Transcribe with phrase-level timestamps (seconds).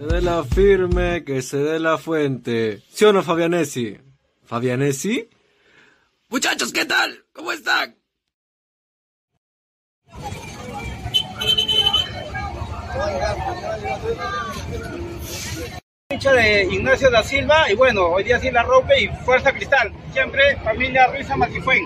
[0.00, 2.80] Se dé la firme, que se dé la fuente.
[2.88, 3.98] ¿Sí o no, Fabianesi?
[4.46, 5.28] ¿Fabianesi?
[6.30, 7.26] Muchachos, ¿qué tal?
[7.34, 7.96] ¿Cómo están?
[16.08, 19.92] hincha de Ignacio da Silva y bueno, hoy día sí la rompe y fuerza cristal.
[20.14, 21.84] Siempre familia Ruiz Matifuen.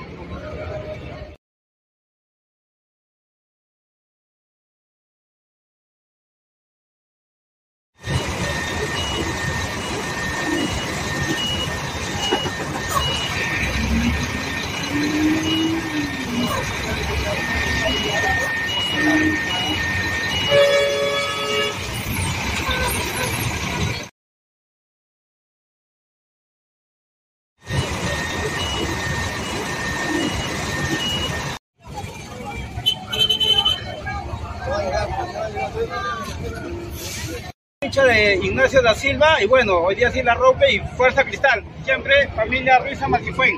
[38.02, 41.64] De Ignacio da Silva y bueno, hoy día sí la rompe y fuerza cristal.
[41.84, 43.56] Siempre familia Ruiz Matifuen.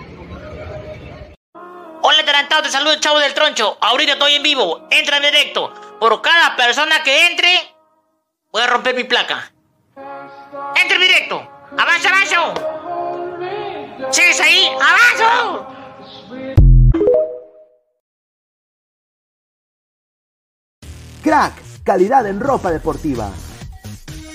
[2.03, 3.79] Hola Tarantado, te saludo Chavo del Troncho.
[3.81, 5.73] Ahorita estoy en vivo, entra en directo.
[5.99, 7.49] Por cada persona que entre,
[8.53, 9.53] voy a romper mi placa.
[10.75, 11.51] Entra en directo.
[11.79, 12.55] Avanza, avanza.
[14.11, 14.69] ¿Sigues ahí?
[14.75, 15.67] ¡Avanza!
[21.23, 23.31] Crack, calidad en ropa deportiva.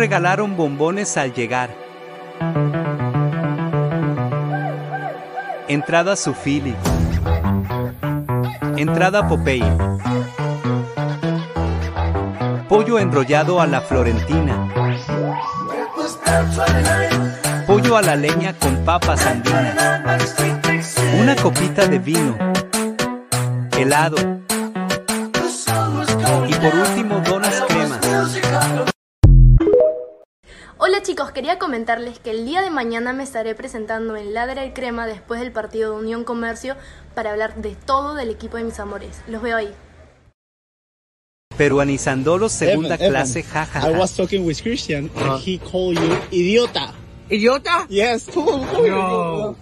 [0.00, 1.68] Regalaron bombones al llegar.
[5.68, 6.74] Entrada Sufili.
[8.78, 9.70] Entrada Popeye.
[12.66, 14.72] Pollo enrollado a la florentina.
[17.66, 20.34] Pollo a la leña con papas andinas.
[21.20, 22.38] Una copita de vino.
[23.78, 24.16] Helado.
[26.48, 27.39] Y por último, donas
[30.90, 34.72] Hola chicos, quería comentarles que el día de mañana me estaré presentando en Ladra y
[34.72, 36.74] Crema después del partido de Unión Comercio
[37.14, 39.22] para hablar de todo del equipo de mis amores.
[39.28, 39.72] Los veo ahí.
[41.56, 43.88] Peruanizandolo segunda Evan, clase, jajaja.
[43.88, 46.92] I was talking with Christian and he called you idiota.
[47.30, 47.86] ¿Idiota?
[47.88, 48.28] Yes.
[48.36, 49.56] No.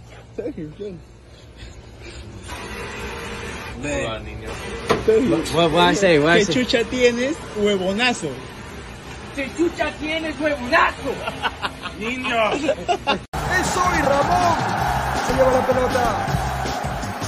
[5.55, 6.19] What, what I say?
[6.19, 7.37] What I ¿Qué chucha tienes?
[7.59, 8.31] Huevonazo.
[9.39, 11.15] ¿Qué chucha tienes, huevonazo?
[12.01, 12.51] Niño.
[12.55, 14.59] ¡Es hoy Ramón!
[15.29, 16.27] Se lleva la pelota.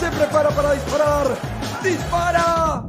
[0.00, 1.38] Se prepara para disparar.
[1.84, 2.82] ¡Dispara!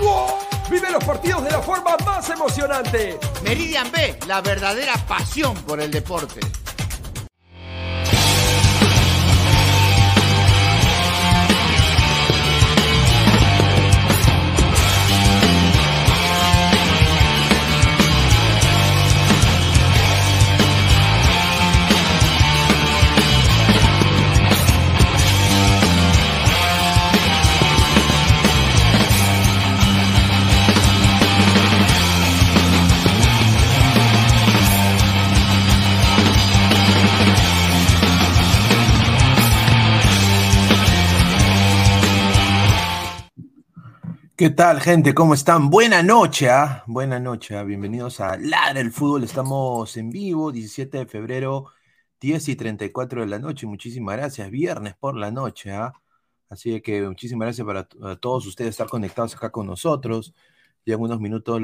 [0.00, 0.38] ¡Wow!
[0.70, 3.20] Vive los partidos de la forma más emocionante.
[3.44, 6.40] Meridian B, la verdadera pasión por el deporte.
[44.40, 45.12] ¿Qué tal, gente?
[45.12, 45.68] ¿Cómo están?
[45.68, 46.82] Buena noche, ¿ah?
[46.86, 47.62] Buena noche, ¿ah?
[47.62, 49.22] bienvenidos a Ladra el Fútbol.
[49.22, 51.66] Estamos en vivo, 17 de febrero,
[52.22, 53.66] 10 y 34 de la noche.
[53.66, 54.50] Muchísimas gracias.
[54.50, 55.92] Viernes por la noche, ¿ah?
[56.48, 57.84] Así que muchísimas gracias para
[58.16, 60.32] todos ustedes estar conectados acá con nosotros.
[60.86, 61.60] Ya en unos minutos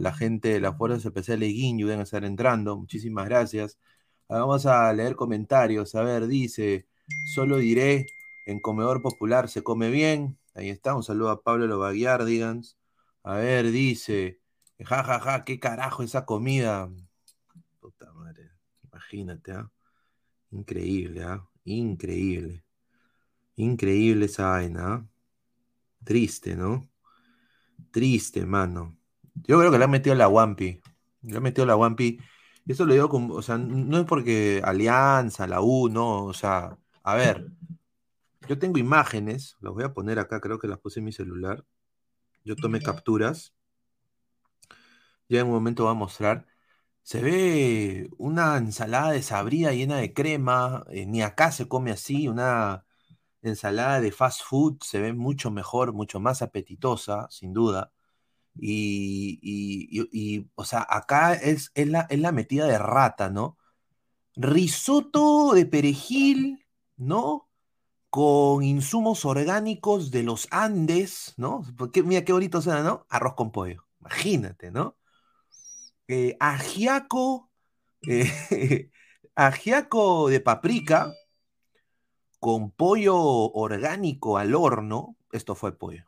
[0.00, 2.76] la gente de las Fuerzas Especiales de Guinyu deben estar entrando.
[2.76, 3.76] Muchísimas gracias.
[4.28, 5.96] Ahora Vamos a leer comentarios.
[5.96, 6.86] A ver, dice,
[7.34, 8.06] solo diré,
[8.46, 10.39] en Comedor Popular se come bien.
[10.60, 12.76] Ahí está, un saludo a Pablo Lobaguiardigans.
[13.22, 14.40] A ver, dice,
[14.78, 16.90] ja, ja, ja, qué carajo esa comida.
[17.80, 18.50] Puta madre,
[18.82, 19.72] imagínate, ¿ah?
[20.50, 21.48] Increíble, ¿ah?
[21.64, 22.62] Increíble.
[23.56, 25.06] Increíble esa vaina, ¿ah?
[26.04, 26.90] Triste, ¿no?
[27.90, 28.98] Triste, mano.
[29.32, 30.78] Yo creo que le han metido la Wampi.
[31.22, 32.20] Le han metido la Wampi.
[32.66, 36.76] Eso lo digo como, o sea, no es porque Alianza, la U, no, o sea,
[37.02, 37.50] a ver,
[38.50, 41.64] yo tengo imágenes, las voy a poner acá, creo que las puse en mi celular.
[42.44, 43.54] Yo tomé capturas.
[45.28, 46.46] Ya en un momento voy a mostrar.
[47.02, 50.84] Se ve una ensalada desabrida llena de crema.
[50.90, 52.28] eh, ni acá se come así.
[52.28, 52.86] Una
[53.42, 57.92] ensalada de fast food se ve mucho mejor, mucho más apetitosa, sin duda.
[58.56, 63.30] Y, y- y- y, o sea, acá es, es la, es la metida de rata,
[63.30, 63.58] ¿no?
[64.36, 66.66] Risotto de perejil,
[66.98, 67.49] ¿no?
[68.10, 71.62] Con insumos orgánicos de los Andes, ¿no?
[71.78, 73.06] Porque, mira qué bonito suena, ¿no?
[73.08, 73.86] Arroz con pollo.
[74.00, 74.96] Imagínate, ¿no?
[76.08, 77.50] Eh, ajiaco,
[78.08, 78.90] eh,
[79.36, 81.12] ajiaco de paprika
[82.40, 85.16] con pollo orgánico al horno.
[85.32, 86.04] Esto fue pollo.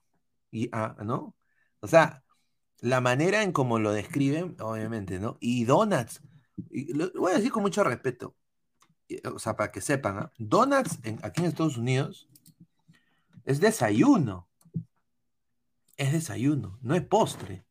[0.50, 1.36] Y, ah, ¿no?
[1.80, 2.24] O sea,
[2.80, 5.38] la manera en cómo lo describen, obviamente, ¿no?
[5.40, 6.22] Y donuts,
[6.70, 8.36] y lo voy a decir con mucho respeto,
[9.34, 10.30] o sea, para que sepan.
[10.38, 12.28] Donuts en- aquí en Estados Unidos
[13.44, 14.48] es desayuno.
[15.96, 17.64] Es desayuno, no es postre.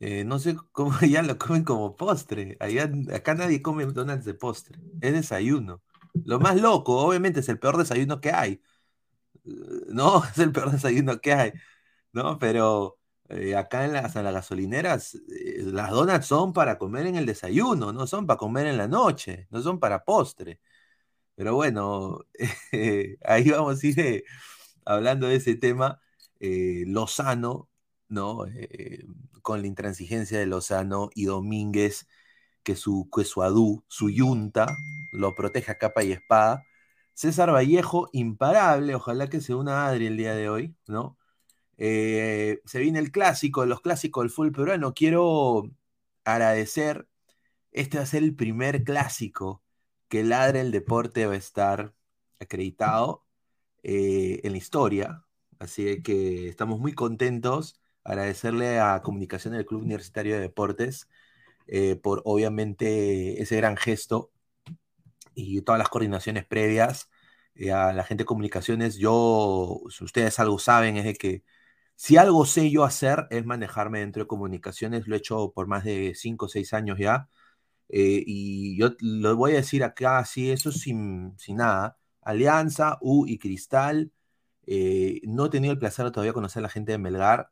[0.00, 2.56] Eh, no sé cómo ya lo comen como postre.
[2.60, 4.78] Allá, acá nadie come donuts de postre.
[5.00, 5.82] Es desayuno.
[6.24, 8.60] Lo más loco, obviamente, es el peor desayuno que hay.
[9.44, 9.50] Eh,
[9.88, 11.52] No, es el peor desayuno que hay.
[12.12, 12.38] ¿No?
[12.38, 12.98] Pero
[13.34, 17.26] eh, acá en las, en las gasolineras, eh, las donuts son para comer en el
[17.26, 20.60] desayuno, no son para comer en la noche, no son para postre.
[21.36, 22.20] Pero bueno,
[23.24, 24.24] ahí vamos a ir eh,
[24.84, 26.00] hablando de ese tema.
[26.86, 27.70] Lozano,
[28.08, 28.44] ¿no?
[29.42, 32.06] Con la intransigencia de Lozano y Domínguez,
[32.62, 34.66] que su, que su yunta,
[35.12, 36.64] lo protege a capa y espada.
[37.14, 41.16] César Vallejo, imparable, ojalá que se una Adri el día de hoy, ¿no?
[41.78, 44.94] Eh, se viene el clásico, los clásicos del fútbol peruano.
[44.94, 45.70] Quiero
[46.24, 47.08] agradecer,
[47.72, 49.62] este va a ser el primer clásico
[50.08, 51.94] que Ladre el Deporte va a estar
[52.40, 53.24] acreditado
[53.82, 55.24] eh, en la historia.
[55.58, 57.80] Así que estamos muy contentos.
[58.04, 61.08] Agradecerle a Comunicación del Club Universitario de Deportes
[61.66, 64.32] eh, por obviamente ese gran gesto
[65.34, 67.10] y todas las coordinaciones previas.
[67.72, 71.44] A la gente de comunicaciones, yo, si ustedes algo saben, es de que
[71.96, 75.84] si algo sé yo hacer es manejarme dentro de comunicaciones, lo he hecho por más
[75.84, 77.28] de 5 o 6 años ya.
[77.88, 81.98] Eh, y yo lo voy a decir acá así, eso sin, sin nada.
[82.22, 84.12] Alianza, U y Cristal.
[84.66, 87.50] eh, no he tenido el placer de todavía conocer a la gente de Melgar,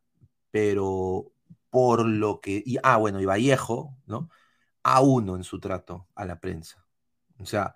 [0.50, 1.32] pero
[1.70, 2.62] por lo que.
[2.66, 4.30] Y, ah, bueno, y Vallejo, ¿no?
[4.84, 6.86] A uno en su trato a la prensa.
[7.40, 7.74] O sea,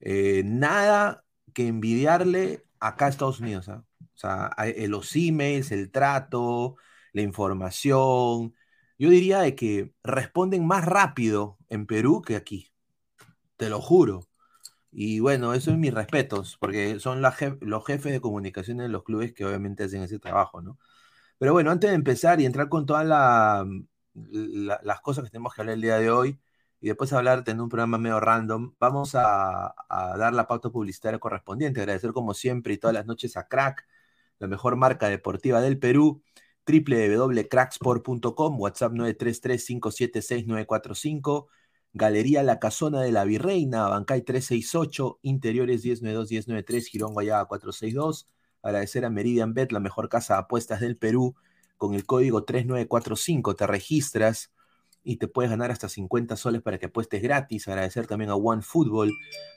[0.00, 3.70] eh, nada que envidiarle acá a Estados Unidos.
[3.70, 3.85] ¿ah?
[4.02, 6.76] O sea, eh, los emails, el trato,
[7.12, 8.54] la información.
[8.98, 12.72] Yo diría de que responden más rápido en Perú que aquí.
[13.56, 14.28] Te lo juro.
[14.92, 17.34] Y bueno, eso es mis respetos, porque son los
[17.86, 20.78] jefes de comunicación de los clubes que obviamente hacen ese trabajo, ¿no?
[21.38, 23.66] Pero bueno, antes de empezar y entrar con todas la-
[24.14, 26.40] la- las cosas que tenemos que hablar el día de hoy,
[26.80, 31.18] y después hablar en un programa medio random, vamos a, a dar la pauta publicitaria
[31.18, 31.80] correspondiente.
[31.80, 33.86] Agradecer como siempre y todas las noches a Crack,
[34.38, 36.22] la mejor marca deportiva del Perú,
[36.66, 41.46] www.cracksport.com, WhatsApp 933-576-945,
[41.92, 48.28] Galería La Casona de la Virreina, Bancay 368, Interiores 1092-1093, Girón Guayaba 462.
[48.62, 51.36] Agradecer a Meridian Bet, la mejor casa de apuestas del Perú,
[51.76, 54.52] con el código 3945 te registras
[55.06, 57.68] y te puedes ganar hasta 50 soles para que apuestes gratis.
[57.68, 59.12] Agradecer también a OneFootball.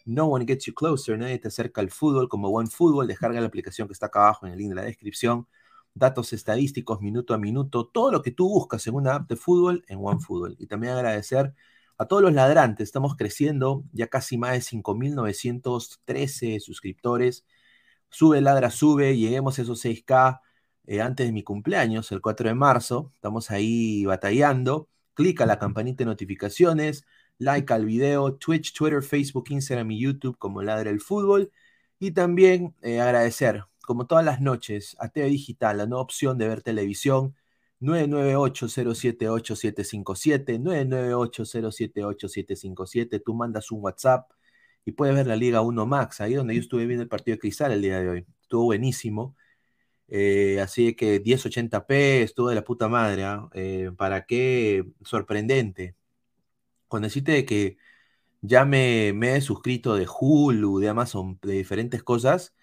[0.06, 3.08] No one gets you closer, nadie te acerca al fútbol como OneFootball.
[3.08, 5.48] Descarga la aplicación que está acá abajo en el link de la descripción.
[5.96, 9.84] Datos estadísticos, minuto a minuto, todo lo que tú buscas en una app de fútbol
[9.88, 10.56] en OneFootball.
[10.60, 11.56] Y también agradecer
[11.98, 12.84] a todos los ladrantes.
[12.88, 17.46] Estamos creciendo, ya casi más de 5.913 suscriptores.
[18.10, 20.42] Sube, ladra, sube, lleguemos a esos 6K.
[20.86, 23.12] eh, antes de mi cumpleaños, el 4 de marzo.
[23.16, 24.90] Estamos ahí batallando.
[25.14, 27.06] Clica la campanita de notificaciones,
[27.38, 31.52] like al video, Twitch, Twitter, Facebook, Instagram y YouTube como Ladra el Fútbol.
[32.00, 36.48] Y también eh, agradecer, como todas las noches, a TV Digital, la nueva opción de
[36.48, 37.36] ver televisión.
[37.82, 43.22] 998-078-757, 998-078-757.
[43.24, 44.30] Tú mandas un WhatsApp
[44.86, 47.40] y puedes ver la Liga 1 Max, ahí donde yo estuve viendo el partido de
[47.40, 48.26] Cristal el día de hoy.
[48.42, 49.36] Estuvo buenísimo.
[50.10, 53.24] Eh, así que 1080p estuvo de la puta madre.
[53.26, 53.50] ¿ah?
[53.54, 54.86] Eh, ¿Para qué?
[55.04, 55.96] Sorprendente.
[56.88, 57.78] Con decirte de que
[58.42, 62.56] ya me, me, he suscrito de Hulu, de Amazon, de diferentes cosas.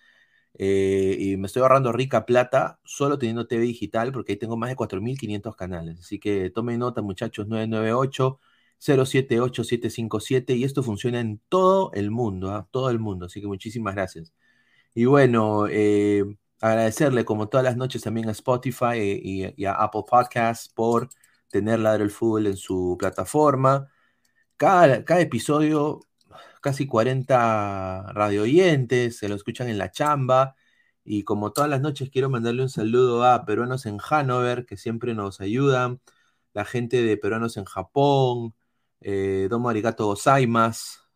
[0.59, 4.71] Eh, y me estoy ahorrando rica plata solo teniendo TV digital porque ahí tengo más
[4.71, 6.01] de 4.500 canales.
[6.01, 8.41] Así que tomen nota, muchachos, 998
[8.79, 12.69] 078 757 y esto funciona en todo el mundo, ¿ah?
[12.71, 13.27] todo el mundo.
[13.27, 14.33] Así que muchísimas gracias.
[14.95, 16.25] Y bueno, eh,
[16.61, 18.97] agradecerle como todas las noches también a Spotify
[19.57, 21.09] y, a Apple Podcasts por
[21.49, 23.89] tener Ladre el Fútbol en su plataforma.
[24.57, 26.01] Cada, cada episodio,
[26.63, 30.57] casi 40 radio oyentes, se lo escuchan en la chamba.
[31.05, 35.15] Y como todas las noches, quiero mandarle un saludo a peruanos en Hanover, que siempre
[35.15, 36.01] nos ayudan,
[36.53, 38.55] la gente de peruanos en Japón,
[39.01, 40.15] eh, Domo Arigato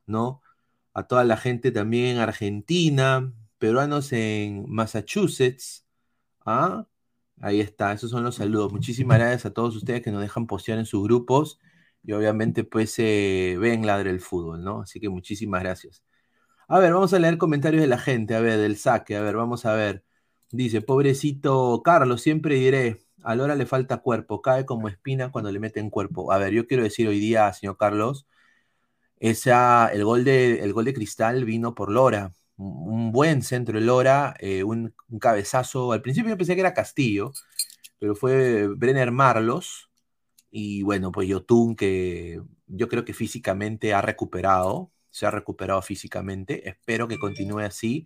[0.06, 0.42] ¿no?
[0.94, 5.86] A toda la gente también en Argentina, peruanos en Massachusetts.
[6.44, 6.86] ¿ah?
[7.40, 8.72] Ahí está, esos son los saludos.
[8.72, 11.60] Muchísimas gracias a todos ustedes que nos dejan postear en sus grupos
[12.02, 14.82] y obviamente pues eh, ven Ladre el Fútbol, ¿no?
[14.82, 16.02] Así que muchísimas gracias.
[16.68, 19.36] A ver, vamos a leer comentarios de la gente, a ver, del saque, a ver,
[19.36, 20.04] vamos a ver.
[20.50, 25.60] Dice, pobrecito Carlos, siempre diré, a Lora le falta cuerpo, cae como espina cuando le
[25.60, 26.32] meten cuerpo.
[26.32, 28.26] A ver, yo quiero decir hoy día, señor Carlos,
[29.18, 33.84] esa, el, gol de, el gol de Cristal vino por Lora, un buen centro de
[33.84, 35.92] Lora, eh, un, cabezazo.
[35.92, 37.32] Al principio yo pensé que era Castillo,
[37.98, 39.90] pero fue Brenner Marlos.
[40.50, 46.68] Y bueno, pues Yotun, que yo creo que físicamente ha recuperado, se ha recuperado físicamente.
[46.68, 48.04] Espero que continúe así,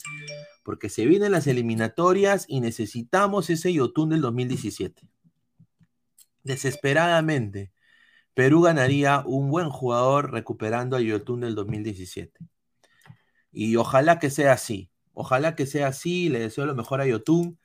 [0.63, 5.09] porque se vienen las eliminatorias y necesitamos ese Yotun del 2017.
[6.43, 7.73] Desesperadamente,
[8.35, 12.39] Perú ganaría un buen jugador recuperando a Yotun del 2017.
[13.55, 14.91] Y ojalá que sea así.
[15.15, 16.29] Ojalá que sea así.
[16.29, 17.59] Le deseo lo mejor a Yotun.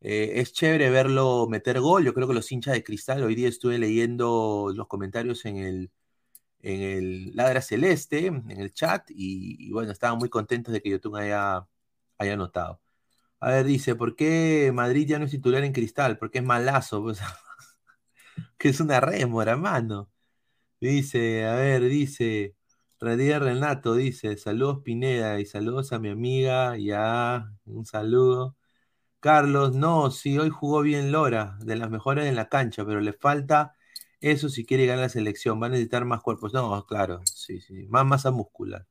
[0.00, 2.04] Eh, es chévere verlo meter gol.
[2.04, 5.92] Yo creo que los hinchas de cristal, hoy día estuve leyendo los comentarios en el,
[6.62, 11.16] en el Ladra Celeste, en el chat, y, bueno, estaban muy contentos de que Yotun
[11.16, 11.66] haya,
[12.18, 12.80] haya anotado.
[13.40, 16.18] A ver, dice, ¿por qué Madrid ya no es titular en cristal?
[16.18, 17.20] Porque es malazo, pues,
[18.58, 20.10] que es una rémora, hermano.
[20.80, 22.56] Dice, a ver, dice,
[23.00, 28.56] Radier Renato dice, saludos Pineda y saludos a mi amiga, ya, un saludo.
[29.20, 33.14] Carlos, no, sí, hoy jugó bien Lora, de las mejores en la cancha, pero le
[33.14, 33.74] falta
[34.20, 36.52] eso si quiere ganar la selección, va a necesitar más cuerpos.
[36.54, 38.86] No, claro, sí, sí, más masa muscular.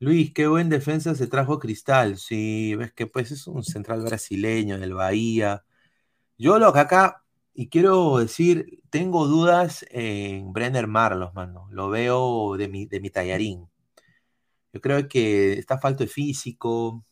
[0.00, 4.78] Luis, qué buen defensa se trajo Cristal, sí, ves que pues es un central brasileño
[4.78, 5.64] del Bahía.
[6.38, 7.21] Yo lo que acá,
[7.54, 11.68] y quiero decir, tengo dudas en Brenner Marlos, mano.
[11.70, 13.68] Lo veo de mi, de mi tallarín.
[14.72, 17.04] Yo creo que está falto de físico,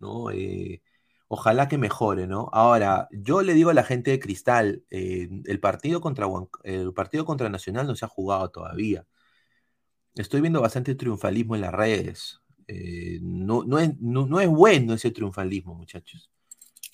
[0.00, 0.30] ¿no?
[0.30, 0.82] Eh,
[1.28, 2.50] ojalá que mejore, ¿no?
[2.52, 6.26] Ahora, yo le digo a la gente de Cristal, eh, el, partido contra,
[6.64, 9.06] el partido contra Nacional no se ha jugado todavía.
[10.14, 12.40] Estoy viendo bastante triunfalismo en las redes.
[12.68, 16.30] Eh, no, no, es, no, no es bueno ese triunfalismo, muchachos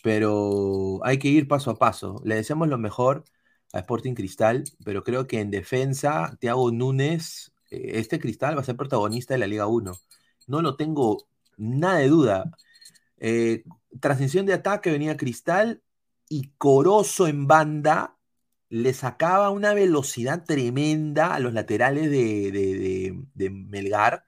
[0.02, 2.22] pero hay que ir paso a paso.
[2.24, 3.24] Le deseamos lo mejor
[3.72, 8.64] a Sporting Cristal, pero creo que en defensa, Thiago Núñez, eh, este Cristal va a
[8.64, 9.94] ser protagonista de la Liga 1.
[10.48, 12.52] No lo tengo nada de duda.
[13.18, 13.64] Eh,
[14.00, 15.82] transición de ataque venía Cristal
[16.28, 18.16] y Corozo en banda
[18.68, 24.24] le sacaba una velocidad tremenda a los laterales de, de, de, de Melgar,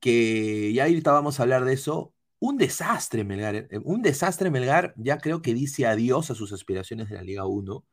[0.00, 4.94] que ya ahorita vamos a hablar de eso, un desastre Melgar, eh, un desastre Melgar,
[4.96, 7.84] ya creo que dice adiós a sus aspiraciones de la Liga 1.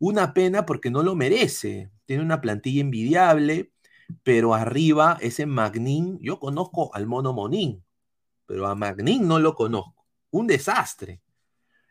[0.00, 1.90] Una pena porque no lo merece.
[2.06, 3.72] Tiene una plantilla envidiable,
[4.22, 7.84] pero arriba ese Magnin, yo conozco al mono Monín,
[8.46, 10.06] pero a Magnin no lo conozco.
[10.30, 11.20] Un desastre.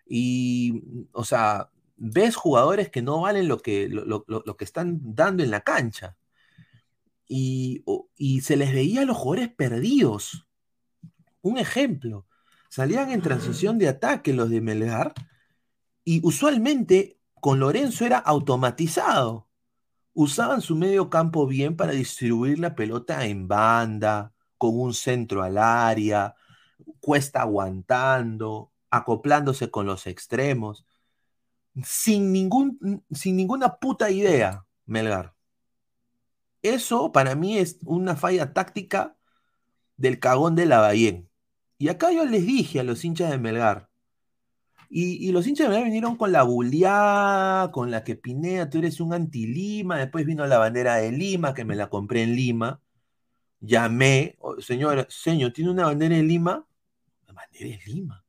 [0.07, 0.81] Y,
[1.13, 5.43] o sea, ves jugadores que no valen lo que, lo, lo, lo que están dando
[5.43, 6.17] en la cancha.
[7.27, 7.83] Y,
[8.15, 10.46] y se les veía a los jugadores perdidos
[11.47, 12.25] un ejemplo,
[12.69, 15.13] salían en transición de ataque los de Melgar
[16.03, 19.47] y usualmente con Lorenzo era automatizado.
[20.13, 25.57] Usaban su medio campo bien para distribuir la pelota en banda, con un centro al
[25.57, 26.35] área,
[26.99, 28.71] cuesta aguantando.
[28.89, 30.85] acoplándose con los extremos,
[31.83, 35.35] sin, ningún, sin ninguna puta idea, Melgar.
[36.61, 39.17] Eso para mí es una falla táctica
[39.97, 41.26] del cagón de Lavallén.
[41.77, 43.89] Y acá yo les dije a los hinchas de Melgar,
[44.89, 48.99] y, los hinchas de Melgar vinieron con la buleada, con la que Pineda, tú eres
[49.01, 52.81] un anti-Lima, después vino la bandera de Lima, que me la compré en Lima,
[53.61, 56.67] llamé, "Oh, señor, señor, ¿tiene una bandera en Lima?
[57.27, 58.25] La bandera en Lima.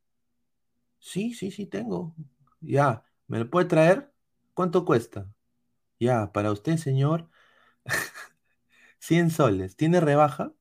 [0.98, 2.14] Sí, sí, sí, tengo.
[2.60, 4.12] Ya, ¿me lo puede traer?
[4.54, 5.32] ¿Cuánto cuesta?
[6.00, 7.30] Ya, para usted, señor,
[9.00, 9.76] 100 soles.
[9.76, 10.52] ¿Tiene rebaja?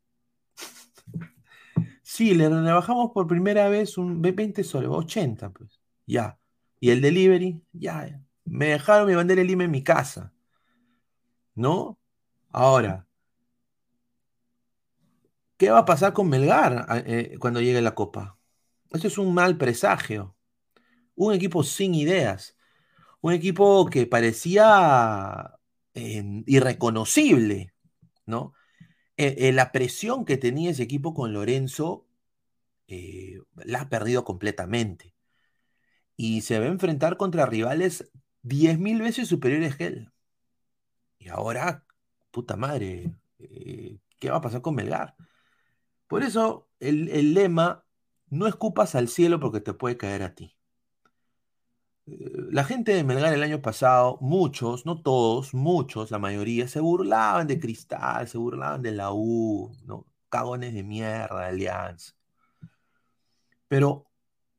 [2.17, 5.79] Sí, le rebajamos por primera vez un 20 soles, 80, pues.
[6.07, 6.39] Ya.
[6.79, 7.61] ¿Y el delivery?
[7.73, 8.19] Ya.
[8.43, 10.33] Me dejaron mi bandera de Lima en mi casa.
[11.53, 11.99] ¿No?
[12.49, 13.07] Ahora,
[15.57, 18.39] ¿qué va a pasar con Melgar eh, cuando llegue la Copa?
[18.89, 20.35] Eso es un mal presagio.
[21.13, 22.57] Un equipo sin ideas.
[23.21, 25.59] Un equipo que parecía
[25.93, 27.75] eh, irreconocible,
[28.25, 28.55] ¿no?
[29.17, 32.06] Eh, eh, la presión que tenía ese equipo con Lorenzo
[32.87, 35.15] eh, la ha perdido completamente.
[36.17, 40.11] Y se va a enfrentar contra rivales 10.000 veces superiores que él.
[41.19, 41.85] Y ahora,
[42.31, 45.15] puta madre, eh, ¿qué va a pasar con Melgar?
[46.07, 47.85] Por eso el, el lema,
[48.29, 50.57] no escupas al cielo porque te puede caer a ti.
[52.05, 56.79] Eh, La gente de Melgar el año pasado, muchos, no todos, muchos, la mayoría, se
[56.79, 60.05] burlaban de Cristal, se burlaban de la U, ¿no?
[60.29, 62.13] Cagones de mierda, de Alianza.
[63.69, 63.89] Pero,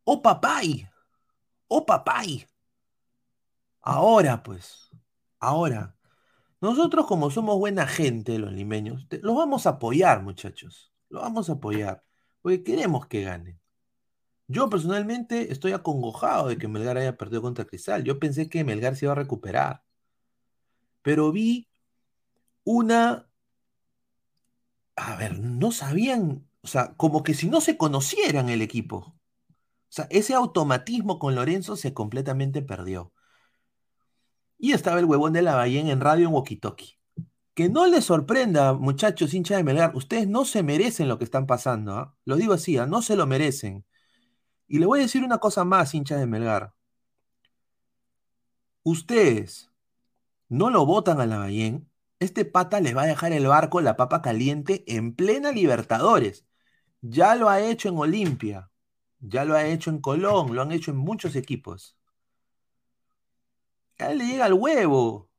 [0.04, 0.88] oh papay,
[1.68, 2.46] oh papay,
[3.82, 4.90] ahora pues,
[5.40, 5.96] ahora,
[6.60, 11.50] nosotros como somos buena gente, los limeños, te- los vamos a apoyar, muchachos, los vamos
[11.50, 12.04] a apoyar,
[12.42, 13.60] porque queremos que ganen.
[14.48, 18.04] Yo personalmente estoy acongojado de que Melgar haya perdido contra Cristal.
[18.04, 19.84] Yo pensé que Melgar se iba a recuperar.
[21.02, 21.66] Pero vi
[22.64, 23.28] una...
[24.96, 28.96] A ver, no sabían, o sea, como que si no se conocieran el equipo.
[28.98, 29.16] O
[29.88, 33.12] sea, ese automatismo con Lorenzo se completamente perdió.
[34.58, 36.98] Y estaba el huevón de la Bahía en radio en Walkie-Talkie.
[37.54, 41.46] Que no les sorprenda, muchachos hinchas de Melgar, ustedes no se merecen lo que están
[41.46, 41.94] pasando.
[41.96, 42.14] ¿ah?
[42.26, 42.86] Lo digo así, ¿ah?
[42.86, 43.86] no se lo merecen.
[44.66, 46.74] Y le voy a decir una cosa más, hinchas de Melgar.
[48.82, 49.70] Ustedes
[50.48, 54.22] no lo votan a Lavallén, este pata les va a dejar el barco, la papa
[54.22, 56.47] caliente, en plena Libertadores.
[57.02, 58.70] Ya lo ha hecho en Olimpia,
[59.20, 61.96] ya lo ha hecho en Colón, lo han hecho en muchos equipos.
[64.00, 65.30] A él le llega el huevo.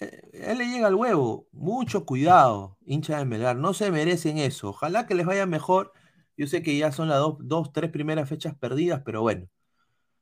[0.00, 1.48] Eh, A él le llega el huevo.
[1.52, 3.56] Mucho cuidado, hincha de Melgar.
[3.56, 4.70] No se merecen eso.
[4.70, 5.92] Ojalá que les vaya mejor.
[6.36, 9.46] Yo sé que ya son las dos, dos, tres primeras fechas perdidas, pero bueno.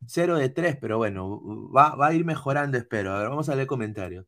[0.06, 1.40] Cero de tres, pero bueno,
[1.74, 3.12] va, va a ir mejorando, espero.
[3.14, 4.26] A ver, vamos a leer comentarios.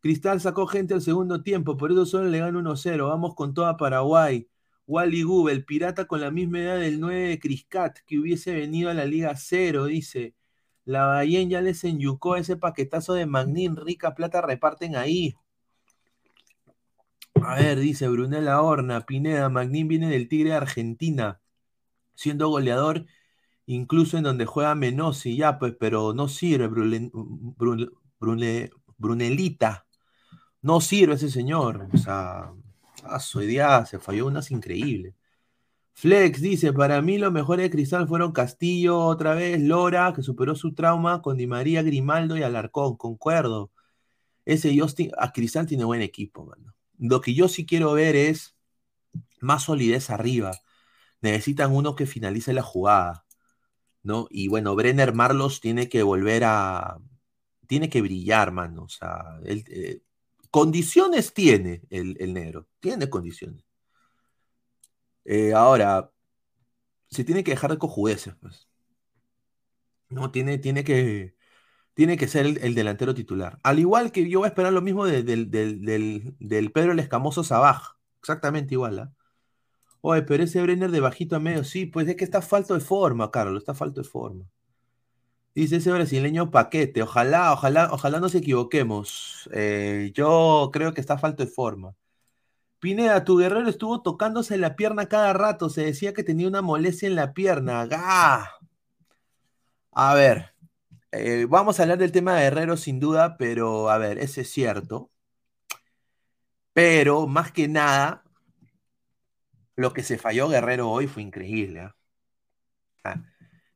[0.00, 3.08] Cristal sacó gente al segundo tiempo, por eso solo le gana 1-0.
[3.08, 4.48] Vamos con toda Paraguay.
[4.86, 8.90] Wally Gub, el pirata con la misma edad del 9 de Criscat, que hubiese venido
[8.90, 10.34] a la Liga 0, dice.
[10.84, 15.34] La Bahía ya les enyucó ese paquetazo de Magnín, rica plata reparten ahí.
[17.42, 21.40] A ver, dice Brunella Horna, Pineda, Magnín viene del Tigre de Argentina,
[22.14, 23.06] siendo goleador
[23.66, 26.68] incluso en donde juega Menossi, ya pues, pero no sirve
[28.98, 29.86] Brunelita,
[30.62, 32.52] no sirve ese señor, o sea,
[33.06, 35.14] a su idea se falló unas increíbles.
[35.94, 40.56] Flex dice, para mí lo mejor de Cristal fueron Castillo, otra vez, Lora, que superó
[40.56, 43.72] su trauma con Di María, Grimaldo y Alarcón, concuerdo.
[44.44, 46.74] Ese Justin, a Cristal tiene buen equipo, mano.
[46.98, 48.56] Lo que yo sí quiero ver es
[49.40, 50.52] más solidez arriba.
[51.22, 53.26] Necesitan uno que finalice la jugada,
[54.02, 54.28] ¿no?
[54.30, 56.98] Y bueno, Brenner Marlos tiene que volver a,
[57.66, 58.84] tiene que brillar, mano.
[58.84, 60.02] O sea, él, eh,
[60.58, 63.64] condiciones tiene el, el negro, tiene condiciones.
[65.24, 66.10] Eh, ahora,
[67.10, 68.68] se tiene que dejar de cojudeces, pues.
[70.08, 71.34] No, tiene, tiene que,
[71.94, 73.60] tiene que ser el, el delantero titular.
[73.64, 77.00] Al igual que yo voy a esperar lo mismo de- del, del- del Pedro el
[77.00, 77.96] Escamoso Sabaj.
[78.20, 79.12] Exactamente igual, ¿ah?
[80.02, 82.80] Oye, pero ese Brenner de bajito a medio, sí, pues es que está falto de
[82.80, 84.46] forma, Carlos, está falto de forma.
[85.54, 89.48] Dice ese brasileño paquete, ojalá, ojalá, ojalá nos equivoquemos.
[89.52, 91.94] Eh, yo creo que está falto de forma.
[92.80, 97.08] Pineda, tu guerrero estuvo tocándose la pierna cada rato, se decía que tenía una molestia
[97.08, 97.88] en la pierna.
[99.92, 100.54] A ver,
[101.12, 104.50] eh, vamos a hablar del tema de Guerrero sin duda, pero a ver, ese es
[104.50, 105.10] cierto.
[106.72, 108.22] Pero más que nada,
[109.76, 111.92] lo que se falló Guerrero hoy fue increíble.
[113.04, 113.22] Ah,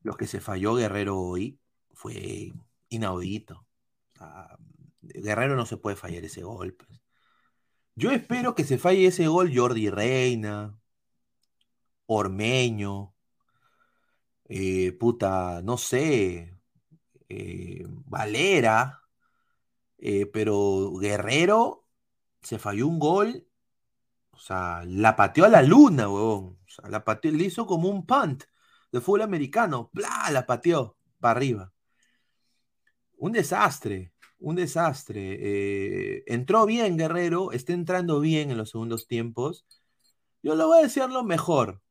[0.03, 1.59] Lo que se falló Guerrero hoy
[1.99, 2.53] fue
[2.91, 3.67] inaudito.
[4.15, 4.57] Sea,
[5.03, 6.75] Guerrero no se puede fallar ese gol.
[6.75, 7.01] pues.
[7.97, 10.79] Yo espero que se falle ese gol Jordi Reina,
[12.07, 13.15] Ormeño,
[14.45, 16.57] eh, puta, no sé,
[17.29, 19.03] eh, Valera,
[19.99, 21.87] eh, pero Guerrero
[22.43, 23.49] se falló un gol,
[24.31, 26.59] o sea, la pateó a la luna, huevón.
[26.65, 28.45] O sea, la pateó, le hizo como un punt
[28.93, 30.31] de fútbol americano, ¡plá!
[30.31, 31.73] la pateó para arriba.
[33.19, 35.37] Un desastre, un desastre.
[35.41, 39.67] Eh, entró bien Guerrero, está entrando bien en los segundos tiempos.
[40.43, 41.83] Yo lo voy a decir lo mejor,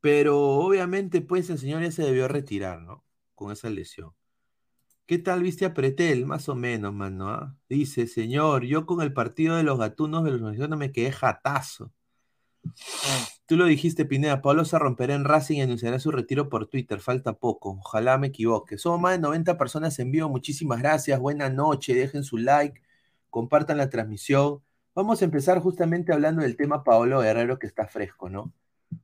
[0.00, 3.04] pero obviamente, pues el señor ya se debió retirar, ¿no?
[3.34, 4.12] Con esa lesión.
[5.06, 6.24] ¿Qué tal viste a Pretel?
[6.24, 7.28] Más o menos, mano.
[7.30, 7.56] ¿ah?
[7.68, 11.92] Dice, señor, yo con el partido de los gatunos de los no me quedé jatazo.
[13.50, 14.42] Tú lo dijiste, Pineda.
[14.42, 17.00] Pablo se romperá en Racing y anunciará su retiro por Twitter.
[17.00, 17.80] Falta poco.
[17.80, 18.78] Ojalá me equivoque.
[18.78, 20.28] Somos más de 90 personas en vivo.
[20.28, 21.18] Muchísimas gracias.
[21.18, 21.96] Buenas noches.
[21.96, 22.80] Dejen su like.
[23.28, 24.62] Compartan la transmisión.
[24.94, 28.52] Vamos a empezar justamente hablando del tema Paolo Guerrero que está fresco, ¿no?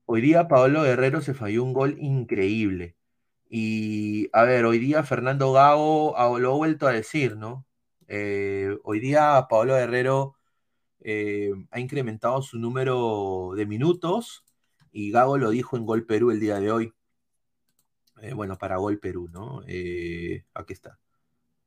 [0.05, 2.95] Hoy día Paolo Guerrero se falló un gol increíble.
[3.51, 7.67] Y a ver, hoy día Fernando Gago lo ha vuelto a decir, ¿no?
[8.07, 10.36] Eh, hoy día Paolo Guerrero
[11.09, 14.45] eh, ha incrementado su número de minutos
[14.91, 16.93] y Gago lo dijo en Gol Perú el día de hoy.
[18.21, 19.63] Eh, bueno, para Gol Perú, ¿no?
[19.69, 20.99] Eh, aquí está.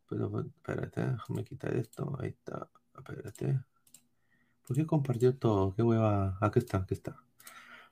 [0.09, 2.17] Pero, espérate, déjame quitar esto.
[2.19, 2.69] Ahí está.
[2.97, 3.59] Espérate.
[4.67, 5.73] ¿Por qué compartió todo?
[5.73, 6.37] ¿Qué hueva?
[6.41, 7.15] Aquí está, aquí está.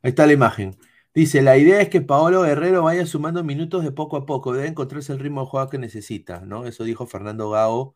[0.01, 0.77] Ahí está la imagen.
[1.13, 4.67] Dice, la idea es que Paolo Guerrero vaya sumando minutos de poco a poco, debe
[4.67, 6.65] encontrarse el ritmo de juego que necesita, ¿no?
[6.65, 7.95] Eso dijo Fernando Gao,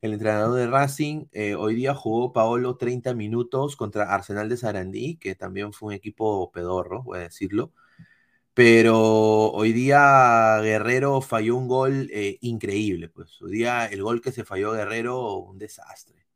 [0.00, 1.26] el entrenador de Racing.
[1.32, 5.94] Eh, hoy día jugó Paolo 30 minutos contra Arsenal de Sarandí, que también fue un
[5.94, 7.72] equipo pedorro, voy a decirlo.
[8.54, 8.98] Pero
[9.52, 13.40] hoy día Guerrero falló un gol eh, increíble, pues.
[13.42, 16.26] Hoy día el gol que se falló Guerrero, un desastre.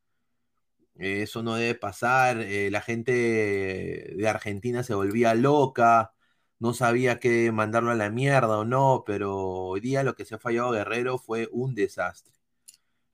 [0.97, 2.41] Eso no debe pasar.
[2.41, 6.13] eh, la gente de Argentina se volvía loca.
[6.61, 10.37] No sabía qué mandarlo a la mierda o no, pero hoy día lo que se
[10.37, 12.34] ha fallado Guerrero fue un desastre.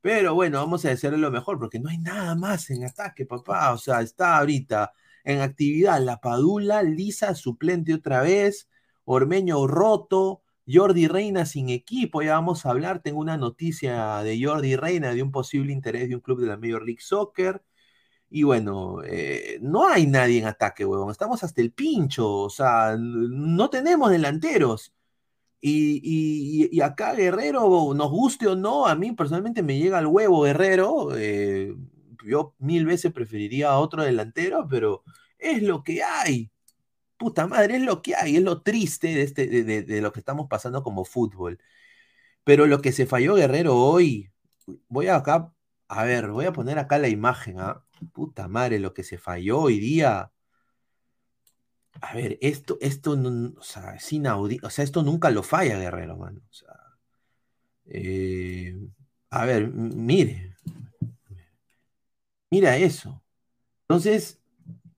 [0.03, 3.73] Pero bueno, vamos a decirle lo mejor, porque no hay nada más en ataque, papá.
[3.73, 4.93] O sea, está ahorita
[5.25, 8.69] en actividad la Padula, Lisa, suplente otra vez,
[9.05, 12.23] Ormeño roto, Jordi Reina sin equipo.
[12.23, 13.03] Ya vamos a hablar.
[13.03, 16.57] Tengo una noticia de Jordi Reina de un posible interés de un club de la
[16.57, 17.63] Major League Soccer.
[18.31, 21.11] Y bueno, eh, no hay nadie en ataque, huevón.
[21.11, 22.29] Estamos hasta el pincho.
[22.33, 24.95] O sea, no tenemos delanteros.
[25.63, 30.43] Y, y- acá Guerrero, nos guste o no, a mí personalmente me llega al huevo
[30.43, 31.17] Guerrero.
[31.17, 31.75] eh,
[32.27, 35.05] yo mil veces preferiría a otro delantero, pero
[35.39, 36.51] es lo que hay.
[37.19, 40.21] Puta madre, es lo que hay, es lo triste de, este, de, de- lo que
[40.21, 41.59] estamos pasando como fútbol.
[42.45, 44.31] Pero lo que se falló Guerrero hoy,
[44.89, 45.53] voy acá,
[45.89, 47.85] a ver, voy a poner acá la imagen, ¿ah?
[48.13, 50.33] Puta madre, lo que se falló hoy día.
[52.03, 55.79] A ver, esto, esto, no- o sea, es inaudito, o sea, esto nunca lo falla
[55.79, 56.41] Guerrero, mano.
[57.87, 58.75] Eh,
[59.31, 60.55] a ver, mire,
[62.51, 63.23] mira eso.
[63.83, 64.41] Entonces,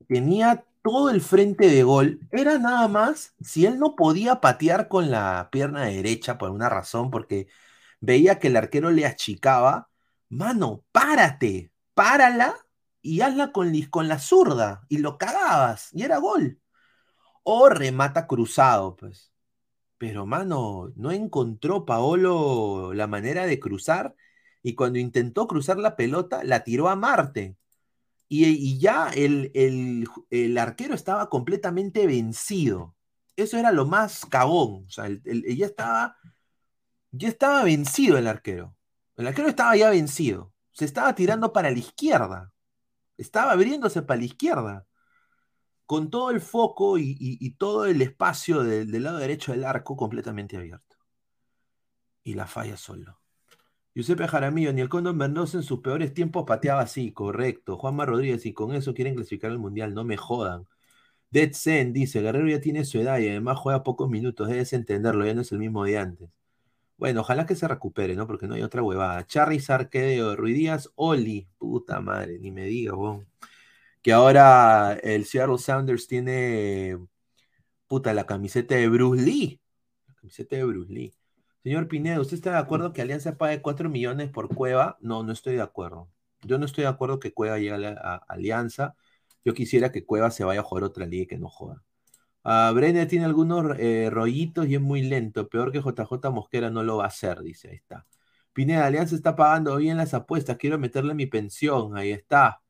[0.09, 2.21] tenía todo el frente de gol.
[2.33, 7.11] Era nada más si él no podía patear con la pierna derecha por una razón,
[7.13, 7.49] porque
[8.01, 9.91] veía que el arquero le achicaba.
[10.31, 12.57] Mano, párate, párala
[13.03, 16.62] y hazla con, con la zurda y lo cagabas y era gol.
[17.45, 19.33] O remata cruzado, pues.
[19.99, 24.17] Pero, mano, no encontró Paolo la manera de cruzar
[24.63, 27.57] y cuando intentó cruzar la pelota, la tiró a Marte.
[28.29, 32.97] Y, y ya el, el- el arquero estaba completamente vencido.
[33.37, 34.85] Eso era lo más cagón.
[34.87, 36.17] O sea, ya estaba,
[37.11, 38.77] ya estaba vencido el arquero.
[39.17, 40.53] El arquero estaba ya vencido.
[40.73, 42.53] Se estaba tirando para la izquierda.
[43.19, 44.87] Estaba abriéndose para la izquierda.
[45.93, 50.97] Con todo el foco y, todo el espacio del, lado derecho del arco completamente abierto.
[52.25, 53.21] Y la falla solo.
[53.95, 57.77] Giuseppe Jaramillo, ni el Condor Mendoza en sus peores tiempos pateaba así, correcto.
[57.77, 60.67] Juanma Rodríguez, y con eso quieren clasificar al Mundial, no me jodan.
[61.31, 65.27] Dead Zen dice, Guerrero ya tiene su edad y además juega pocos minutos, debes entenderlo,
[65.27, 66.31] ya no es el mismo de antes.
[66.97, 68.27] Bueno, ojalá que se recupere, ¿no?
[68.27, 69.27] Porque no hay otra huevada.
[69.27, 73.29] Charizard, Quedeo, Ruidías, Oli, puta madre, ni me diga, weón.
[74.03, 76.99] Que ahora el Seattle Sounders tiene,
[77.87, 79.61] puta, la camiseta de Bruce Lee.
[80.09, 81.15] La camiseta de Bruce Lee.
[81.63, 84.99] Señor Pineda, ¿usted está de acuerdo que Alianza pague 4 millones por Cueva?
[85.01, 86.11] No, no estoy de acuerdo.
[86.43, 88.97] Yo no estoy de acuerdo que Cueva llegue a, Alianza.
[89.45, 91.85] Yo quisiera que Cueva se vaya a jugar otra liga y que no joda.
[92.45, 95.49] Ah, Brenner tiene algunos eh, rollitos y es muy lento.
[95.49, 97.69] Peor que JJ Mosquera no lo va a hacer, dice.
[97.71, 98.07] Ahí está.
[98.53, 100.57] Pineda, Alianza está pagando bien las apuestas.
[100.59, 101.97] Quiero meterle mi pensión.
[101.97, 102.62] Ahí está.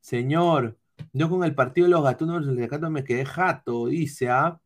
[0.00, 0.78] Señor,
[1.12, 4.60] yo con el partido de los gatunos del Recato me quedé jato, dice, ¿ah?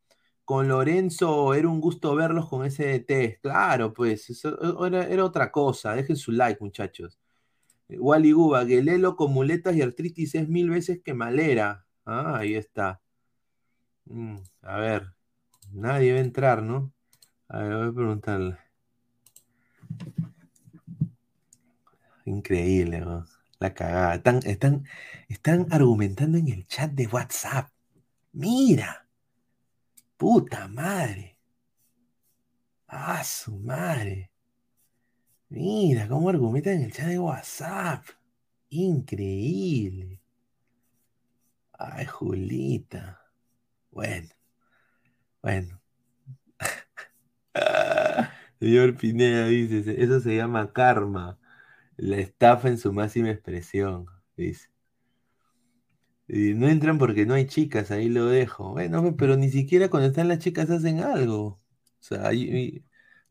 [0.45, 3.41] Con Lorenzo era un gusto verlos con ese DT.
[3.43, 5.95] Claro, pues, eso era, era otra cosa.
[5.95, 7.19] Dejen su like, muchachos.
[7.89, 11.87] Wally Guba, Guelelo con muletas y artritis es mil veces que malera.
[12.05, 13.01] Ah, ahí está.
[14.07, 15.15] Mm, a ver,
[15.73, 16.93] nadie va a entrar, ¿no?
[17.49, 18.59] A ver, voy a preguntarle.
[22.27, 23.25] Increíble, ¿no?
[23.73, 24.17] Cagada.
[24.17, 24.87] Están, están,
[25.29, 27.71] están argumentando en el chat de WhatsApp.
[28.33, 29.09] Mira.
[30.17, 31.39] Puta madre.
[32.89, 34.31] Ah, su madre.
[35.49, 38.05] Mira cómo argumentan en el chat de WhatsApp.
[38.71, 40.21] Increíble.
[41.73, 43.21] Ay, Julita.
[43.91, 44.29] Bueno.
[45.43, 45.81] Bueno.
[48.61, 51.39] Señor Pineda dice, eso se llama karma.
[51.97, 54.69] La estafa en su máxima expresión, dice.
[56.27, 58.71] Y no entran porque no hay chicas, ahí lo dejo.
[58.73, 61.47] Bueno, pero ni siquiera cuando están las chicas hacen algo.
[61.47, 61.61] O
[62.01, 62.31] sea,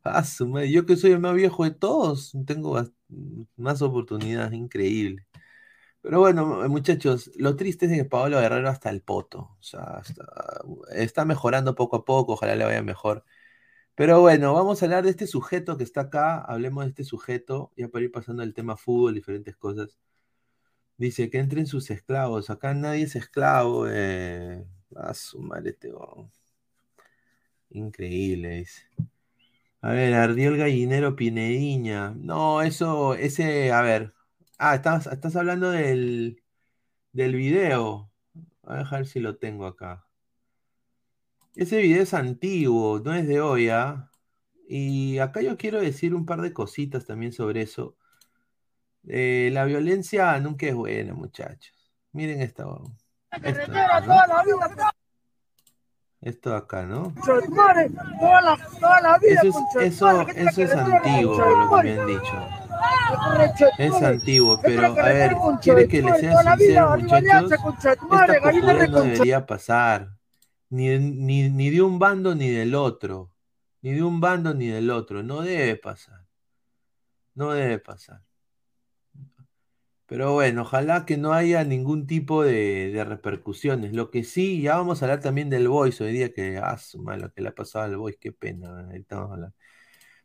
[0.03, 2.83] ah, yo que soy el más viejo de todos, tengo
[3.55, 5.25] más oportunidades, increíble.
[6.01, 9.39] Pero bueno, muchachos, lo triste es que Pablo Guerrero hasta el poto.
[9.59, 10.01] O sea,
[10.91, 13.23] está, mejorando poco a poco, ojalá le vaya mejor.
[13.95, 16.39] Pero bueno, vamos a hablar de este sujeto que está acá.
[16.41, 19.99] Hablemos de este sujeto, ya para ir pasando el tema fútbol, diferentes cosas.
[20.97, 22.49] Dice que entren sus esclavos.
[22.49, 23.87] Acá nadie es esclavo.
[23.89, 25.91] Eh, a su madre, este
[27.71, 28.83] Increíble, dice.
[29.81, 32.11] A ver, ardió el gallinero Pinediña.
[32.11, 34.13] No, eso, ese, a ver,
[34.65, 36.41] Ah, estás, estás hablando del,
[37.11, 38.11] del video.
[38.63, 40.05] Voy a dejar si lo tengo acá.
[41.55, 44.09] Ese video es antiguo, no es de hoy, ¿ah?
[44.67, 47.95] Y acá yo quiero decir un par de cositas también sobre eso.
[49.07, 51.75] Eh, la violencia nunca es buena, muchachos.
[52.11, 52.65] Miren esta.
[56.21, 56.55] Esto, ¿no?
[56.55, 57.13] acá, ¿no?
[59.21, 62.47] Eso, eso, eso es antiguo, lo que me han dicho.
[63.77, 67.51] Es antiguo, pero a ver, quiere que le sea sincero, muchachos.
[67.51, 70.22] Esta no debería pasar.
[70.73, 73.31] Ni, ni, ni de un bando ni del otro.
[73.81, 75.21] Ni de un bando ni del otro.
[75.23, 76.25] No debe pasar.
[77.35, 78.23] No debe pasar.
[80.07, 83.93] Pero bueno, ojalá que no haya ningún tipo de, repercusiones.
[83.93, 86.77] Lo que sí, ya vamos a hablar también del Voice hoy día, que, ah,
[87.17, 88.89] lo que le ha pasado al Voice, qué pena.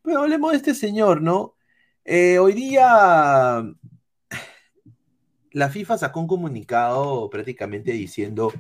[0.03, 1.57] Pero hablemos de este señor, ¿no?
[2.05, 3.65] Eh, hoy día
[5.53, 8.53] la FIFA sacó un comunicado prácticamente diciendo,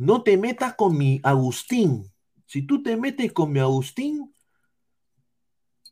[0.00, 2.10] no te metas con mi Agustín.
[2.46, 4.34] Si tú te metes con mi Agustín,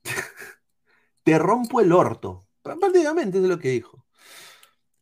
[1.24, 2.46] te rompo el orto.
[2.62, 4.06] Prácticamente es lo que dijo.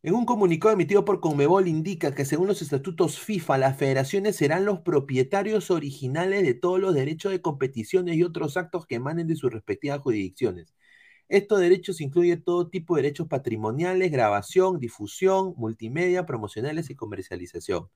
[0.03, 4.65] En un comunicado emitido por Conmebol indica que según los estatutos FIFA, las federaciones serán
[4.65, 9.37] los propietarios originales de todos los derechos de competiciones y otros actos que emanen de
[9.37, 10.75] sus respectivas jurisdicciones.
[11.29, 17.89] Estos derechos incluyen todo tipo de derechos patrimoniales, grabación, difusión, multimedia, promocionales y comercialización.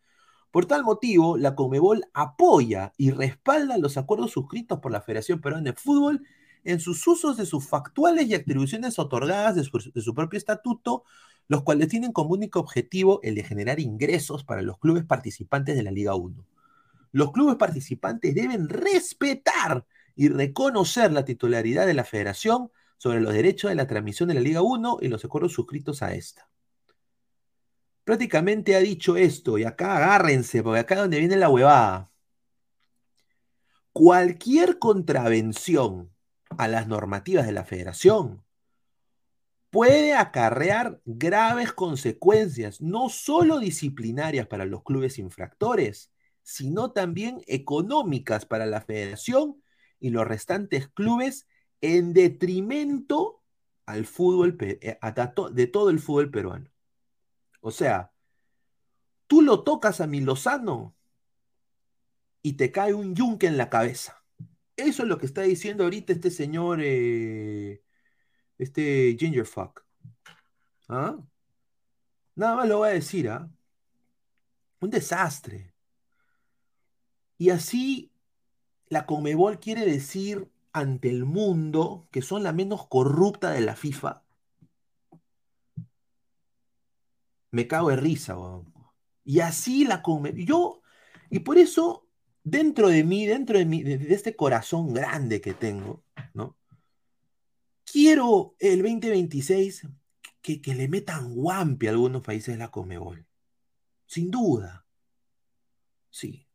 [0.52, 5.72] Por tal motivo, la Comebol apoya y respalda los acuerdos suscritos por la Federación Peruana
[5.72, 6.28] de Fútbol
[6.66, 11.06] en sus usos de sus factuales y atribuciones otorgadas de su, propio estatuto,
[11.48, 15.84] los cuales tienen como único objetivo el de generar ingresos para los clubes participantes de
[15.84, 16.46] la Liga 1.
[17.14, 19.86] Los clubes participantes deben respetar
[20.16, 24.42] y reconocer la titularidad de la federación sobre los derechos de la transmisión de la
[24.42, 26.50] Liga 1 y los acuerdos suscritos a esta.
[28.04, 32.12] Prácticamente ha dicho esto, y acá agárrense, porque acá es donde viene la huevada.
[33.94, 36.12] Cualquier contravención
[36.58, 38.44] a las normativas de la federación
[39.70, 46.12] puede acarrear graves consecuencias, no solo disciplinarias para los clubes infractores,
[46.44, 49.62] sino también económicas para la federación
[50.00, 51.48] y los restantes clubes
[51.82, 53.42] en detrimento
[53.86, 54.98] al fútbol, eh,
[55.54, 56.71] de todo el fútbol peruano.
[57.62, 58.12] O sea,
[59.28, 60.96] tú lo tocas a mi Lozano
[62.42, 64.24] y te cae un yunque en la cabeza.
[64.76, 67.84] Eso es lo que está diciendo ahorita este señor, eh,
[68.58, 69.86] este Gingerfuck.
[70.90, 71.18] ¿Ah?
[72.36, 73.50] Nada más lo voy a decir, ¿ah?
[74.80, 75.74] Un desastre.
[77.38, 78.12] Y así
[78.88, 84.24] la Comebol quiere decir ante el mundo que son la menos corrupta de la FIFA,
[87.52, 88.36] me cago de risa,
[89.24, 90.34] Y así la come.
[90.46, 90.82] Yo,
[91.30, 92.08] y por eso
[92.44, 96.58] dentro de mí, dentro de, mí, de, este corazón grande que tengo, ¿no?
[97.86, 99.88] Quiero el 2026
[100.42, 103.28] que, que le metan guampi a algunos países de la Comebol.
[104.08, 104.86] Sin duda.
[106.10, 106.48] Sí.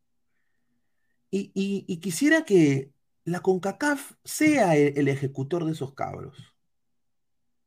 [1.30, 2.92] Y, y- quisiera que
[3.24, 6.36] la CONCACAF sea el, el ejecutor de esos cabros.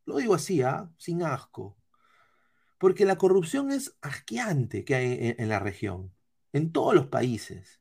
[0.05, 0.91] Lo digo así, ¿ah?
[0.97, 1.78] Sin asco.
[2.79, 6.11] Porque la corrupción es asqueante que hay en, la región,
[6.53, 7.79] en todos los países.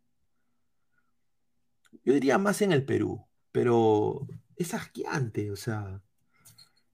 [2.05, 4.27] Yo diría más en el Perú, pero
[4.57, 6.03] es asqueante, o sea.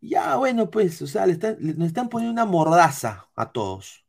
[0.00, 4.04] Ya, bueno, pues, o sea, le están, le- están poniendo una mordaza a todos.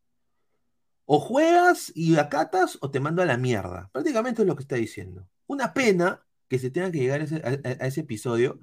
[1.05, 3.89] O juegas y acatas o te mando a la mierda.
[3.93, 5.25] Prácticamente es lo que está diciendo.
[5.47, 7.23] Una pena que se tenga que llegar a
[7.85, 8.59] ese, episodio,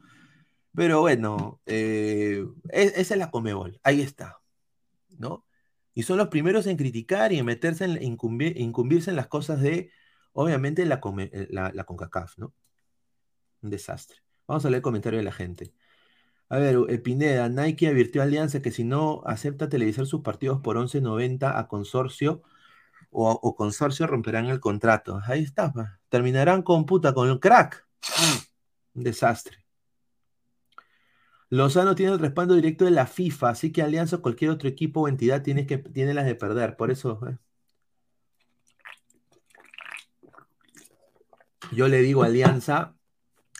[0.74, 4.41] pero bueno, eh, es- esa es la Comebol, ahí está,
[5.18, 5.46] ¿no?
[5.94, 9.60] Y son los primeros en criticar y en meterse en incumbir- incumbirse en las cosas
[9.60, 9.90] de,
[10.32, 12.54] obviamente, eh, la, la CONCACAF, ¿no?
[13.62, 14.18] Un desastre.
[14.46, 15.74] Vamos a leer el comentario de la gente.
[16.48, 20.60] A ver, eh, Pineda, Nike advirtió a Alianza que si no acepta televisar sus partidos
[20.60, 22.42] por 11.90 a consorcio
[23.10, 25.20] o, o consorcio romperán el contrato.
[25.26, 25.72] Ahí está,
[26.08, 27.86] terminarán con puta, con el crack.
[28.94, 29.61] Un desastre.
[31.52, 35.02] Lozano tiene el respaldo directo de la FIFA, así que Alianza o cualquier otro equipo
[35.02, 36.78] o entidad tiene, que, tiene las de perder.
[36.78, 37.36] Por eso, eh.
[41.70, 42.96] yo le digo Alianza,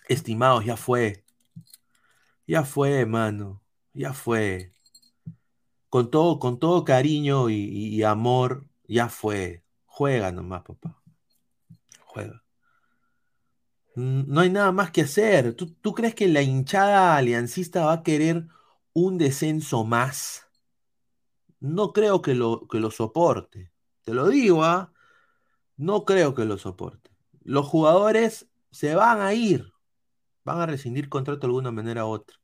[0.09, 1.27] estimados, ya fue.
[2.47, 3.63] Ya fue, mano.
[3.93, 4.73] Ya fue.
[5.91, 7.55] Con todo, con todo cariño y-
[7.95, 9.65] y amor, ya fue.
[9.85, 10.97] Juega nomás, papá.
[12.07, 12.43] Juega.
[13.95, 15.55] No hay nada más que hacer.
[15.55, 18.47] ¿Tú, tú crees que la hinchada aliancista va a querer
[18.95, 20.47] un descenso más?
[21.61, 23.73] No creo que lo, que lo soporte.
[24.03, 24.93] Te lo digo, ¿ah?
[25.77, 27.11] No creo que lo soporte.
[27.43, 29.73] Los jugadores se van a ir.
[30.45, 32.37] Van a rescindir contrato de alguna manera u otra.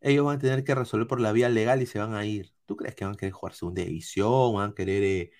[0.00, 2.52] Ellos van a tener que resolver por la vía legal y se van a ir.
[2.66, 4.54] ¿Tú crees que van a querer jugar segunda división?
[4.54, 5.02] ¿Van a querer...
[5.02, 5.30] eh,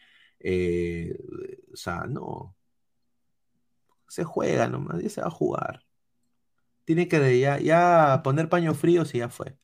[0.41, 1.17] eh,
[1.73, 2.56] o sea, no.
[4.09, 5.85] Se juega nomás, ya se va a jugar.
[6.85, 9.59] Tiene que ya, ya poner paños fríos y ya fue.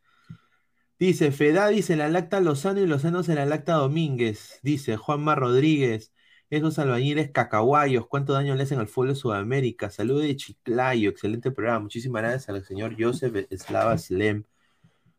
[0.99, 4.61] Dice, Fedadi se la lacta Lozano y Lozano se la lacta Domínguez.
[4.63, 6.13] Dice Juanma Rodríguez,
[6.49, 9.91] esos albañiles cacahuayos, ¿cuánto daño le hacen al fútbol de Sudamérica?
[9.91, 11.81] Saludos de Chiclayo, excelente programa.
[11.81, 14.45] Muchísimas gracias al señor Joseph Slava Slem.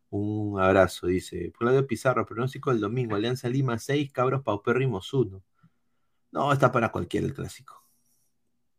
[0.10, 1.52] Un abrazo, dice.
[1.58, 3.16] Claudio Pizarro, pronóstico del domingo.
[3.16, 5.44] Alianza Lima 6, Cabros Paupérrimos 1.
[6.32, 7.83] No, está para cualquiera el clásico.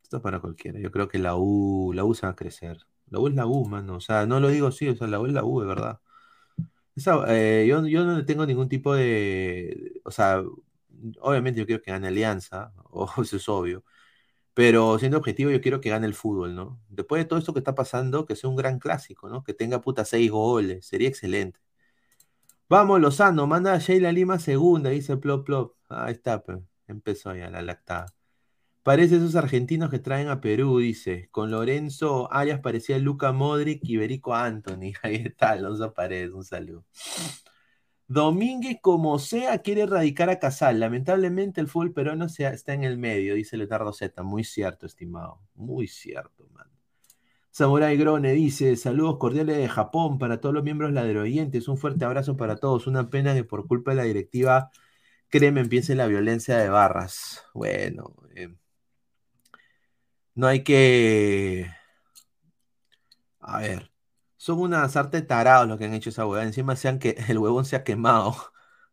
[0.04, 0.78] Está para cualquiera.
[0.80, 2.78] Yo creo que la U, la U se va a crecer.
[3.10, 3.96] La U es la U, mano.
[3.96, 6.00] O sea, no lo digo así, o sea, la U es la U, de verdad.
[7.28, 10.00] Eh, yo, yo no tengo ningún tipo de.
[10.04, 10.42] O sea,
[11.20, 13.84] obviamente yo quiero que gane Alianza, o eso es obvio.
[14.54, 16.80] Pero siendo objetivo, yo quiero que gane el fútbol, ¿no?
[16.88, 19.44] Después de todo esto que está pasando, que sea un gran clásico, ¿no?
[19.44, 21.60] Que tenga puta seis goles, sería excelente.
[22.68, 25.76] Vamos, Lozano, manda a Sheila Lima segunda, dice Plop Plop.
[25.88, 26.58] Ahí está, pues.
[26.86, 28.13] Empezó ya la lactada.
[28.84, 31.28] Parece esos argentinos que traen a Perú, dice.
[31.32, 34.92] Con Lorenzo Arias parecía Luca Modric y Berico Anthony.
[35.02, 36.84] Ahí está, Alonso Paredes, un saludo.
[38.06, 40.78] Domínguez, como sea, quiere erradicar a Casal.
[40.80, 44.22] Lamentablemente el fútbol peruano se- está en el medio, dice Leonardo Z.
[44.22, 45.40] Muy cierto, estimado.
[45.54, 46.68] Muy cierto, man.
[47.50, 51.68] Samurai Grone dice: Saludos cordiales de Japón para todos los miembros ladroyentes.
[51.68, 52.86] Un fuerte abrazo para todos.
[52.86, 54.70] Una pena que por culpa de la directiva
[55.30, 57.42] Créeme, empiece la violencia de barras.
[57.54, 58.54] Bueno, eh,
[60.34, 61.70] no hay que.
[63.40, 63.90] A ver,
[64.36, 66.46] son unas artes tarados los que han hecho esa huevada.
[66.46, 68.34] Encima sean que el huevón se ha quemado.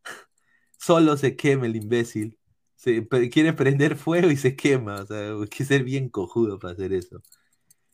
[0.78, 2.40] Solo se quema el imbécil.
[2.76, 5.02] Se, quiere prender fuego y se quema.
[5.02, 7.22] O sea, hay que ser bien cojudo para hacer eso.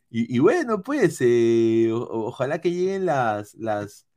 [0.09, 4.07] Y, bueno, pues, eh, ojalá que lleguen las, las,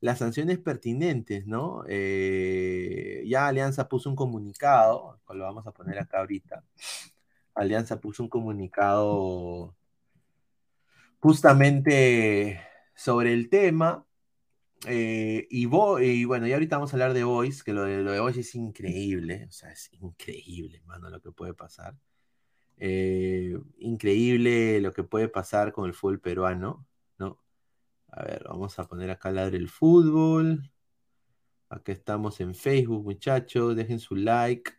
[0.00, 1.84] las sanciones pertinentes, ¿no?
[1.88, 6.64] Eh, ya Alianza puso un comunicado, lo vamos a poner acá ahorita.
[7.56, 9.74] Alianza puso un comunicado
[11.20, 12.60] justamente
[12.94, 14.04] sobre el tema.
[14.86, 18.02] eh, y, Vo- y bueno, y ahorita vamos a hablar de Voice, que lo de,
[18.02, 21.96] lo de Voice es increíble, o sea, es increíble, mano, lo que puede pasar.
[22.78, 26.86] Eh, increíble lo que puede pasar con el fútbol peruano,
[27.18, 27.40] ¿no?
[28.08, 30.70] A ver, vamos a poner acá ladre el fútbol.
[31.70, 33.76] Acá estamos en Facebook, muchachos.
[33.76, 34.72] Dejen su like.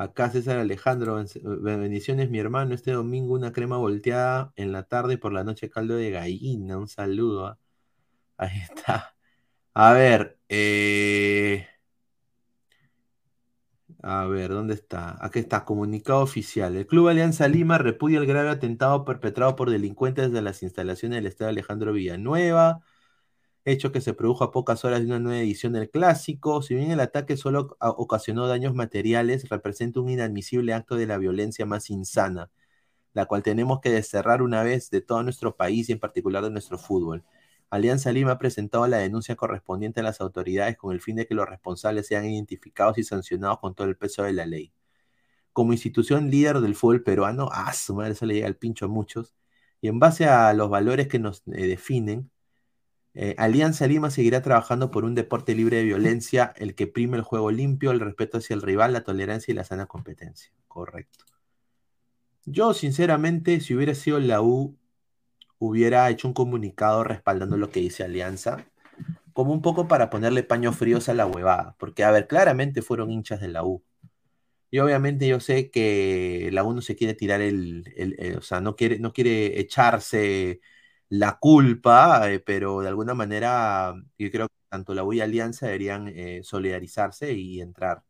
[0.00, 2.74] Acá César Alejandro, ben- bendiciones, mi hermano.
[2.74, 6.78] Este domingo una crema volteada en la tarde por la noche caldo de gallina.
[6.78, 7.46] Un saludo.
[7.48, 7.58] ¿ah?
[8.38, 9.16] Ahí está.
[9.74, 11.66] A ver, eh,
[14.02, 15.16] A ver, ¿dónde está?
[15.24, 16.74] Aquí está, comunicado oficial.
[16.76, 21.26] El Club Alianza Lima repudia el grave atentado perpetrado por delincuentes desde las instalaciones del
[21.26, 22.80] Estado Alejandro Villanueva,
[23.64, 26.62] hecho que se produjo a pocas horas de una nueva edición del clásico.
[26.62, 31.66] Si bien el ataque solo ocasionó daños materiales, representa un inadmisible acto de la violencia
[31.66, 32.50] más insana,
[33.12, 36.50] la cual tenemos que desterrar una vez de todo nuestro país y en particular de
[36.50, 37.24] nuestro fútbol.
[37.70, 41.34] Alianza Lima ha presentado la denuncia correspondiente a las autoridades con el fin de que
[41.34, 44.72] los responsables sean identificados y sancionados con todo el peso de la ley.
[45.52, 48.88] Como institución líder del fútbol peruano, ah, su madre, eso le llega al pincho a
[48.88, 49.34] muchos,
[49.80, 52.30] y en base a los valores que nos eh, definen,
[53.14, 57.22] eh, Alianza Lima seguirá trabajando por un deporte libre de violencia, el que prime el
[57.22, 60.52] juego limpio, el respeto hacia el rival, la tolerancia y la sana competencia.
[60.68, 61.24] Correcto.
[62.46, 64.76] Yo, sinceramente, si hubiera sido la U,
[65.58, 68.66] hubiera hecho un comunicado respaldando lo que dice Alianza,
[69.32, 73.10] como un poco para ponerle paños fríos a la huevada, porque, a ver, claramente fueron
[73.10, 73.84] hinchas de la U.
[74.70, 78.42] Y obviamente yo sé que la U no se quiere tirar el, el- el- o
[78.42, 80.60] sea, no quiere, no quiere echarse
[81.10, 85.66] la culpa, eh, pero de alguna manera yo creo que tanto la U y Alianza
[85.66, 88.04] deberían eh, solidarizarse y entrar.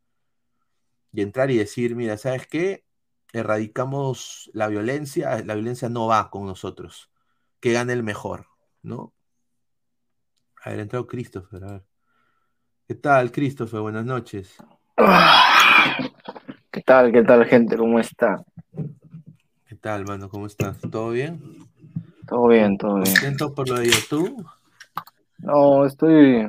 [1.13, 2.85] Y entrar y decir, mira, ¿sabes qué?
[3.33, 7.11] Erradicamos la violencia, la violencia no va con nosotros,
[7.59, 8.47] que gane el mejor,
[8.83, 9.15] ¿no?
[10.63, 11.83] A ver, ha entrado Christopher, a ver.
[12.87, 13.81] ¿Qué tal, Christopher?
[13.81, 14.57] Buenas noches.
[16.71, 17.13] ¿Qué tal?
[17.13, 17.77] ¿Qué tal, gente?
[17.79, 18.45] ¿Cómo está?
[19.67, 20.29] ¿Qué tal, mano?
[20.29, 20.79] ¿Cómo estás?
[20.91, 21.70] ¿Todo bien?
[22.31, 23.13] Todo bien, todo bien.
[23.13, 24.47] ¿Contento por lo de YouTube?
[25.39, 26.49] No, estoy.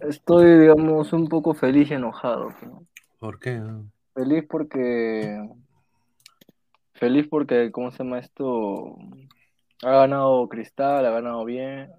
[0.00, 2.54] Estoy, digamos, un poco feliz y enojado.
[2.62, 2.86] ¿no?
[3.18, 3.60] ¿Por qué?
[4.14, 5.50] Feliz porque.
[6.92, 8.96] Feliz porque, ¿cómo se llama esto?
[9.82, 11.90] Ha ganado Cristal, ha ganado bien.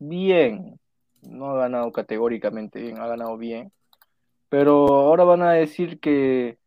[0.00, 0.80] Bien.
[1.22, 3.70] No ha ganado categóricamente bien, ha ganado bien.
[4.48, 6.58] Pero ahora van a decir que,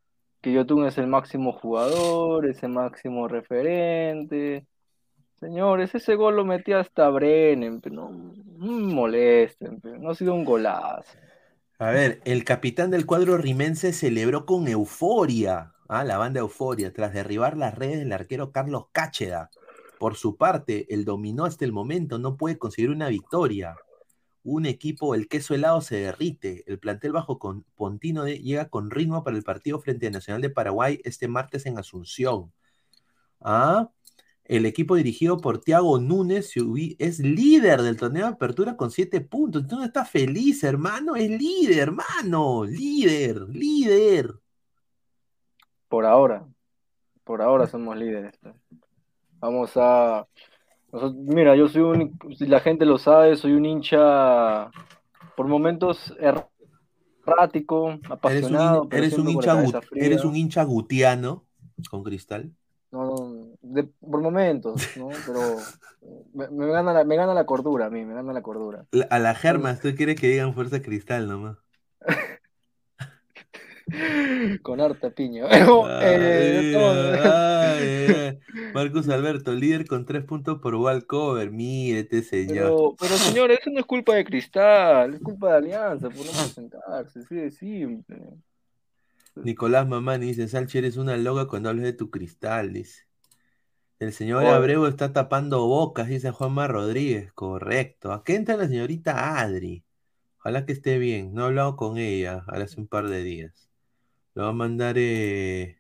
[0.42, 4.66] que Yotun es el máximo jugador, es el máximo referente.
[5.40, 9.04] Señores, ese gol lo metía hasta Brennan, pero no, no
[9.70, 11.18] pero no ha sido un golazo.
[11.80, 17.14] A ver, el capitán del cuadro rimense celebró con euforia, ah, la banda Euforia, tras
[17.14, 19.52] derribar las redes del arquero Carlos Cácheda.
[20.00, 23.76] Por su parte, el dominó hasta el momento no puede conseguir una victoria.
[24.44, 26.64] Un equipo, el queso helado se derrite.
[26.68, 30.42] El plantel bajo con Pontino de- llega con ritmo para el partido frente a Nacional
[30.42, 32.54] de Paraguay este martes en Asunción.
[33.42, 33.90] Ah,
[34.46, 36.54] el equipo dirigido por Thiago Núñez
[37.00, 39.68] es líder del torneo de apertura con siete puntos.
[39.68, 41.18] No estás feliz, hermano.
[41.18, 42.64] Es líder, hermano.
[42.64, 44.34] Líder, líder.
[45.90, 46.48] Por ahora,
[47.26, 48.40] por ahora somos líderes.
[49.40, 50.26] Vamos a...
[51.16, 54.72] mira, yo soy un, si la gente lo sabe, soy un hincha
[55.36, 56.14] por momentos
[57.26, 59.64] errático, Eres un, apasionado, eres un hincha,
[59.94, 61.46] eres un hincha gutiano
[61.90, 62.54] con cristal.
[62.92, 65.10] No, no, de- por momentos, ¿no?
[65.26, 65.66] Pero
[66.34, 68.86] me, me gana la, me gana la cordura a mí, me gana la cordura.
[68.92, 71.58] La- A la Germas, tú quieres que digan fuerza cristal nomás.
[74.62, 75.46] Con harta piña.
[75.50, 78.40] Eh, Ay, todo- ay, ay.
[78.74, 81.52] Marcus Alberto, líder con tres puntos por Walcover.
[81.52, 82.56] Mírete, señor.
[82.56, 86.32] Pero, pero señores, eso no es culpa de Cristal, es culpa de Alianza por no
[86.32, 88.18] presentarse, sí de simple.
[89.36, 93.04] Nicolás Mamani dice, Salchi, eres una loca cuando hablas de tu cristal, dice.
[94.00, 94.46] El señor.
[94.46, 97.32] Abreu está tapando bocas, dice Juanma Rodríguez.
[97.34, 98.12] Correcto.
[98.12, 99.84] Acá entra la señorita Adri.
[100.40, 101.34] Ojalá que esté bien.
[101.34, 103.67] No he hablado con ella hace un par de días.
[104.38, 104.96] Lo va a mandar...
[104.98, 105.78] eh,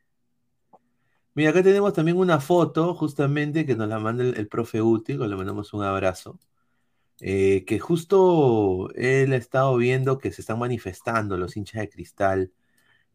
[1.36, 5.14] Mira, acá tenemos también una foto, justamente, que nos la manda el, el profe que
[5.18, 6.40] le mandamos un abrazo.
[7.22, 12.54] eh, que justo él ha estado viendo que se están manifestando los hinchas de cristal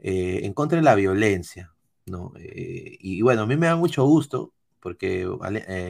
[0.00, 1.74] eh, en contra de la violencia,
[2.06, 2.32] ¿no?
[2.38, 5.28] Y bueno, a mí me da mucho gusto, porque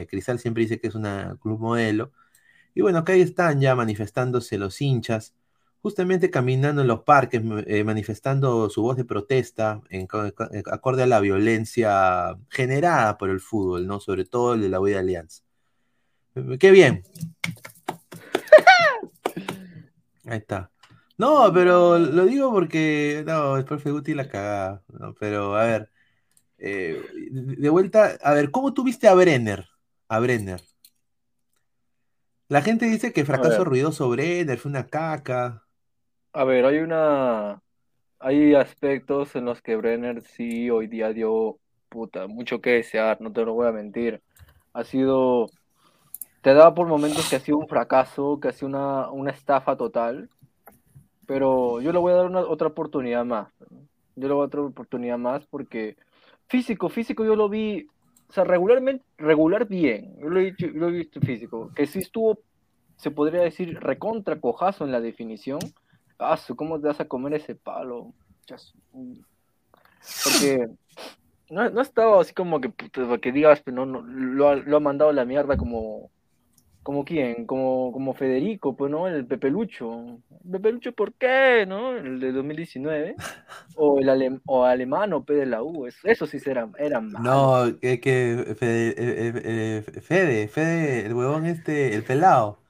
[0.09, 2.11] Cristal siempre dice que es una club modelo,
[2.75, 5.35] y bueno, acá están ya manifestándose los hinchas,
[5.83, 11.07] justamente caminando en los parques, eh, manifestando su voz de protesta en, eh, acorde a
[11.07, 13.99] la violencia generada por el fútbol, ¿no?
[13.99, 15.43] Sobre todo el de la de Alianza.
[16.35, 17.03] Eh, Qué bien.
[20.25, 20.71] Ahí está.
[21.17, 25.13] No, pero lo digo porque, no, el profe Guti la cagada, ¿no?
[25.19, 25.91] Pero, a ver,
[26.59, 29.67] eh, de vuelta, a ver, ¿cómo tuviste a Brenner?
[30.07, 30.61] A Brenner.
[32.47, 35.62] La gente dice que fracaso ruidoso Brenner, fue una caca.
[36.33, 37.61] A ver, hay una,
[38.19, 41.59] hay aspectos en los que Brenner sí hoy día dio,
[41.89, 44.21] puta, mucho que desear, no te lo voy a mentir.
[44.73, 45.47] Ha sido,
[46.41, 49.77] te da por momentos que ha sido un fracaso, que ha sido una, una estafa
[49.77, 50.27] total,
[51.27, 53.53] pero yo le voy a dar una, otra oportunidad más.
[54.15, 55.97] Yo le voy a dar otra oportunidad más porque
[56.47, 57.87] físico, físico yo lo vi,
[58.27, 61.99] o sea, regularmente, regular bien, yo lo he, dicho- lo he visto físico, que sí
[61.99, 62.39] estuvo,
[62.97, 65.59] se podría decir, recontra cojazo en la definición.
[66.19, 68.13] Ah, ¿cómo te vas a comer ese palo?
[70.23, 70.69] Porque
[71.49, 72.71] no, no estaba así como que,
[73.21, 76.11] que digas, pero no, no, lo, ha, lo ha mandado a la mierda como,
[76.83, 79.07] como quién, como, como Federico, pues, ¿no?
[79.07, 80.19] El Pepe Lucho.
[80.49, 81.65] Pepe Lucho, ¿por qué?
[81.67, 81.95] ¿No?
[81.95, 83.15] El de 2019.
[83.75, 85.87] O el alem- o alemano, P de la U.
[85.87, 87.71] Eso, eso sí eran, eran malos.
[87.71, 92.62] No, que, que Fede, eh, eh, eh, Fede, Fede, el huevón este, el pelado.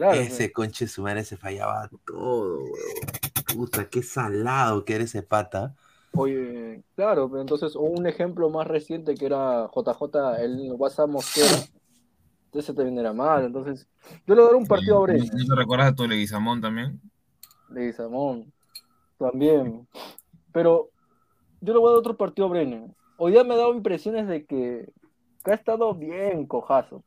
[0.00, 2.70] Claro, Ese conche su madre se fallaba todo, huevón.
[3.54, 5.74] Puta, qué salado que era ese pata.
[6.14, 11.56] Oye, claro, pero entonces un ejemplo más reciente que era JJ, el WhatsApp Mosquera,
[12.54, 13.86] ese también era mal, entonces
[14.26, 16.98] yo le daré un partido a Brenner, ¿No te recuerdas de tu Leguizamón también?
[17.68, 18.50] de Samón,
[19.18, 19.86] también,
[20.50, 20.88] pero
[21.60, 22.90] yo le voy a dar otro partido a Brenner.
[23.18, 24.88] Hoy día me ha dado impresiones de que,
[25.44, 27.04] que ha estado bien cojazo.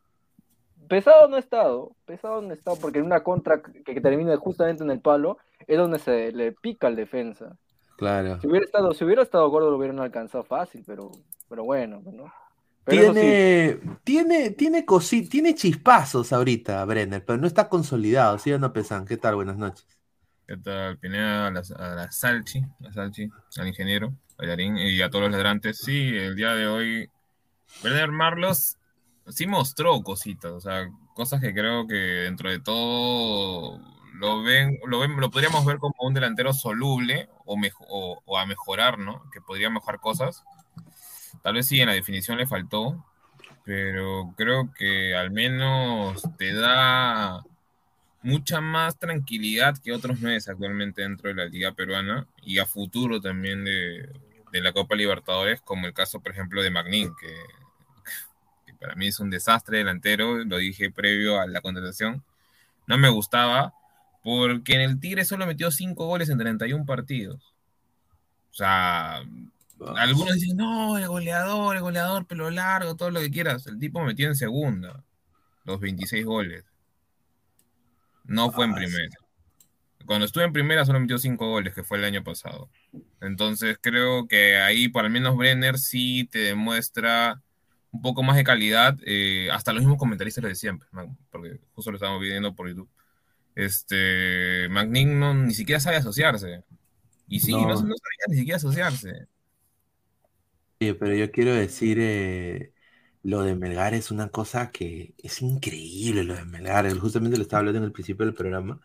[0.94, 4.38] Pesado no ha estado, pesado no ha estado, porque en una contra que, que termina
[4.38, 7.58] justamente en el palo es donde se le pica al defensa.
[7.98, 8.40] Claro.
[8.40, 11.10] Si hubiera estado, si hubiera estado gordo lo hubieran alcanzado fácil, pero,
[11.50, 12.32] pero bueno, ¿no?
[12.84, 18.38] Pero eso sí, Tiene, tiene, tiene cosi- tiene chispazos ahorita, Brenner, pero no está consolidado,
[18.38, 19.08] ¿sí o no, Pesan?
[19.08, 19.34] ¿Qué tal?
[19.34, 19.88] Buenas noches.
[20.46, 21.00] ¿Qué tal?
[21.00, 23.28] Pineda, a la, a la Salchi, a Salchi,
[23.58, 25.80] al ingeniero, bailarín y a todos los ladrantes.
[25.80, 27.10] Sí, el día de hoy,
[27.84, 28.78] Werner Marlos
[29.30, 33.80] sí mostró cositas, o sea, cosas que creo que dentro de todo
[34.16, 38.38] lo ven, lo ven, lo podríamos ver como un delantero soluble o, mejo- o, o
[38.38, 39.24] a mejorar, ¿no?
[39.32, 40.44] Que podría mejorar cosas.
[41.42, 43.04] Tal vez sí, en la definición le faltó,
[43.66, 47.44] pero creo que al menos te da
[48.24, 53.22] mucha más tranquilidad que otros meses actualmente dentro de la liga peruana y a futuro
[53.22, 54.10] también de,
[54.52, 57.36] de la Copa Libertadores, como el caso, por ejemplo, de Magnin, que,
[58.84, 62.22] para mí es un desastre delantero, lo dije previo a la contratación,
[62.86, 63.74] no me gustaba,
[64.24, 67.54] porque en el Tigre solo metió 5 goles en 31 partidos.
[68.52, 69.24] O sea,
[69.96, 73.68] algunos dicen, no, el goleador, el goleador, pelo largo, todo lo que quieras.
[73.68, 75.02] El tipo metió en segunda
[75.64, 76.66] los 26 goles.
[78.26, 79.16] No fue en primera.
[80.06, 82.70] Cuando estuve en primera solo metió 5 goles, que fue el año pasado.
[83.22, 87.42] Entonces creo que ahí, por al menos Brenner, sí te demuestra
[87.94, 88.98] un poco más de calidad.
[89.08, 90.92] eh, hasta los mismos comentaristas lo decían, pues,
[91.32, 92.90] porque justo lo estábamos viendo por YouTube.
[93.56, 96.64] Este, Magnin no, ni siquiera sabe asociarse.
[97.28, 97.76] Y sí, no, No.
[97.76, 99.28] no sabía ni siquiera asociarse.
[100.82, 102.74] Oye, pero yo quiero decir, eh,
[103.22, 106.92] lo de Melgar es una cosa que es increíble, lo de Melgar.
[107.00, 108.82] Justamente lo estaba hablando en el principio del programa.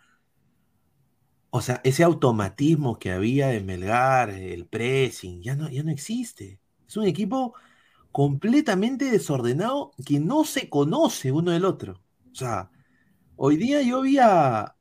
[1.50, 6.60] O sea, ese automatismo que había de Melgar, el pressing, ya no, ya no existe.
[6.86, 7.54] Es un equipo
[8.12, 11.94] completamente desordenado que no se conoce uno del otro.
[12.32, 12.70] O sea,
[13.36, 14.74] hoy día yo vi a, a,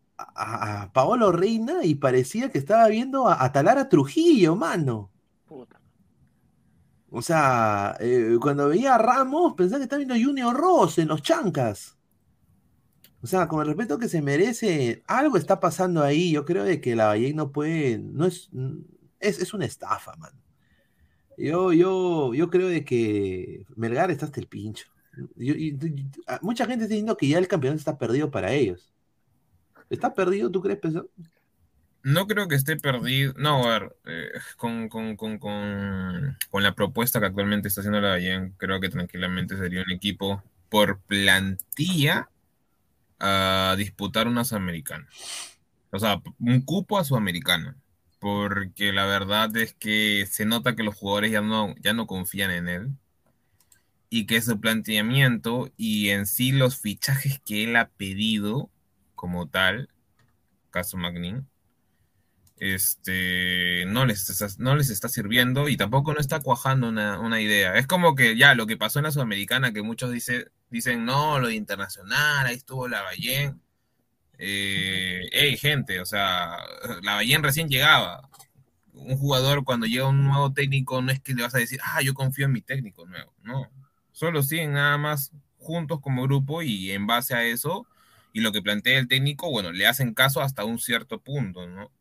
[0.84, 5.12] a Paolo Reina y parecía que estaba viendo a, a Talara Trujillo, mano.
[5.46, 5.82] puta.
[7.10, 11.08] O sea, eh, cuando veía a Ramos, pensaba que estaba viendo a Junior Ross en
[11.10, 11.98] los chancas.
[13.22, 16.32] O sea, con el respeto que se merece, algo está pasando ahí.
[16.32, 18.50] Yo creo de que la Valle no puede, no es,
[19.20, 20.32] es, es una estafa, man.
[21.38, 24.88] Yo, yo, yo creo de que Melgar está hasta el pincho.
[25.36, 28.52] Yo- y- y- a- mucha gente está diciendo que ya el campeonato está perdido para
[28.54, 28.92] ellos.
[29.90, 31.08] ¿Está perdido, tú crees, Pesón?
[32.04, 33.34] No creo que esté perdido.
[33.38, 38.10] No, a ver, eh, con, con, con, con, la propuesta que actualmente está haciendo la
[38.10, 42.30] Ballén, creo que tranquilamente sería un equipo por plantilla
[43.20, 45.08] a disputar una Sudamericana.
[45.92, 47.76] O sea, un cupo a Sudamericana.
[48.20, 52.52] Porque la verdad es que se nota que los jugadores ya no, ya no confían
[52.52, 52.90] en él.
[54.10, 58.70] Y que su planteamiento y en sí los fichajes que él ha pedido
[59.16, 59.90] como tal,
[60.72, 61.48] caso Magnin,
[62.60, 67.78] este, no les, no les está sirviendo y tampoco no está cuajando una, una idea.
[67.78, 71.40] Es como que ya lo que pasó en la Sudamericana, que muchos dice, dicen, no,
[71.40, 73.62] lo internacional, ahí estuvo la Ballén.
[74.40, 76.58] Eh, hey, gente, o sea,
[77.04, 78.30] la Ballén recién llegaba.
[78.94, 82.02] Un jugador cuando llega un nuevo técnico no es que le vas a decir, ah,
[82.02, 83.34] yo confío en mi técnico nuevo.
[83.44, 83.70] No,
[84.12, 87.88] solo siguen nada más juntos como grupo y en base a eso
[88.34, 91.92] y lo que plantea el técnico, bueno, le hacen caso hasta un cierto punto, ¿no?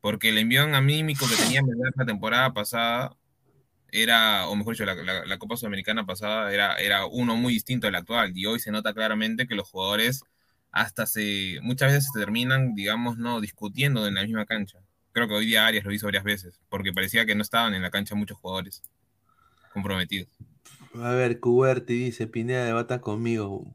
[0.00, 1.62] Porque el envión anímico que tenía
[1.96, 3.16] la temporada pasada
[3.92, 7.86] era, o mejor dicho, la, la- la Copa Sudamericana pasada era, era uno muy distinto
[7.86, 8.32] al actual.
[8.36, 10.22] Y hoy se nota claramente que los jugadores
[10.74, 14.80] hasta se, muchas veces se terminan, digamos, no discutiendo en la misma cancha.
[15.12, 17.82] Creo que hoy día Arias lo hizo varias veces, porque parecía que no estaban en
[17.82, 18.82] la cancha muchos jugadores
[19.72, 20.28] comprometidos.
[21.00, 23.72] A ver, Cuberti dice, Pineda debata conmigo.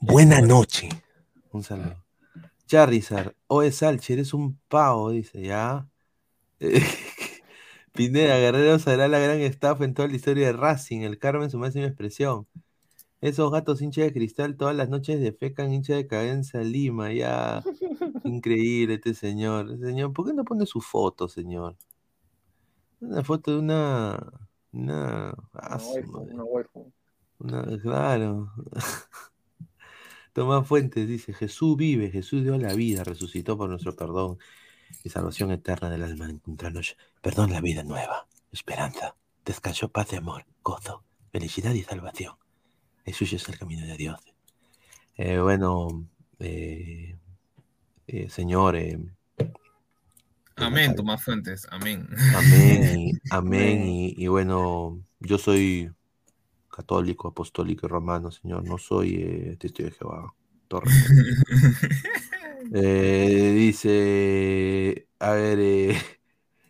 [0.00, 0.88] Buena noche.
[1.50, 2.02] Un saludo.
[2.66, 5.86] Charizard, oe Salchi, eres un pavo, dice, ya.
[7.92, 11.58] Pineda, Guerrero será la gran estafa en toda la historia de Racing, el Carmen su
[11.58, 12.46] máxima expresión.
[13.22, 17.62] Esos gatos hinchas de cristal todas las noches defecan hincha de cadenza Lima, ya.
[18.24, 19.78] Increíble este señor.
[19.78, 21.76] Señor, ¿por qué no pone su foto, señor?
[23.00, 24.32] Una foto de una.
[24.72, 25.36] Una.
[25.54, 25.78] ah,
[27.80, 28.50] claro.
[30.32, 34.38] Tomás Fuentes dice: Jesús vive, Jesús dio la vida, resucitó por nuestro perdón
[35.04, 36.28] y salvación eterna del alma.
[36.28, 39.14] Encontrarnos, perdón, la vida nueva, esperanza,
[39.44, 42.34] descanso, paz amor, gozo, felicidad y salvación.
[43.04, 44.20] Jesús es el camino de Dios.
[45.16, 46.06] Eh, bueno,
[46.38, 47.16] eh,
[48.06, 48.98] eh, Señor, eh,
[50.56, 52.08] Amén, Tomás Fuentes, amén.
[52.36, 53.88] Amén, y, amén.
[53.88, 55.90] Y, y bueno, yo soy
[56.68, 58.64] católico, apostólico y romano, Señor.
[58.64, 60.34] No soy eh, testigo de Jehová.
[62.74, 66.00] Eh, dice, a ver, eh,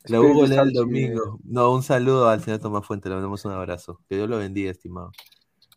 [0.07, 1.39] la Hugo lee el domingo.
[1.45, 4.01] No, un saludo al señor Tomás Fuente, le mandamos un abrazo.
[4.09, 5.13] Que Dios lo bendiga, estimado.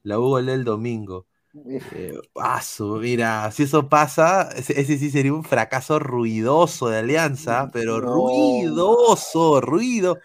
[0.06, 1.28] La lee el domingo.
[1.91, 2.62] Eh, ah,
[3.01, 8.01] mira, si eso pasa, ese, sí sería un fracaso ruidoso de Alianza, pero No.
[8.01, 10.20] ruidoso, ruido.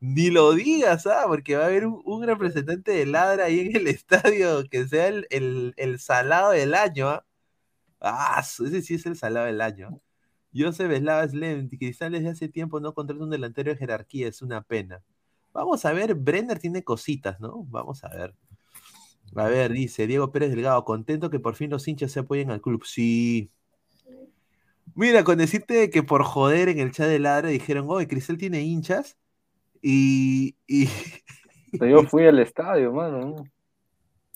[0.00, 1.24] Ni lo digas, ¿ah?
[1.28, 5.08] Porque va a haber un, un representante de Ladra ahí en el estadio que sea
[5.08, 7.26] el, el- el salado del año, ¿ah?
[8.00, 10.00] Ah, su- ese sí es el salado del año.
[10.54, 14.62] Joseph Eslava Slem, Cristal desde hace tiempo no contrata un delantero de jerarquía, es una
[14.62, 15.02] pena.
[15.52, 17.64] Vamos a ver, Brenner tiene cositas, ¿no?
[17.68, 18.34] Vamos a ver.
[19.36, 22.60] A ver, dice Diego Pérez Delgado, contento que por fin los hinchas se apoyen al
[22.60, 22.84] club.
[22.84, 23.50] Sí.
[24.94, 28.62] Mira, con decirte que por joder en el chat de Ladra dijeron, oye, Cristal tiene
[28.62, 29.16] hinchas.
[29.80, 30.88] Y, y
[31.72, 33.36] Yo fui al estadio, mano.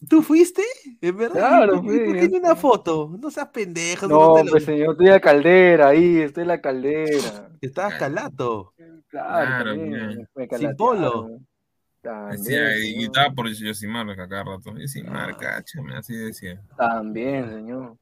[0.08, 0.62] ¿tú fuiste?
[1.00, 1.34] ¿En verdad?
[1.38, 2.12] Claro, ¿Y por- fui.
[2.20, 3.16] qué ni una foto?
[3.20, 4.06] No seas pendejo.
[4.06, 7.50] No, te lo- pues señor, estoy en la caldera ahí, estoy en la caldera.
[7.60, 8.72] Estabas calato.
[9.08, 9.76] Claro, Claro,
[10.34, 11.40] me Sin polo.
[12.04, 12.94] También, Decía, y señor.
[12.94, 14.76] gritaba por Yosimar a cada rato.
[14.76, 15.36] Yosimar, Ah.
[15.38, 16.62] cáchame, así decía.
[16.76, 17.98] También, señor.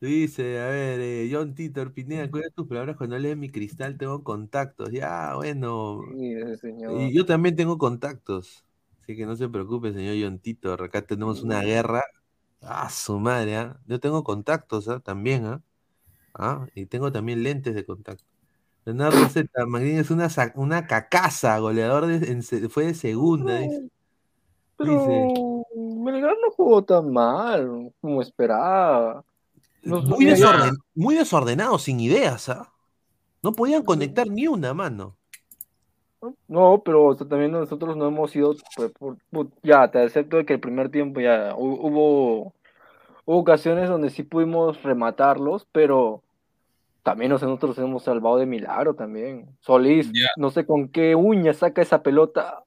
[0.00, 4.22] Dice, a ver, eh, John Titor Pineda, cuida tus palabras cuando lees mi cristal, tengo
[4.22, 4.90] contactos.
[4.92, 6.02] Ya, bueno.
[6.12, 7.00] Sí, ese señor.
[7.00, 8.64] Y yo también tengo contactos.
[9.02, 10.82] Así que no se preocupe, señor John Titor.
[10.82, 12.02] Acá tenemos una guerra.
[12.60, 13.80] Ah, su madre, ¿ah?
[13.86, 15.00] Yo tengo contactos, ¿ah?
[15.00, 15.62] También, ¿ah?
[16.34, 18.24] Ah, y tengo también lentes de contacto.
[18.86, 19.48] Leonardo Z.
[19.82, 23.58] Es una, una cacaza, goleador de, en se- fue de segunda.
[23.58, 23.88] dice.
[24.78, 29.24] Pero Melgar no jugó tan mal como esperaba.
[29.82, 32.72] No- Muy, desorden- desordenado, sin ideas, ¿ah?
[33.42, 35.16] No podían conectar ni una mano.
[36.48, 40.36] No, pero o sea, también nosotros no hemos ido, pues, por- por- ya, te acepto
[40.38, 42.54] de que el primer tiempo ya hu- hubo,
[43.24, 46.22] hubo ocasiones donde sí pudimos rematarlos, pero
[47.06, 49.56] también nosotros hemos salvado de milagro también.
[49.60, 52.64] Solís, no sé con qué uña saca esa pelota.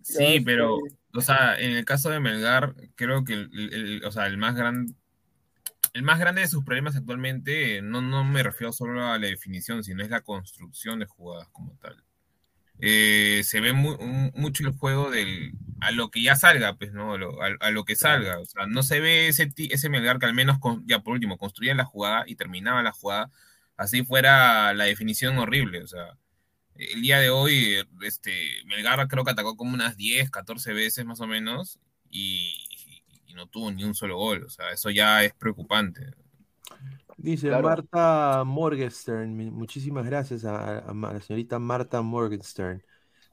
[0.00, 0.96] Sí, Ya pero, sé.
[1.12, 4.38] o sea, en el caso de Melgar, creo que el, el- el- o sea, el
[4.38, 4.94] más grande,
[5.92, 9.84] el más grande de sus problemas actualmente, no, no me refiero solo a la definición,
[9.84, 12.02] sino es la construcción de jugadas como tal.
[12.82, 15.52] Eh, se ve un- mucho el juego del
[15.82, 17.14] a lo que ya salga, pues, ¿no?
[17.14, 18.38] A lo, a- a lo que salga.
[18.38, 21.38] O sea, no se ve ese, ese Melgar que al menos, con- ya por último,
[21.38, 23.30] construía la jugada y terminaba la jugada,
[23.76, 25.82] así fuera la definición horrible.
[25.82, 26.18] O sea,
[26.76, 28.32] el día de hoy, este,
[28.66, 31.78] Melgar creo que atacó como unas 10, 14 veces más o menos
[32.10, 32.54] y,
[33.26, 34.44] y no tuvo ni un solo gol.
[34.44, 36.12] O sea, eso ya es preocupante.
[37.22, 37.54] Dice Claro.
[37.54, 42.82] Marta Morgenstern, muchísimas gracias a, a Ma- a la señorita Marta Morgenstern.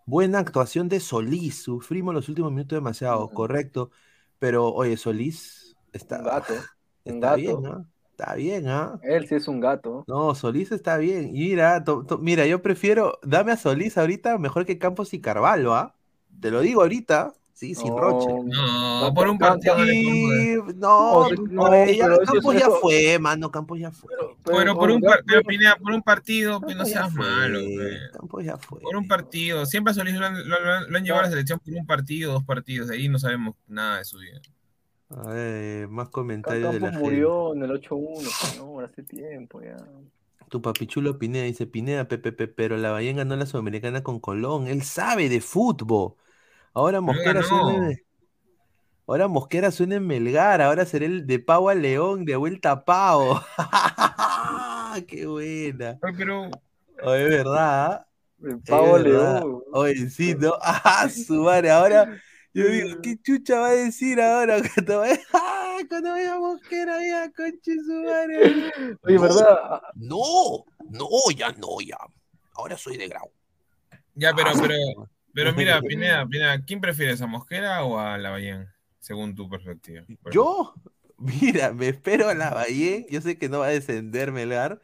[0.05, 3.91] Buena actuación de Solís, sufrimos los últimos minutos demasiado, correcto,
[4.39, 6.57] pero oye, Solís está, Un gato,
[7.05, 7.57] un está gato.
[7.57, 7.89] bien, ¿ah?
[8.11, 9.01] Está bien, ¿ah?
[9.01, 10.07] Él sí es un gato.
[10.07, 11.31] No, Solís está bien.
[11.33, 15.73] Mira, to- to- mira, yo prefiero, dame a Solís ahorita mejor que Campos y Carvalho,
[15.75, 15.95] ¿ah?
[16.39, 18.27] Te lo digo ahorita, sí, sin roche.
[18.45, 22.77] No, por un partido no Sí, no, No, no, eso Campos ya eso.
[22.81, 24.09] fue, mano, Campos ya fue.
[24.45, 27.59] Pero por un, par- pero, Pineda, por un partido, pues, no seas fue, malo.
[28.13, 28.79] Campos ya fue.
[28.79, 29.65] Por un partido.
[29.65, 31.85] Siempre a Solís lo han, lo- lo- lo han llevado a la selección por un
[31.85, 32.89] partido, dos partidos.
[32.89, 34.39] De ahí no sabemos nada de su vida.
[35.09, 37.03] A ver, más comentarios de la Campos gente.
[37.03, 39.77] murió en el 8-1, señor, hace tiempo ya.
[40.49, 44.67] Tu papichulo Pineda dice, Pineda, Pepe, pero la Bahía ganó la Sudamericana con Colón.
[44.67, 46.13] Él sabe de fútbol.
[46.77, 47.47] Ahora Mosquera ganó.
[47.47, 47.95] suena
[49.07, 52.85] Ahora Mosquera suena en Melgar, ahora será el de Pau a León, de vuelta a
[52.85, 53.39] Pau.
[55.07, 55.97] ¡Qué buena!
[56.03, 56.51] Ay, pero
[57.03, 58.05] Oye, es verdad.
[58.43, 59.39] El pavo verdad.
[59.41, 59.61] León.
[59.73, 60.53] Oye, sí, ¿no?
[60.61, 61.71] ¡Ah, su madre!
[61.71, 62.21] Ahora,
[62.53, 65.77] yo digo, ¿qué chucha va a decir ahora cuando vaya, ¡Ah!
[65.89, 68.71] cuando vaya Mosquera ya, conche su madre?
[69.03, 69.81] Oye, No, ¿verdad?
[69.95, 71.97] No, no, ya no, ya.
[72.53, 73.31] Ahora soy de Grau.
[74.13, 74.59] Ya, pero, Ah.
[74.61, 74.75] pero,
[75.33, 78.67] pero mira, Pineda, Pineda, ¿quién prefieres, a Mosquera o a Lavallén?
[78.99, 80.05] Según tu perspectiva.
[80.31, 80.73] Yo,
[81.17, 84.81] mira, me espero a la Bahía, yo sé que no va a descender Melgar,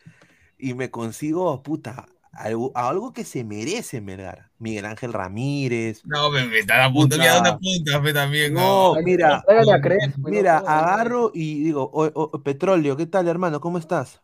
[0.57, 4.51] y me consigo, puta, algo, algo que se merece Melgar.
[4.59, 6.01] Miguel Ángel Ramírez.
[6.05, 7.49] No, me, me están apuntando, mira Puta.
[7.49, 8.53] dónde apuntas, fe, también.
[8.53, 13.59] No, mira, a Crespo, mira, no, agarro y digo, o- o- Petróleo, ¿qué tal, hermano?
[13.59, 14.21] ¿Cómo estás?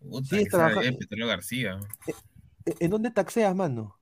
[0.00, 0.88] Puta, ¿Sigues que sea, trabajando?
[0.88, 1.78] eh, Petróleo García.
[2.66, 3.98] ¿E- ¿En dónde taxeas, mano?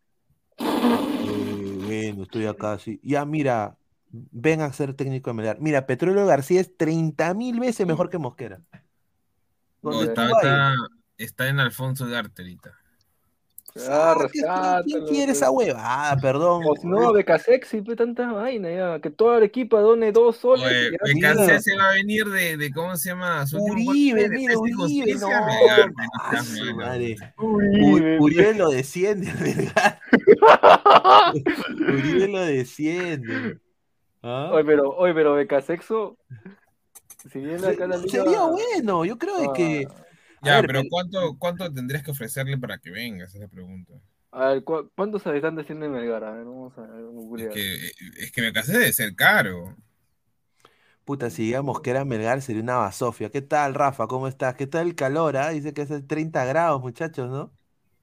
[2.21, 3.01] Estoy acá, sí.
[3.03, 3.77] Ya, mira,
[4.11, 5.61] ven a ser técnico de Melgar.
[5.61, 8.61] Mira, Petróleo García es 30 mil veces mejor que Mosquera.
[9.83, 10.75] No, está, está,
[11.17, 12.82] está en Alfonso Ugarte ahorita.
[13.89, 15.37] Ah, Ah, ¿quién- ¿Quién rescátalo, quiere pues.
[15.39, 16.17] esa huevada?
[16.21, 16.63] Perdón.
[16.67, 19.01] O si no, beca sexy, pues tanta vaina ya.
[19.01, 20.67] Que toda la equipa done dos soles.
[20.67, 21.61] Oye, y ya Becasé está.
[21.61, 23.47] se va a venir de, de ¿cómo se llama?
[23.47, 26.43] Su Uribe, mira, Uribe, no, ah.
[27.39, 29.99] Uribe, Uribe lo desciende Melgar.
[31.89, 33.59] Uribe lo desciende.
[34.23, 34.51] ¿Ah?
[34.53, 36.17] Oye, pero, oye, pero beca sexo.
[37.33, 38.09] Si viene acá la liga.
[38.25, 39.89] Sería bueno, yo creo de que.
[40.43, 43.25] Ya, ver, pero ¿cuánto, ¿cuánto tendrías que ofrecerle para que venga?
[43.25, 43.95] Esa es la pregunta.
[44.33, 46.25] A ver, ¿cu- ¿cuántos habitantes tiene Melgar?
[46.25, 47.63] A ver, vamos a ver, googlear.
[47.63, 49.77] Que, es que me casé de ser caro.
[51.05, 53.31] Puta, si digamos que era Melgar, sería una basofia.
[53.31, 54.07] ¿Qué tal, Rafa?
[54.07, 54.55] ¿Cómo estás?
[54.55, 55.37] ¿Qué tal el calor?
[55.37, 55.51] ah?
[55.51, 57.53] Dice que es 30 grados, muchachos, ¿no?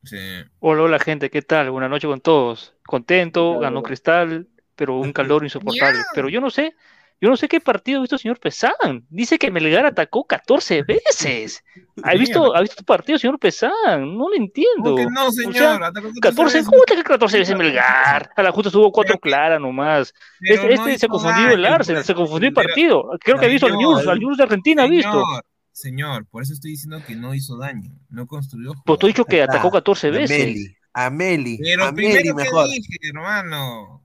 [0.04, 0.18] Sí.
[0.60, 1.70] Hola, hola gente, ¿qué tal?
[1.72, 2.76] Buenas noches con todos.
[2.86, 6.06] Contento, ganó Cristal, pero un calor insoportable.
[6.12, 6.76] Pero yo no sé,
[7.22, 9.06] yo no sé qué partido ha visto el señor Pesán.
[9.10, 11.64] Dice que Melgar atacó 14 veces.
[12.04, 13.72] ¿Ha visto, ¿ha visto tu partido, señor Pesán?
[14.18, 14.96] No lo entiendo.
[14.96, 15.54] ¿Cómo que no, O señor?
[15.54, 16.70] sea, Atacó 14 14, veces.
[16.70, 18.32] ¿cómo te 14 veces Melgar?
[18.36, 20.14] A la justa tuvo cuatro claras nomás.
[20.40, 23.10] pero Este, no este se hizo confundió el Arsenal, se confundió el partido.
[23.20, 25.24] Creo que ha visto al News, al News de Argentina ha visto.
[25.72, 29.24] Señor, por eso estoy diciendo que no hizo daño, no construyó Pues tú has dicho
[29.26, 30.42] que atacó 14 veces.
[30.42, 32.66] Ameli, Ameli, Pero Ameli primero mejor.
[32.66, 34.04] que dije, hermano.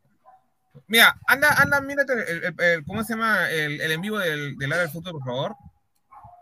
[0.88, 3.48] Mira, anda, anda, mírate el, el- el- ¿cómo se llama?
[3.50, 5.54] El, el en vivo del, del área del fútbol, por favor.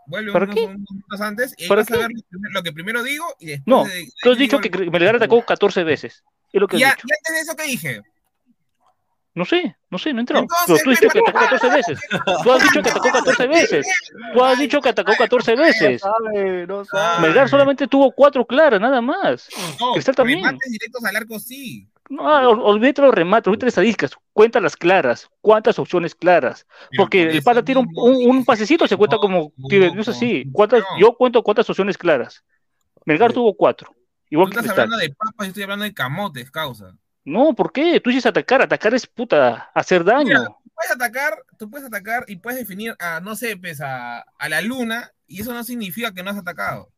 [0.05, 0.65] Vuelve ¿Para unos, qué?
[0.65, 1.99] unos minutos antes y ahí ¿Para vas a qué?
[1.99, 2.09] ver
[2.51, 4.69] lo, que primero digo y después No, de- de- tú has dicho que.
[4.89, 6.23] Melgar atacó 14 veces.
[6.51, 7.07] Es lo que Y has dicho.
[7.07, 8.01] y antes de eso, ¿qué dije?
[9.35, 10.43] No sé, no sé, no entrado.
[10.43, 11.99] Entonces, Pero tú has dicho que atacó 14 veces.
[12.43, 13.87] Tú has dicho que atacó 14 veces.
[14.33, 16.01] Tú has dicho que atacó 14 veces.
[16.01, 17.21] sabe, no sabe.
[17.27, 19.47] Melgar solamente tuvo cuatro claras, nada más.
[19.79, 20.43] No, Cristal también.
[20.43, 21.87] remates directos al arco sí.
[22.09, 24.11] No, ol- olvídate los remates, olvídate las estadísticas.
[24.33, 25.29] Cuenta las claras.
[25.41, 26.67] ¿Cuántas opciones claras?
[26.97, 29.53] Porque por el pata tira un, un- un pasecito, se cuenta como.
[29.57, 30.45] No es así.
[30.51, 32.43] ¿Cuántas, yo cuento cuántas opciones claras.
[33.05, 33.93] Melgar tuvo cuatro.
[34.29, 34.83] Igual Tú que estás Cristal.
[34.85, 36.95] hablando de papas, yo estoy hablando de camotes, causa.
[37.25, 37.99] No, ¿por qué?
[37.99, 38.61] Tú dices atacar.
[38.61, 40.25] Atacar es puta, hacer daño.
[40.25, 44.19] Mira, tú puedes atacar, tú puedes atacar y puedes definir a, no sé, pues a,
[44.19, 46.89] a la luna, y eso no significa que no has atacado.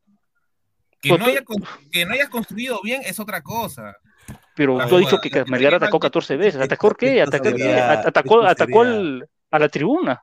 [1.00, 1.44] Que no, haya
[1.92, 3.94] que no hayas construido bien es otra cosa.
[4.54, 6.60] Pero tú has joda, dicho que Melgar atacó mal- 14 veces.
[6.60, 7.20] ¿Atacó qué?
[7.22, 10.22] ¿Atacó, atacó, atacó al- a la tribuna.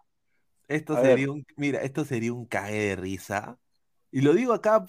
[0.67, 1.11] Esto A ver.
[1.11, 3.57] sería un, mira, esto sería un cague de risa.
[4.11, 4.85] Y lo digo acá,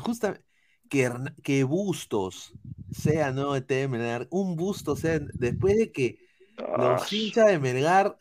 [0.00, 0.44] justamente,
[0.88, 1.10] que,
[1.42, 2.52] que Bustos
[2.90, 6.18] sea ET de Melgar, un Bustos sea, después de que
[6.58, 8.16] Ah, los hinchas de Melgar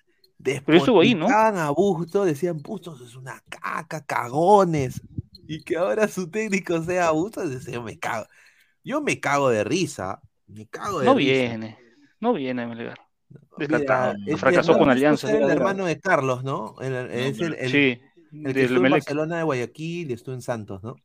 [1.01, 1.25] ahí, ¿no?
[1.25, 5.01] despotricaban a Bustos, decían Bustos es una caca, cagones.
[5.47, 8.27] Y que ahora su técnico sea Bustos, decía, yo me cago.
[8.83, 10.21] Yo me cago de risa.
[10.47, 11.31] Me cago de No risa.
[11.31, 11.77] viene.
[12.19, 12.99] No viene Melgar.
[13.57, 14.15] Descartado.
[14.37, 15.29] Fracasó con Alianza.
[15.31, 16.75] era el hermano de Carlos, ¿no?
[16.81, 18.01] El- es pero- el, el- Sí,
[18.45, 18.91] el que estuvo en.
[18.91, 20.95] Barcelona de Guayaquil y estuvo en Santos, ¿no?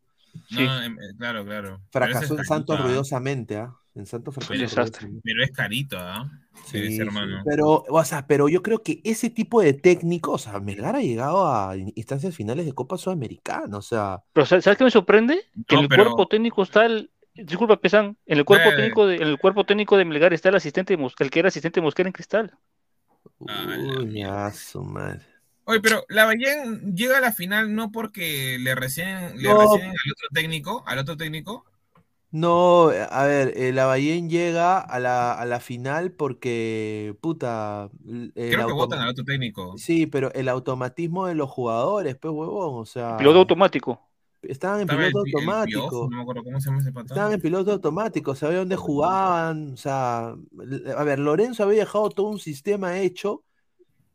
[0.48, 0.64] Sí.
[0.64, 1.80] No, em, eh, claro, claro.
[1.90, 3.74] Fracasó en Santos ruidosamente, ¿ah?
[3.94, 4.58] En Santos fracasó.
[4.58, 5.08] Desastre.
[5.22, 6.30] Pero es carito, ¿ah?
[6.66, 7.42] Sí, ese sí, hermano.
[7.44, 11.02] Pero, o sea, pero yo creo que ese tipo de técnicos, o sea, Melgar ha
[11.02, 15.40] llegado a in- instancias finales de Copa Sudamericana, o sea, Pero ¿sabes qué me sorprende?
[15.66, 17.10] Que No, en el pero- cuerpo técnico está el.
[17.34, 18.16] Disculpa, Pesan.
[18.26, 18.76] En el cuerpo Eh.
[18.76, 21.80] técnico de, en el cuerpo técnico de Melgar está el asistente el que era asistente
[21.80, 22.58] de Mosquera en Cristal.
[23.48, 24.46] Ah, uy, mierda.
[24.46, 25.20] a su madre.
[25.64, 29.60] Oye, pero la Ballén llega a la final no porque le recién, le No.
[29.60, 31.64] recién al otro técnico, al otro técnico.
[32.34, 38.66] No, a ver, el Lavallén llega a la, a la final porque, puta, el Creo
[38.66, 39.76] que votan al otro técnico.
[39.76, 44.00] Sí, pero el automatismo de los jugadores, pues, huevón, o sea, Piloto automático.
[44.42, 45.80] Estaban en Estaba piloto el automático.
[45.80, 47.06] Piojo, no me acuerdo cómo se llama ese patón.
[47.06, 50.34] Estaban en piloto automático, sabía dónde jugaban, o sea,
[50.96, 53.44] a ver, Lorenzo había dejado todo un sistema hecho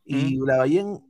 [0.05, 1.03] Y Lavallén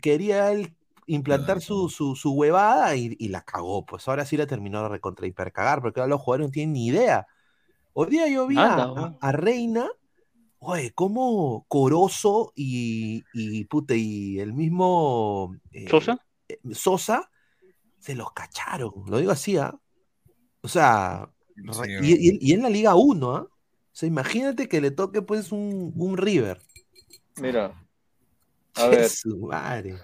[0.00, 0.74] quería él
[1.06, 3.84] implantar su, su, su huevada y, y la cagó.
[3.84, 6.86] Pues ahora sí la terminó de recontra hipercagar, porque ahora los jugadores no tienen ni
[6.86, 7.26] idea.
[7.92, 9.88] Hoy día yo vi a, Reina,
[10.58, 16.18] oye, como Corozo y, y, puta, y el mismo eh, ¿Sosa?
[16.48, 17.30] eh, Sosa
[18.02, 18.92] se los cacharon.
[19.06, 19.72] Lo digo así, ¿ah?
[20.60, 21.30] O sea,
[22.02, 23.42] y, y- y en la Liga 1, ¿ah?
[23.42, 26.58] O sea, imagínate que le toque pues un, un River.
[27.36, 27.80] Mira,
[28.74, 29.06] a ver,
[29.38, 29.94] madre.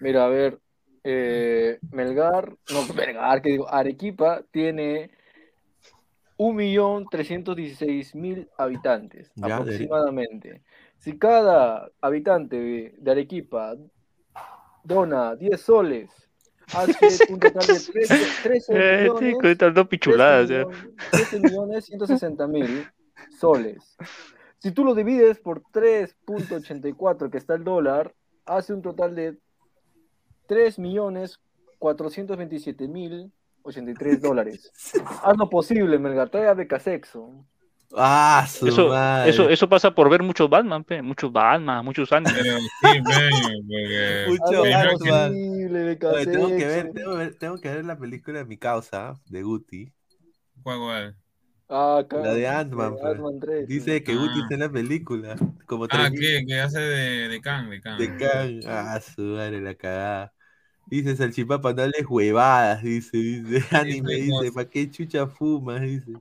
[0.00, 0.60] mira, a ver,
[1.02, 5.10] eh, Melgar, no, Melgar, que digo, Arequipa tiene
[6.36, 10.62] 1.316.000 habitantes Ya, de- aproximadamente.
[10.98, 13.74] Si cada habitante de, de Arequipa
[14.84, 16.10] dona 10 soles,
[16.72, 20.48] hace un total de 13, 13 Eh, millones, con estas dos pichuladas.
[20.48, 20.66] 13 ya.
[20.68, 22.86] millones, 13 millones 160 mil
[23.38, 23.96] soles.
[24.58, 28.14] Si tú lo divides por 3.84 que está el dólar,
[28.46, 29.36] hace un total de
[30.46, 31.38] 3 millones
[31.78, 33.30] 427 mil
[33.62, 34.72] 83 dólares.
[35.22, 37.44] Haz lo posible, Melgar, trae a Becasexo.
[37.96, 39.30] Ah, su Eso, madre.
[39.30, 42.08] eso, eso pasa por ver muchos Batman, pe, muchos Batman, muchos.
[42.10, 43.00] Pero sí,
[44.26, 45.32] Mucho Batman.
[46.10, 49.14] Oye, tengo que ver, tengo que ver, tengo que ver la película de mi causa,
[49.26, 49.92] de Guti.
[50.62, 51.16] ¿Cuál, cuál?
[51.68, 52.96] Ah, acá, La de Ant-Man.
[53.00, 53.12] pues.
[53.12, 54.18] Ant-Man 3, Dice que Ah.
[54.18, 55.36] Guti está en la película.
[55.66, 56.44] Como Ah, ¿qué?
[56.46, 57.98] Que hace de, de Kang, de Kang.
[57.98, 58.60] De Kang.
[58.66, 60.32] Ah, su madre, la cagada.
[60.86, 65.80] Dice Salchipapa, no hables huevadas, dice, dice, anime, dice, ¿para qué chucha fumas?
[65.82, 66.12] Dice.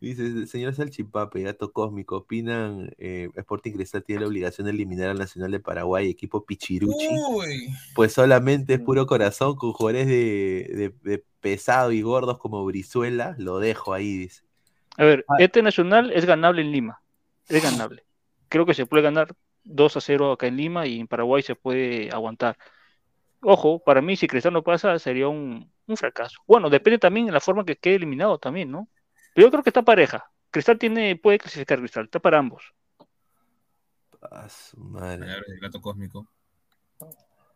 [0.00, 5.18] Dice, señor Salchipapa, gato cósmico, opinan, eh, Sporting Cristal tiene la obligación de eliminar al
[5.18, 11.10] Nacional de Paraguay, equipo Pichiruchi, Uy, pues solamente es puro corazón con jugadores de, de-
[11.10, 14.42] de pesado y gordos como Brizuela, lo dejo ahí, dice.
[14.96, 15.34] A ver, Ah.
[15.38, 17.02] este Nacional es ganable en Lima.
[17.48, 18.04] Es ganable.
[18.48, 19.34] Creo que se puede ganar
[19.64, 22.56] 2 a 0 acá en Lima y en Paraguay se puede aguantar.
[23.42, 26.40] Ojo, para mí, si Cristal no pasa, sería un, un fracaso.
[26.46, 28.88] Bueno, depende también de la forma que quede eliminado también, ¿no?
[29.40, 30.30] Pero yo creo que está pareja.
[30.50, 32.74] Cristal tiene, puede clasificar Cristal, está para ambos.
[34.20, 35.26] Ah, su madre.
[35.26, 36.26] Del gato cósmico.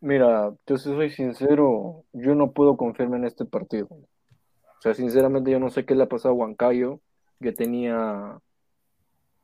[0.00, 3.88] Mira, yo si soy sincero, yo no puedo confiarme en este partido.
[3.90, 7.00] O sea, sinceramente yo no sé qué le ha pasado a Huancayo,
[7.38, 8.40] que tenía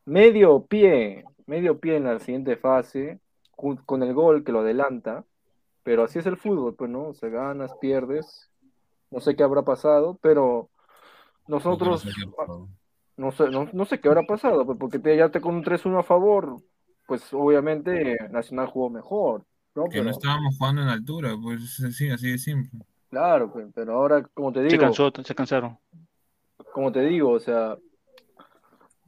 [0.06, 3.20] medio pie, medio pie en la siguiente fase,
[3.54, 5.26] con el gol que lo adelanta,
[5.82, 7.08] pero así es el fútbol, pues, ¿no?
[7.08, 8.50] O sea, ganas, pierdes,
[9.10, 10.70] no sé qué habrá pasado, pero
[11.50, 12.68] nosotros, No sé qué ha pasado.
[13.16, 15.62] no sé, no, no sé qué habrá pasado, pues, porque te, ya te con un
[15.64, 16.56] 3-1 a favor,
[17.06, 19.44] pues obviamente Nacional jugó mejor,
[19.74, 19.84] ¿no?
[19.88, 21.60] Que no estábamos jugando en altura, pues
[21.96, 22.80] sí, así de simple.
[23.10, 25.76] Claro, pues, pero ahora, como te Se digo, cansó, se cansaron.
[26.72, 27.76] como te digo, o sea,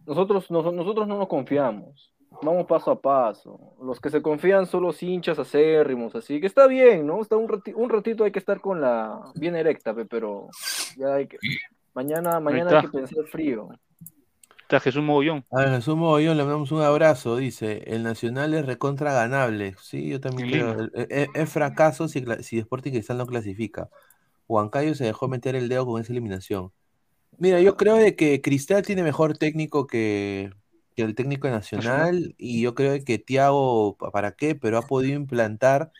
[0.06, 2.12] nosotros, nos- nosotros no nos confiamos,
[2.42, 3.76] vamos paso a paso.
[3.80, 7.20] Los que se confían son los hinchas acérrimos, así que está bien, ¿no?
[7.22, 10.48] Está un, rati- un ratito hay que estar con la bien erecta, pe, pero
[10.96, 11.38] ya hay que,
[11.94, 13.68] mañana, mañana hay que pensar frío.
[14.62, 15.44] Está Jesús Mogollón.
[15.50, 19.74] A ver, Jesús Mogollón, le mandamos un abrazo, dice, el Nacional es recontra ganable.
[19.80, 20.88] Sí, yo también creo.
[21.34, 23.90] Es, fracaso si, si Sporting Cristal no clasifica.
[24.48, 26.72] Huancayo se dejó meter el dedo con esa eliminación.
[27.38, 30.50] Mira, yo creo de que Cristal tiene mejor técnico que,
[30.96, 34.54] que el técnico Nacional y yo creo de que Thiago, pa- ¿para qué?
[34.54, 35.92] Pero ha podido implantar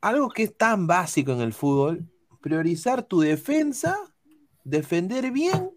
[0.00, 2.06] algo que es tan básico en el fútbol,
[2.40, 3.96] priorizar tu defensa,
[4.64, 5.70] defender bien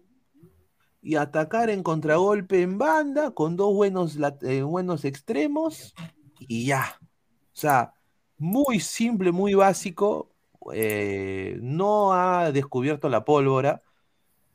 [1.00, 5.94] y atacar en contragolpe en banda con dos buenos, eh, buenos extremos
[6.40, 6.98] y ya.
[7.00, 7.94] O sea,
[8.36, 10.34] muy simple, muy básico.
[10.74, 13.82] eh, no ha descubierto la pólvora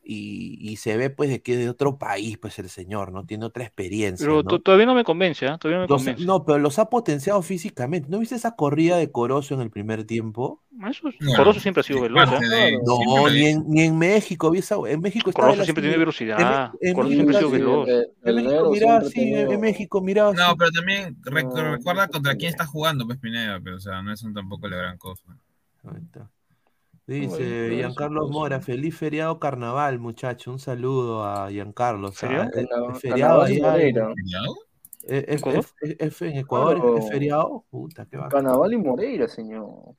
[0.04, 3.26] y, y se ve pues de que es de otro país, pues el señor, ¿no?
[3.26, 4.26] Tiene otra experiencia.
[4.26, 4.43] Pero ¿no?
[4.43, 5.58] to- todavía no me convence, ¿ah?
[5.58, 6.26] Todavía no me Los- convence.
[6.26, 8.10] no, pero los ha potenciado físicamente.
[8.10, 10.62] ¿No viste esa corrida de Corozo en el primer tiempo?
[10.89, 12.39] Eso es- Bueno, Corozo siempre ha sido veloz, ¿ah?
[12.39, 14.51] de- No, ni en, ni en México.
[14.51, 16.72] vi esa- En México Corozo siempre tiene en- velocidad.
[16.82, 17.88] en Corozo México siempre ha sido sí, veloz.
[17.88, 22.12] el, En México así, ha en México miraba No, pero también rec- No, recuerda no
[22.12, 24.97] contra quién está jugando, pues Pineda, pero o sea, no es un tampoco la gran
[24.97, 25.24] cosa.
[25.86, 26.30] Ahí está.
[27.06, 28.30] Dice eso Giancarlo.
[28.30, 30.51] Mora, feliz feriado carnaval, muchacho.
[30.51, 32.10] Un saludo a Giancarlo.
[32.10, 32.51] o sea, ¿Feriado?
[32.51, 35.66] Carnaval- Carnaval allá en, eh, es- ¿Ecuador?
[35.82, 36.97] es- es- en Ecuador, es- Claro.
[36.99, 37.66] es feriado.
[37.70, 38.32] Puta, qué bacán.
[38.43, 39.95] Carnaval y Moreira, señor.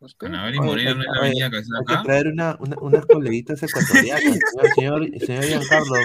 [0.00, 0.26] ¿Usted?
[0.28, 2.76] Canaval y Moreira hay, no es la oye, avenida que hay que traer una, una-
[2.80, 4.20] unas coleguitas ecuatorianas.
[4.76, 5.96] señor, señor, señor Giancarlo,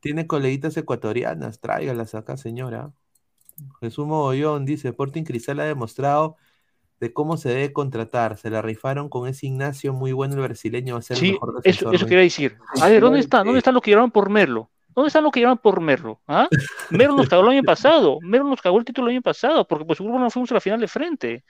[0.00, 2.92] tiene coleguitas ecuatorianas, tráigalas acá, señora.
[3.80, 6.36] Jesús Mogollón dice, Sporting Cristal ha demostrado
[7.00, 8.36] de cómo se debe contratar.
[8.36, 11.32] Se la rifaron con ese Ignacio, muy bueno el brasileño, va a ser el Sí,
[11.32, 11.94] mejor eso, defensor.
[11.94, 12.08] eso ¿no?
[12.08, 12.58] quería decir.
[12.80, 13.38] A ver, ¿dónde está?
[13.44, 14.70] ¿Dónde está lo que llevaron por Merlo?
[14.94, 16.20] ¿Dónde están los que llaman por Merlo?
[16.26, 16.48] ¿Ah?
[16.90, 18.18] Merlo nos cagó el año pasado.
[18.20, 20.54] Merlo nos cagó el título el año pasado porque por su grupo no fuimos a
[20.54, 21.44] la final de frente.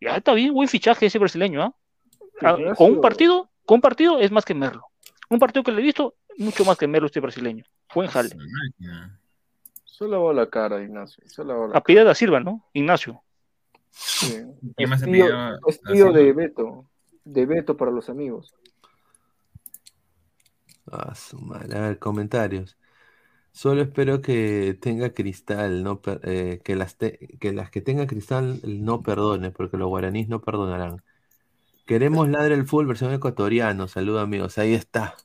[0.00, 1.74] Ya está bien, buen fichaje ese brasileño, ¿ah?
[2.42, 2.56] Ah.
[2.76, 4.84] Con un partido, con un partido es más que Merlo.
[5.30, 7.64] Un partido que le he visto, mucho más que Merlo este brasileño.
[7.94, 8.30] Buen jale.
[9.84, 11.22] Se lavó la cara, Ignacio.
[11.26, 12.66] Se lavó la Apellida da Silva, ¿no?
[12.74, 13.22] Ignacio.
[13.92, 14.34] Sí.
[14.76, 15.36] ¿Qué más Es se tío, pidió?
[15.66, 16.88] es tío de Beto.
[17.24, 18.54] De Beto para los amigos.
[20.90, 21.78] Ah, su madre.
[21.78, 22.76] A ver, comentarios.
[23.52, 28.06] Solo espero que tenga cristal, no per- eh, que, las te- que las que tenga
[28.06, 31.02] cristal no perdone, porque los guaraníes no perdonarán.
[31.86, 33.88] Queremos ladre el fútbol versión ecuatoriano.
[33.88, 35.16] Saludos amigos, ahí está.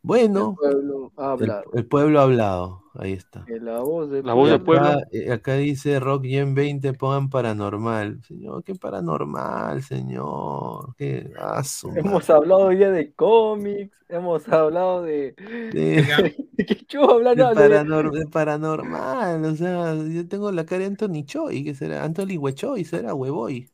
[0.00, 1.70] Bueno, El pueblo ha hablado.
[1.74, 3.44] el pueblo ha hablado, ahí está.
[3.48, 4.86] La voz del La voz del pueblo.
[4.86, 8.22] Acá, eh, acá dice Rock Gen 20, pongan paranormal.
[8.22, 10.94] Señor, qué paranormal, señor.
[10.96, 11.30] Qué
[11.64, 15.34] su Hemos hablado hoy día de cómics, hemos hablado de.
[15.72, 17.36] ¿De qué chulo hablan?
[17.36, 21.64] De, No, de- paranor- de paranormal, o sea, yo tengo la cara de Anthony Choi,
[21.64, 23.68] que será Anthony Huechoy, será Huevoy.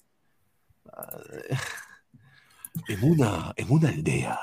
[2.88, 4.38] En una, en una aldea,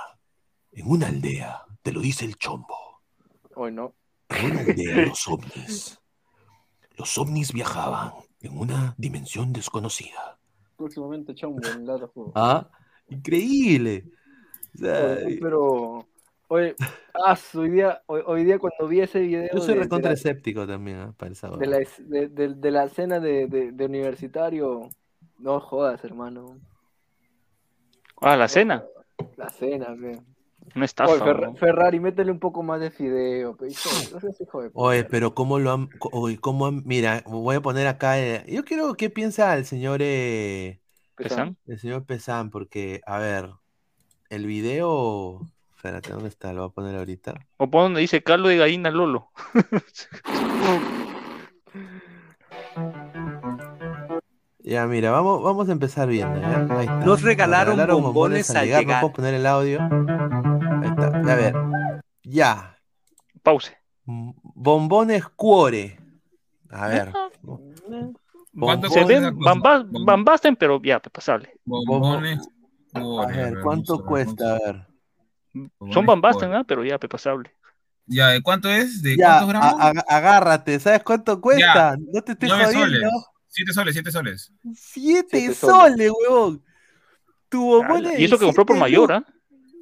[0.72, 3.02] en una aldea, te lo dice el chombo,
[3.56, 3.94] Hoy no.
[4.30, 6.00] una aldea los ovnis,
[6.98, 8.12] los ovnis viajaban
[8.42, 10.38] en una dimensión desconocida.
[10.78, 11.86] Próximamente chombo en.
[12.36, 12.68] Ah,
[13.10, 14.06] increíble.
[14.76, 16.08] O sea, Oye, pero.
[16.48, 16.76] Oye,
[17.14, 19.48] ah, hoy día, hoy, hoy día cuando vi ese video.
[19.54, 22.54] yo soy de- de recontra la- escéptico también, ah, para esa de la, de, de-
[22.56, 24.90] de la escena de, de- de universitario,
[25.40, 26.60] no jodas, hermano.
[28.20, 28.84] Ah, la cena.
[29.38, 30.22] La cena, ve.
[30.76, 31.12] Una estafa.
[31.12, 31.56] Oye, Ferra- ¿no?
[31.56, 33.68] Ferrari, métele un poco más de fideo, pe.
[33.70, 34.86] Hijo, no seas hijo de puta.
[34.86, 38.64] Oye, pero cómo lo han, oye, cómo han- mira, voy a poner acá, eh, yo
[38.64, 40.80] quiero qué piensa el señor, eh,
[41.16, 41.58] ¿Pesán?
[41.68, 43.50] el señor Pesán, porque, a ver,
[44.30, 45.42] el video,
[45.76, 46.54] espérate, ¿dónde está?
[46.54, 47.34] Lo voy a poner ahorita.
[47.58, 49.30] O pon donde dice Carlos de Gallina Lolo.
[54.64, 56.68] Ya, mira, vamos, vamos a empezar viendo, ¿ya?
[56.70, 57.00] Ahí está.
[57.00, 59.02] Nos regalaron bombones al llegar, llegar.
[59.02, 59.80] No puedo poner el audio.
[61.28, 61.56] A ver,
[62.24, 62.78] ya.
[63.44, 63.76] Pause.
[64.06, 65.98] Bombones cuore.
[66.70, 67.12] A ver.
[68.58, 71.54] ¿Cuánto Se ven bambas- bambasten, pero ya, pasable.
[71.66, 72.40] Bombones.
[72.94, 74.56] A ver, ¿cuánto cuesta?
[74.56, 74.88] A ver.
[75.54, 76.54] Bombones Son bambasten.
[76.54, 76.64] ¿ah?
[76.68, 77.56] pero ya, pasable.
[78.06, 79.02] Ya, ¿de cuánto es?
[79.02, 79.74] ¿De Ya, cuántos gramos?
[79.82, 81.96] a- a- agárrate, ¿sabes cuánto cuesta?
[81.98, 82.86] No te estoy Nueve jodiendo.
[83.10, 83.12] soles.
[83.48, 84.54] Siete soles, siete soles.
[84.76, 86.64] Siete Siete soles, huevón.
[87.50, 89.26] Tu bombón Y eso que compró por mayor, ¿ah?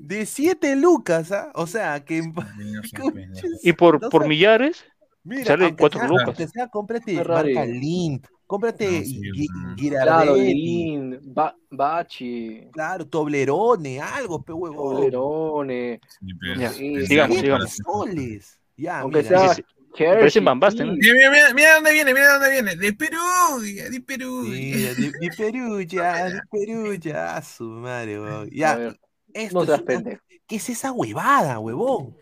[0.02, 1.52] De 7 lucas, ¿ah?
[1.56, 2.24] O sea, que.
[3.64, 4.86] Y por, No por millares,
[5.24, 6.26] Mira, sale aunque cuatro sea, lucas.
[6.28, 7.54] aunque sea, cómprate Ferrari.
[7.54, 9.48] marca Lint, cómprate No, sí.
[9.48, 14.96] Claro, Ghirardelli, Lin, ba Bachi, claro, Toblerone, algo, pe huevón.
[14.96, 17.78] Tolerone, Sí, pero- Ya, Sí, sigamos, sigamos.
[17.86, 18.60] soles.
[18.78, 19.64] Ya, aunque mira, sea
[20.42, 20.94] bambasten, ¿no?
[20.94, 22.76] Mira, mira, mira, dónde viene, mira dónde viene.
[22.78, 23.18] De Perú,
[23.62, 24.44] de Perú.
[24.50, 28.16] De, de Perú ya, de Perú ya, su madre.
[28.16, 28.96] A Ya,
[29.34, 30.22] esto no es una- pendejo.
[30.48, 32.16] ¿Qué es esa huevada, huevón?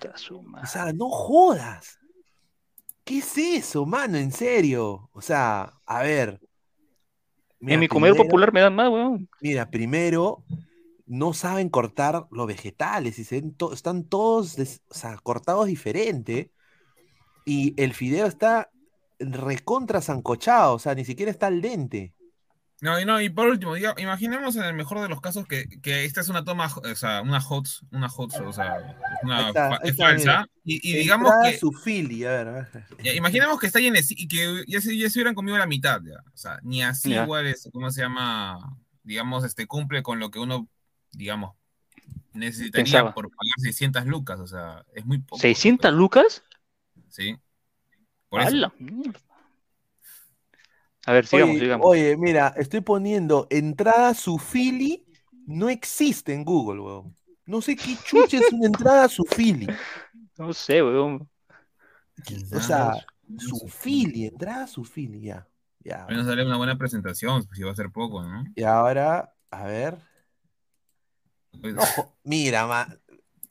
[0.62, 1.98] O sea, no jodas.
[3.06, 4.18] ¿Qué es eso, mano?
[4.18, 5.10] En serio.
[5.14, 6.42] O sea, a ver.
[7.60, 9.30] Mira, en mi comer primero- popular me dan más, weón.
[9.42, 10.44] Mira, primero,
[11.06, 16.52] no saben cortar los vegetales y se to- están todos des- o sea, cortados diferente.
[17.46, 18.70] Y el fideo está
[19.20, 22.14] recontra sancochado, o sea, ni siquiera está al dente.
[22.80, 25.68] No, y no, y por último, diga- imaginemos en el mejor de los casos que,
[25.82, 29.70] que esta es una toma, o sea, una hot, una hot, o sea, una está,
[29.70, 30.20] fa- es falsa.
[30.20, 30.50] mira.
[30.64, 32.86] Y, y digamos que, su fili, a ver, a ver.
[33.04, 36.20] ya, imaginemos que está y que ya se, ya se hubieran comido la mitad, ya.
[36.32, 37.24] O sea, ni así Ya.
[37.24, 38.78] igual es, ¿cómo se llama?
[39.02, 40.68] Digamos, este, cumple con lo que uno,
[41.12, 41.56] digamos,
[42.34, 43.14] necesitaría Pensaba.
[43.16, 45.42] por pagar 600 lucas, o sea, es muy poco.
[45.42, 46.44] ¿600 lucas?
[47.10, 47.38] Sí.
[48.30, 48.72] Por eso.
[51.08, 51.12] A.
[51.12, 51.88] A ver, sigamos, Oye, sigamos.
[51.88, 55.06] oye, mira, estoy poniendo entrada su fili,
[55.48, 57.16] no existe en Google, weón.
[57.46, 59.68] No sé qué chucha es una entrada su fili.
[60.38, 61.28] No sé, weón.
[62.54, 62.94] O sea,
[63.40, 65.48] su fili, entrada su fili, ya.
[65.80, 66.04] Ya.
[66.04, 68.44] Al menos darle una buena presentación, pues si va a ser poco, ¿no?
[68.56, 69.98] Y ahora, a ver.
[71.54, 72.88] No, jo- mira, ma.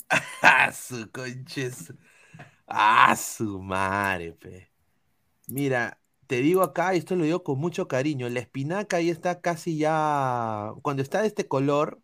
[0.42, 1.92] Ah, su conches.
[2.68, 4.70] Ah, su madre, pe.
[5.48, 9.40] Mira, te digo acá, y esto lo digo con mucho cariño, la espinaca ahí está
[9.40, 10.72] casi ya.
[10.82, 12.00] Cuando está de este color,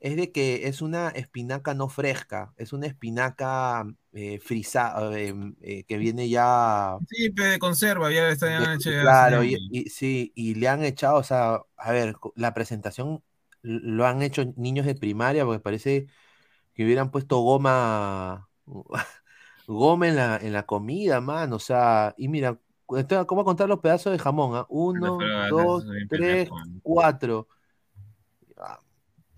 [0.00, 5.84] es de que es una espinaca no fresca, es una espinaca eh, frisa- eh, eh,
[5.84, 9.90] que viene ya Sí, pero de conserva, ya está ya de- hecho claro, y, y-
[9.90, 13.22] sí, y le han echado, o sea, a ver, la presentación
[13.62, 16.06] lo han hecho niños de primaria porque parece
[16.74, 18.50] que hubieran puesto goma
[19.66, 21.52] goma en la, en la comida, man.
[21.52, 22.60] O sea, y mira,
[23.26, 24.56] ¿cómo contar los pedazos de jamón?
[24.56, 24.66] ah?
[24.68, 26.48] Uno, pero, dos, tres,
[26.82, 27.48] cuatro.
[28.56, 28.80] Ah,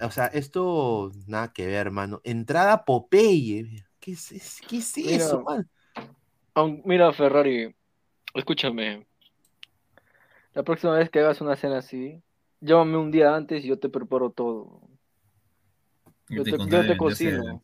[0.01, 2.21] O sea, esto nada que ver, hermano.
[2.25, 3.85] Entrada Popeye.
[4.01, 5.69] ¿Qué es, qué es Mira, eso, man?
[6.55, 7.75] aun- mira, Ferrari,
[8.35, 9.07] escúchame.
[10.55, 12.23] La próxima vez que hagas una cena así,
[12.61, 14.81] llámame un día antes y yo te preparo todo.
[16.29, 17.63] Yo te, yo te ya sé, cocino.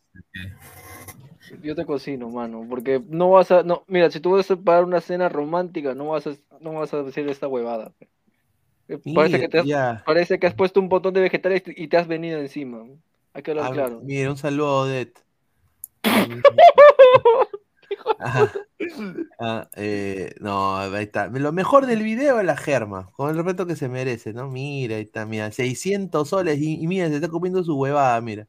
[1.62, 4.84] Yo te cocino, mano, porque no vas a, no, mira, si tú vas a preparar
[4.84, 7.92] una cena romántica, no vas a, no vas a decir esta huevada.
[8.88, 11.96] Eh, Parece que, te has, parece que has puesto un montón de vegetales y te
[11.96, 12.84] has venido encima.
[13.32, 14.00] Hay que hablar Ah, claro.
[14.02, 15.20] Mira, un saludo a Odette.
[18.18, 18.52] Ajá.
[19.38, 21.28] Ah, eh, no, ahí está.
[21.28, 24.48] Lo mejor del video es la germa, con el respeto que se merece, ¿no?
[24.48, 28.46] Mira, ahí está, mira, 600 soles y, y mira, se está comiendo su huevada, mira.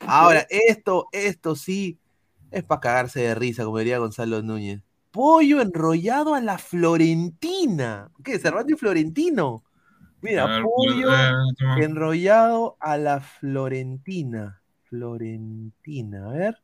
[0.00, 1.98] Ahora, esto, esto sí
[2.50, 4.82] es para cagarse de risa, como diría Gonzalo Núñez.
[5.10, 8.10] Pollo enrollado a la Florentina.
[8.22, 8.38] ¿Qué?
[8.38, 9.64] ¿Cervando y Florentino?
[10.20, 11.32] Mira, ver, pollo eh,
[11.76, 14.62] enrollado a la Florentina.
[14.84, 16.62] Florentina, a ver.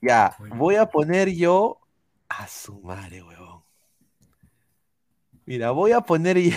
[0.00, 1.80] Ya, voy a poner yo
[2.28, 3.62] a su madre, huevón.
[5.44, 6.56] Mira, voy a poner yo-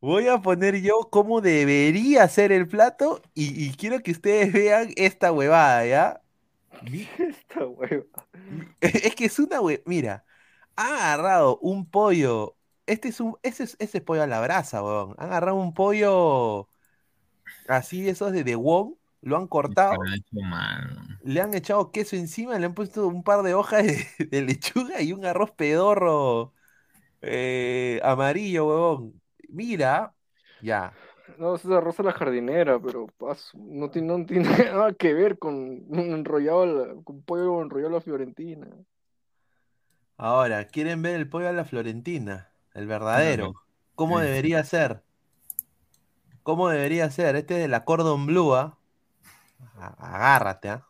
[0.00, 4.90] voy a poner yo cómo debería ser el plato y, y quiero que ustedes vean
[4.96, 6.22] esta huevada, ¿ya?
[7.18, 8.04] Esta hueva.
[8.80, 9.82] Es que es una hue...
[9.86, 10.24] Mira,
[10.76, 12.56] han agarrado un pollo.
[12.86, 13.36] Este es un.
[13.42, 15.14] Ese es, ese es pollo a la brasa, weón.
[15.18, 16.68] Han agarrado un pollo
[17.68, 20.06] así de esos de de Wong, lo han cortado, ha
[21.22, 25.00] le han echado queso encima, le han puesto un par de hojas de, de lechuga
[25.02, 26.54] y un arroz pedorro
[27.22, 29.22] eh, amarillo, huevón.
[29.48, 30.14] Mira,
[30.62, 30.92] ya.
[31.38, 35.38] No, es arroz a la jardinera, pero paso, no tiene, no tiene nada que ver
[35.38, 38.66] con un enrollado, la- con pollo enrollado a la fiorentina.
[40.16, 42.50] Ahora, ¿quieren ver el pollo a la Florentina?
[42.74, 43.54] El verdadero.
[43.94, 45.02] ¿Cómo debería ser?
[46.42, 47.36] ¿Cómo debería ser?
[47.36, 48.26] Este es de la Cordon.
[49.76, 50.86] A- Agárrate, ¿ah?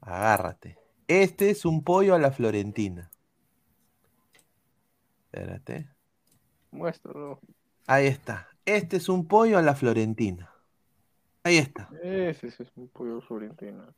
[0.00, 0.78] Agárrate.
[1.08, 3.10] Este es un pollo a la Florentina.
[5.32, 5.91] Espérate.
[6.72, 7.38] Muéstralo.
[7.86, 8.48] Ahí está.
[8.64, 10.52] Este es un pollo a la Florentina.
[11.44, 11.88] Ahí está.
[12.02, 13.92] Ese es un pollo fiorentina.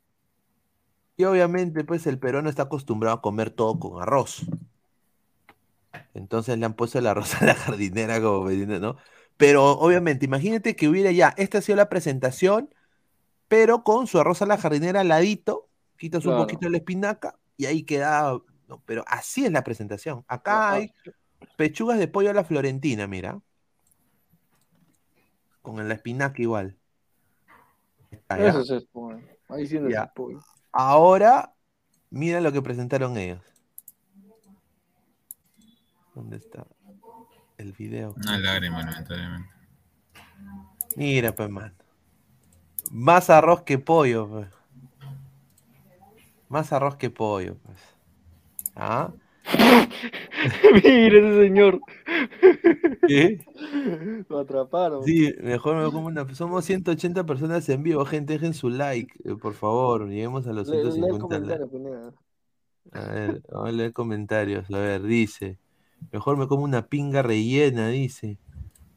[1.16, 4.46] Y obviamente, pues el peruano está acostumbrado a comer todo con arroz.
[6.14, 8.96] Entonces le han puesto el arroz a la jardinera, como me ¿no?
[9.36, 12.72] Pero obviamente, imagínate que hubiera ya, esta ha sido la presentación,
[13.48, 17.66] pero con su arroz a la jardinera al ladito, quitas un poquito la espinaca y
[17.66, 18.38] ahí queda.
[18.68, 20.24] no, pero así es la presentación.
[20.28, 20.94] Acá hay
[21.56, 23.40] pechugas de pollo a la florentina, mira.
[25.62, 26.76] Con la espinaca igual.
[28.10, 28.48] Está, ¿ya?
[28.48, 29.20] Ese sí es pollo.
[29.48, 30.02] Ahí sí no es Ya.
[30.04, 30.40] el pollo.
[30.72, 31.54] Ahora,
[32.10, 33.40] mira lo que presentaron ellos.
[36.14, 36.66] ¿Dónde está
[37.58, 38.14] el video?
[38.16, 39.50] Una lágrima, lamentablemente.
[40.96, 41.74] Mira, pues, man.
[42.90, 44.48] Más arroz que pollo, pues.
[46.48, 47.78] Más arroz que pollo, pues.
[48.76, 49.12] ¿Ah?
[50.84, 51.80] Mira ese señor.
[53.06, 53.44] ¿Qué?
[54.28, 55.04] Lo atraparon.
[55.04, 56.32] Sí, mejor me como una.
[56.34, 58.34] Somos 180 personas en vivo, gente.
[58.34, 60.08] Dejen su like, eh, por favor.
[60.08, 61.58] Lleguemos a los el 150 likes.
[61.58, 62.12] comentario, Pineda.
[62.92, 64.70] A ver, vamos a leer comentarios.
[64.70, 65.58] A ver, dice.
[66.12, 68.38] Mejor me como una pinga rellena, dice.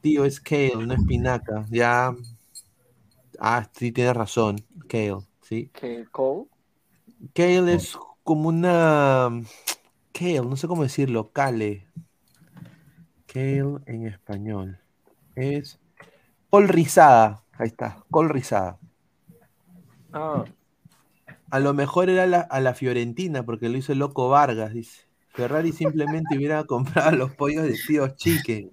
[0.01, 1.65] Tío, es kale, no espinaca.
[1.69, 2.15] Ya.
[3.39, 4.57] Ah, sí, tienes razón.
[4.87, 5.69] Kale, sí.
[6.11, 6.45] ¿Cole?
[7.33, 9.29] Kale es como una.
[10.17, 11.31] Kale, no sé cómo decirlo.
[11.31, 11.87] Kale.
[13.27, 14.79] Kale en español.
[15.35, 15.79] Es.
[16.49, 17.43] Col rizada.
[17.53, 18.03] Ahí está.
[18.09, 18.79] Col rizada.
[20.13, 20.45] Ah,
[21.49, 25.07] A lo mejor era la- a la Fiorentina, porque lo hizo el loco Vargas, dice.
[25.33, 28.71] Ferrari simplemente hubiera comprado los pollos de tío Chicken.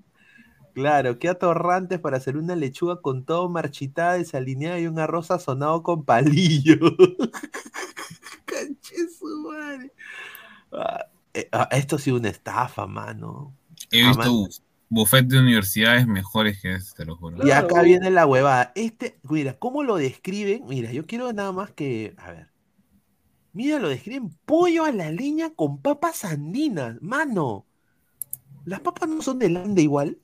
[0.75, 5.83] Claro, qué atorrantes para hacer una lechuga con todo marchitada, desalineada y un arroz sazonado
[5.85, 6.77] con palillo.
[8.45, 9.93] Canche su madre.
[10.73, 11.07] Ah,
[11.71, 13.55] esto sí es una estafa, mano.
[13.91, 14.29] He Ah, visto man.
[14.31, 17.47] buf- buffet de universidades mejores que este, te lo juro.
[17.47, 18.73] Y acá viene la huevada.
[18.75, 20.65] Este, mira, ¿cómo lo describen?
[20.67, 22.15] Mira, yo quiero nada más que.
[22.19, 22.49] A ver.
[23.53, 27.01] Mira, lo describen pollo a la leña con papas andinas.
[27.03, 27.67] Mano.
[28.65, 30.19] ¿Las papas no son de landa igual?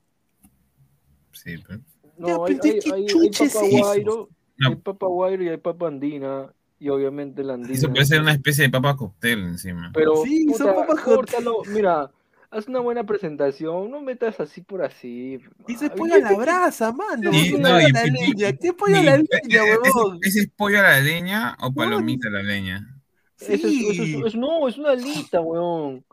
[1.33, 1.81] Sí, pero-
[2.19, 4.29] no, Ya, hay, pero ¿de hay, qué hay, papa guairo,
[4.59, 4.69] No.
[4.69, 7.75] hay papa guairo y hay papa andina, y obviamente la andina.
[7.75, 9.91] Eso puede ser una especie de papa cóctel encima.
[9.95, 12.11] Pero, Sí, son papas córtalo, mira,
[12.51, 15.39] haz una buena presentación, no metas así por así.
[15.69, 17.31] Dice Ay, pollo ¿qué a la brasa, mano.
[17.33, 18.53] Y- ¿Qué no, pollo a y- la y- leña?
[18.55, 20.19] ¿Qué pollo a y- la ese- leña, ese- huevón?
[20.23, 22.97] ¿Ese es pollo a la leña o palomita a la leña?
[23.39, 24.23] Eso es- eso es- Sí.
[24.27, 26.05] es- no, es una alita, weón.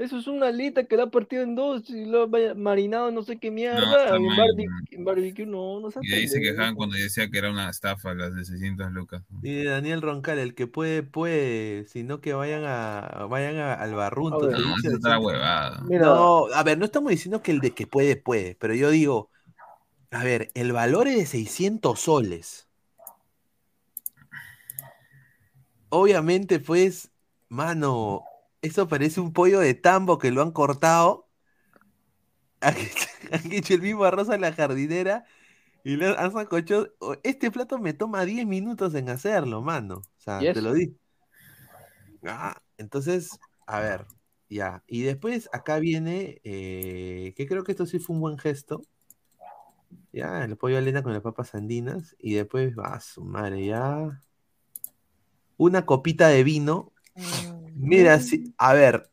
[0.00, 3.22] Eso es una alita que la ha partido en dos y lo ha marinado no
[3.22, 4.16] sé qué mierda.
[4.16, 4.84] en, mal, barbe- man.
[4.90, 8.14] en barbecue no, no se Y ahí se quejaban cuando decía que era una estafa
[8.14, 9.22] las de 600 lucas.
[9.42, 14.46] Y Daniel Roncal, el que puede, puede, sino que vayan a vayan a- al barrunto.
[14.46, 14.58] A ver.
[14.58, 15.82] No, eso está huevada.
[15.82, 18.88] Mira, No, a ver, no estamos diciendo que el de que puede, puede, pero yo
[18.88, 19.28] digo,
[20.10, 22.68] a ver, el valor es de 600 soles.
[25.90, 27.10] Obviamente, pues,
[27.50, 28.24] mano,
[28.62, 31.28] eso parece un pollo de tambo que lo han cortado.
[32.62, 32.74] Han
[33.32, 35.24] han hecho el mismo arroz a la jardinera
[35.82, 36.92] y le han sancochado.
[37.22, 39.96] Este plato me toma 10 minutos en hacerlo, mano.
[39.96, 40.94] O sea, ¿Y te lo di.
[42.22, 44.06] Ah, entonces, a ver,
[44.48, 44.82] ya.
[44.86, 48.82] Y después acá viene, eh, que creo que esto sí fue un buen gesto.
[50.12, 52.14] Ya, el pollo a Elena con las papas andinas.
[52.18, 54.20] Y después, va, su madre, ya.
[55.56, 56.92] Una copita de vino.
[57.80, 59.10] Mira, si, a ver,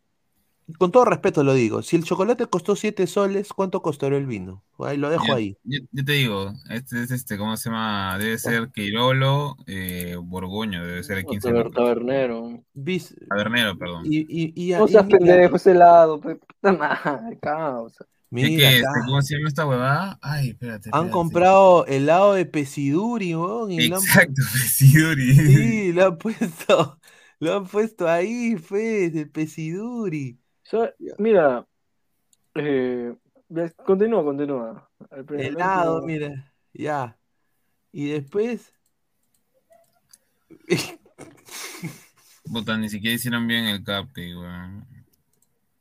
[0.78, 1.82] con todo respeto lo digo.
[1.82, 4.64] Si el chocolate costó 7 soles, ¿cuánto costará el vino?
[4.80, 5.58] Ahí lo dejo Yo, ahí.
[5.64, 8.18] yo- yo te digo, este es este, ¿cómo se llama?
[8.20, 11.76] Debe ser Quirolo, eh, Borgoño, debe ser de 15 taber- lucas.
[11.84, 12.64] tabernero.
[12.74, 14.04] Vis- Tabernero, perdón.
[14.06, 18.06] Y, y, y, No y seas mira, pendejo, ese helado, pe- puta madre, causa.
[18.06, 20.20] ¿Qué, mira qué, este, ¿Cómo se llama esta huevada?
[20.22, 25.34] Ay, espérate, Han comprado helado de pesiduri, weón, y lo han, pu- Exacto, Siduri.
[25.34, 27.00] sí, lo han puesto,
[27.40, 30.40] lo han puesto ahí, fe, de pesiduri.
[30.64, 31.66] So- mira,
[32.56, 33.16] eh,
[33.86, 34.90] continúa, continúa.
[35.30, 35.58] El
[36.04, 37.18] mira, ya.
[37.92, 38.74] Y después,
[42.52, 44.86] Puta, ni siquiera hicieron bien el cupcake, weón.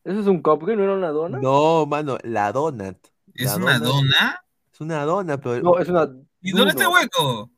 [0.05, 1.39] ¿Eso es un cupcake, no era una dona?
[1.39, 2.97] no, mano, la donut.
[3.35, 4.45] ¿Es La una donut dona?
[4.73, 6.09] Es una dona, pero No, es una
[6.41, 7.51] ¿Y dónde está el hueco?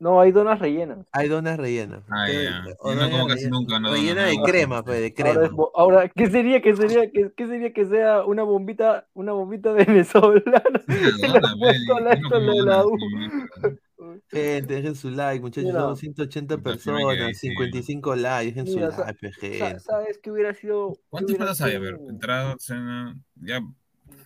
[0.00, 1.06] No, hay donas rellenas.
[1.12, 2.02] hay donas rellenas.
[2.10, 2.62] Ah, ya.
[2.62, 4.42] no como casi nunca, no, Rellena no, de no.
[4.42, 5.44] crema, pues, de Ahora, crema.
[5.46, 9.72] es ahora, ¿qué sería, qué sería, qué, qué sería que sea una bombita, una bombita
[9.72, 10.42] venezolana?
[10.86, 12.96] La- de la U.
[12.98, 15.68] sí, Gente, dejen su like, muchachos.
[15.68, 15.80] Mira.
[15.80, 17.48] Somos 180 Puta, sí me quedé personas, sí.
[17.48, 19.80] 55 likes, dejen su Mira, like, pe, Sa- gente.
[19.80, 20.92] ¿Sabes qué hubiera sido?
[20.94, 21.74] qué ¿Cuántos hubiera platos hay?
[21.76, 23.60] A ver, entrada, cena, ya,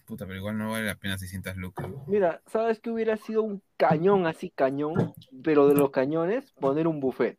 [0.09, 1.87] puta, pero igual no vale la pena 600 lucas.
[2.07, 5.13] Mira, ¿sabes qué hubiera sido un cañón así, cañón?
[5.45, 7.39] Pero de los cañones, poner un buffet.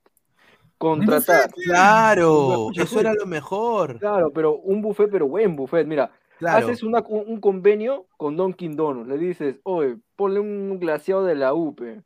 [0.77, 1.49] Contratar.
[1.51, 3.99] Claro, eso era lo mejor.
[3.99, 5.85] Claro, pero un buffet, pero buen buffet.
[5.85, 6.67] Mira, Claro.
[6.67, 9.09] haces una- un, un convenio con Dunkin' Donuts.
[9.09, 12.01] Le dices, oye, ponle un glaseado de la UPE.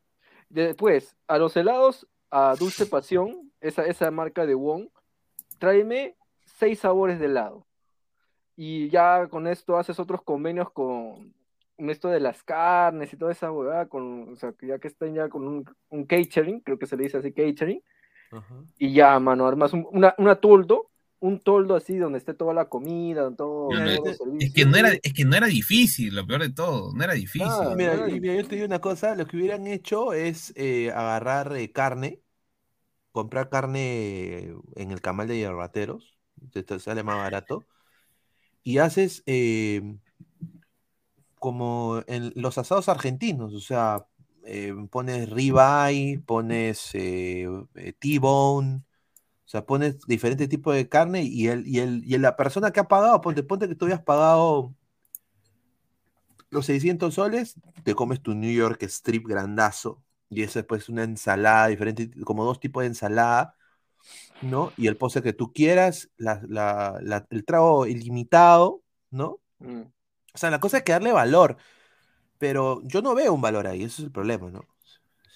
[0.49, 4.87] Después, a los helados, a Dulce Pasión, esa, esa marca de Wong,
[5.59, 6.15] tráeme
[6.45, 7.67] seis sabores de helado.
[8.55, 11.33] Y ya con esto haces otros convenios con
[11.77, 15.13] esto de las carnes y toda esa huevada, con, o sea, que ya que están
[15.15, 17.81] ya con un, un catering, creo que se le dice así catering,
[18.31, 18.65] Ajá.
[18.77, 22.69] y ya, mano, armas un, una, una toldo, un toldo así donde esté toda la
[22.69, 24.53] comida, todo, los Es servicios.
[24.53, 27.47] que no era, es que no era difícil, lo peor de todo, no era difícil.
[27.47, 27.75] Claro.
[27.75, 31.71] Mira, mira, yo te digo una cosa, lo que hubieran hecho es eh, agarrar eh,
[31.71, 32.21] carne,
[33.11, 36.17] comprar carne en el camal de hierbateros,
[36.51, 37.67] te, te sale más barato,
[38.63, 39.81] y haces eh,
[41.39, 44.05] como en los asados argentinos, o sea,
[44.45, 51.47] eh, pones ribeye, pones eh, eh, T-bone, o sea, pones diferentes tipos de carne y,
[51.47, 54.73] el, y, el, y la persona que ha pagado, ponte, ponte que tú habías pagado
[56.49, 61.67] los 600 soles, te comes tu New York strip grandazo y eso después una ensalada
[61.67, 63.55] diferente, como dos tipos de ensalada,
[64.49, 64.73] ¿no?
[64.77, 69.39] Y el postre que tú quieras, la, la- la- el trago ilimitado, ¿no?
[69.59, 69.91] Mm.
[70.33, 71.57] O sea, la cosa es que darle valor,
[72.39, 74.67] pero yo no veo un valor ahí, ese es el problema, ¿no?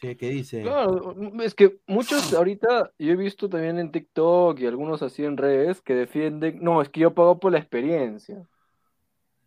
[0.01, 0.63] Sí, ¿qué dice?
[0.63, 5.37] Claro, es que muchos ahorita, yo he visto también en TikTok y algunos así en
[5.37, 8.47] redes que defienden, no, es que yo pago por la experiencia.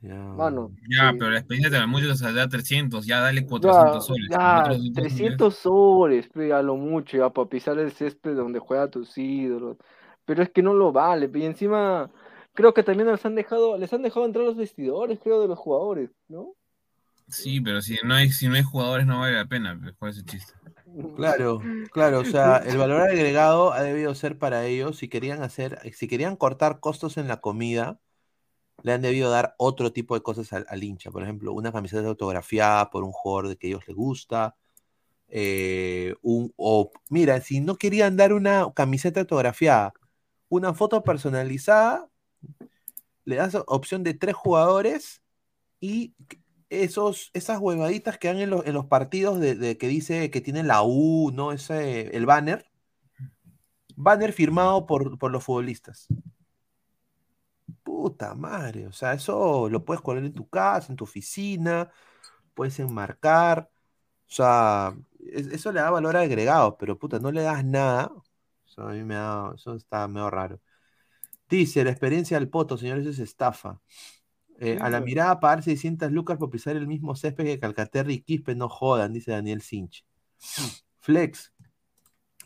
[0.02, 0.14] Ya.
[0.14, 1.18] Mano, Ya, sí.
[1.18, 4.30] pero la experiencia de la mucho da 300, ya dale 400 Ya, soles.
[4.30, 8.58] ya, Otros 200 300 soles, pe, a lo mucho, ya, para pisar el césped donde
[8.58, 9.76] juega tus ídolos.
[10.24, 12.10] Pero es que no lo vale, pe, y encima
[12.54, 15.58] creo que también les han dejado, les han dejado entrar los vestidores, creo, de los
[15.58, 16.54] jugadores, ¿no?
[17.28, 20.18] Sí, pero si no hay, si no hay jugadores no vale la pena, ¿cuál es
[20.18, 20.52] el chiste?
[21.14, 21.60] Claro,
[21.92, 26.08] claro, o sea, el valor agregado ha debido ser para ellos, si querían hacer, si
[26.08, 28.00] querían cortar costos en la comida,
[28.82, 32.90] le han debido dar otro tipo de cosas al, hincha, por ejemplo, una camiseta autografiada
[32.90, 34.56] por un jugador de que ellos les gusta,
[35.28, 39.92] eh, un, o mira, si no querían dar una camiseta autografiada,
[40.48, 42.08] una foto personalizada,
[43.24, 45.22] le das opción de tres jugadores
[45.80, 46.14] y
[46.70, 50.62] esos, esas huevaditas que dan en, los- en los partidos de que dice que tiene
[50.62, 51.52] la U, ¿no?
[51.52, 52.66] Ese, el banner.
[53.96, 56.08] Banner firmado por, por los futbolistas.
[58.00, 61.90] Puta madre, o sea, eso lo puedes colgar en tu casa, en tu oficina,
[62.54, 63.68] puedes enmarcar,
[64.28, 68.10] o sea, es- eso le da valor agregado, pero puta, no le das nada.
[68.66, 70.60] Eso a mí me da, eso está medio raro.
[71.48, 73.80] Dice, la experiencia del poto, señores, es estafa.
[74.60, 75.04] Eh, a la Sí.
[75.06, 79.12] mirada pagar 600 lucas por pisar el mismo césped que Calcaterra y Quispe, no jodan,
[79.12, 80.06] dice Daniel Sinch.
[81.00, 81.52] Flex,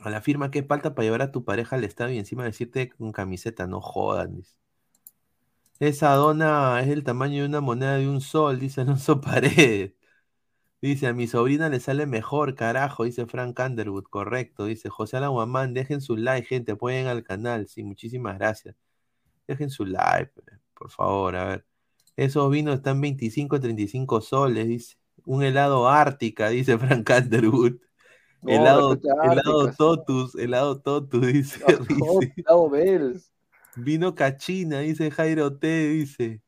[0.01, 2.91] a la firma que falta para llevar a tu pareja al estadio y encima decirte
[2.91, 4.57] con camiseta, no jodan, dice.
[5.81, 9.93] Esa dona es el tamaño de una moneda de un sol, dice Alonso Paredes.
[10.81, 14.67] Dice, a mi sobrina le sale mejor, carajo, dice Frank Underwood, correcto.
[14.67, 17.67] Dice José Alan Guamán, dejen su like, gente, apoyen al canal.
[17.69, 18.77] Sí, muchísimas gracias.
[19.49, 20.33] Dejen su like,
[20.75, 21.67] por favor, a ver.
[22.17, 24.97] Esos vinos están 25, 35 soles, dice.
[25.25, 27.77] Un helado Ártica, dice Frank Underwood.
[28.43, 29.73] No, helado, helado.
[29.73, 31.65] Totus, helado Totus, dice.
[31.67, 32.35] Oh, dice.
[32.37, 33.34] Helado Bells.
[33.77, 36.41] Vino cachina, dice Jairo T, dice.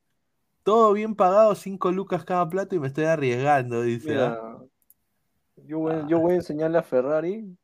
[0.63, 4.11] Todo bien pagado, 5 lucas cada plato y me estoy arriesgando, dice.
[4.11, 4.59] Mira, ¿ah?
[5.67, 7.57] yo voy, yo voy a enseñarle a Ferrari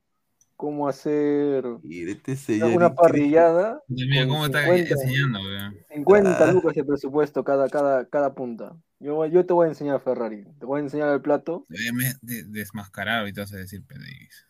[0.56, 2.96] cómo hacer este una, señor una increíble.
[2.96, 3.82] parrillada.
[3.88, 5.76] Mira cómo está 50, enseñando, weón.
[5.92, 6.52] 50 Ah.
[6.52, 8.76] lucas de presupuesto cada, cada, cada punta.
[9.00, 10.44] Yo, voy- yo te voy a enseñar a Ferrari.
[10.60, 11.66] Te voy a enseñar el plato.
[12.22, 14.46] Desmascarado y te vas a decir PDX.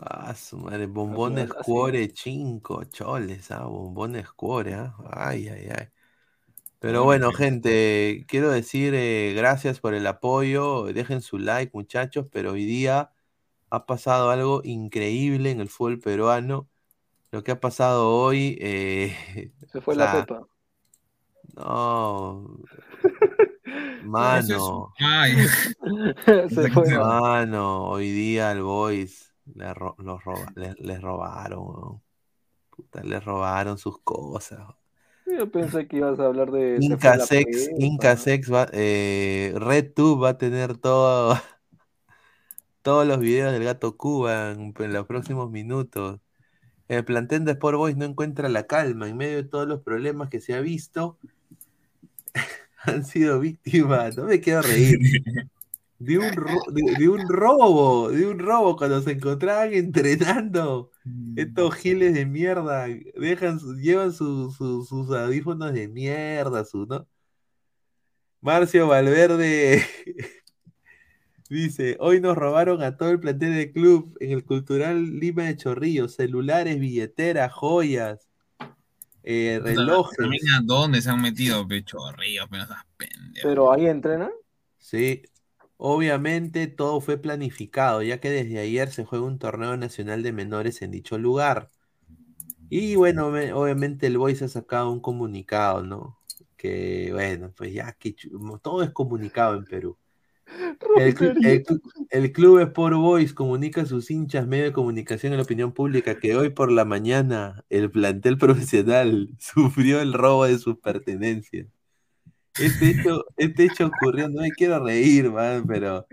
[0.00, 1.62] Ah, su madre, bombones Así.
[1.64, 4.94] cuore, cinco choles, ah, bombones cuore, ah.
[5.10, 5.88] Ay, ay, ay.
[6.78, 8.24] Pero bueno, gente.
[8.26, 10.84] quiero decir eh, gracias por el apoyo.
[10.86, 13.12] Dejen su like, muchachos, pero hoy día
[13.70, 16.68] ha pasado algo increíble en el fútbol peruano.
[17.30, 20.46] Lo que ha pasado hoy, eh, Se fue o la pepa.
[21.54, 22.58] no,
[24.02, 24.92] mano.
[26.98, 32.00] Mano, hoy día al Boys le ro- los roba- le- les robaron.
[32.70, 34.60] Puta, les robaron sus cosas.
[35.26, 36.76] Yo pensé que ibas a hablar de.
[36.80, 37.84] se fue Inca la Sex, pepa.
[37.84, 41.36] Inca Sex va, eh, RedTube va a tener todo,
[42.82, 46.20] todos los videos del gato Cuba en, en los próximos minutos.
[46.88, 50.28] El plantel de Sport Boys no encuentra la calma en medio de todos los problemas
[50.28, 51.16] que se ha visto.
[52.84, 54.98] Han sido víctimas, no me quiero reír,
[56.04, 60.90] de un, ro- de, de un robo, de un robo cuando se encontraban entrenando.
[61.36, 67.06] Estos giles de mierda dejan, llevan su- su- sus audífonos de mierda, su, ¿no?
[68.40, 69.82] Marcio Valverde
[71.48, 75.56] dice, hoy nos robaron a todo el plantel del club en el Cultural Lima de
[75.56, 78.28] Chorrillos, celulares, billeteras, joyas,
[79.22, 80.18] eh, relojes.
[80.64, 83.42] Dónde se han metido, pecho río, pero esas pendejas.
[83.42, 84.30] Pero ahí entrenan.
[84.78, 85.22] Sí,
[85.82, 90.82] obviamente todo fue planificado, ya que desde ayer se juega un torneo nacional de menores
[90.82, 91.70] en dicho lugar.
[92.68, 96.18] Y bueno, me- obviamente el Boys ha sacado un comunicado, ¿no?
[96.56, 98.16] Que bueno, pues ya que
[98.62, 99.98] todo es comunicado en Perú.
[100.94, 105.32] El, clu- el clu- el Club Sport Boys comunica a sus hinchas, medio de comunicación
[105.32, 110.44] en la opinión pública, que hoy por la mañana el plantel profesional sufrió el robo
[110.46, 111.66] de sus pertenencias.
[112.56, 116.06] Este hecho, este hecho ocurrió, no me quiero reír, man, pero o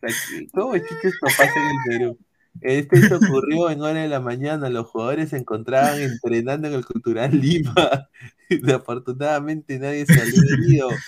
[0.00, 2.18] sea, ¿qué- ¿cómo es que esto pasa en el Perú?
[2.60, 6.86] Este hecho ocurrió en hora de la mañana, los jugadores se encontraban entrenando en el
[6.86, 7.74] Cultural Lima.
[8.50, 11.04] Desafortunadamente nadie salió herido,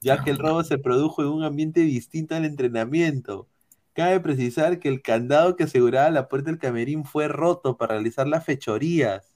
[0.00, 3.48] ya que el robo se produjo en un ambiente distinto al entrenamiento.
[3.94, 8.26] Cabe precisar que el candado que aseguraba la puerta del camerín fue roto para realizar
[8.28, 9.31] las fechorías.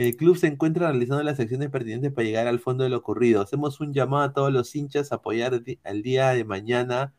[0.00, 3.42] El club se encuentra realizando las acciones pertinentes para llegar al fondo de lo ocurrido.
[3.42, 7.12] Hacemos un llamado a todos los hinchas a apoyar al día de mañana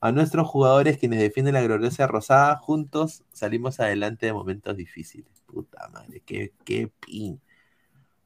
[0.00, 2.56] a nuestros jugadores quienes defienden la gloriosa rosada.
[2.58, 5.32] Juntos salimos adelante de momentos difíciles.
[5.46, 7.40] Puta madre, qué, qué pin.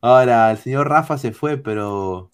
[0.01, 2.31] Ahora, el señor Rafa se fue, pero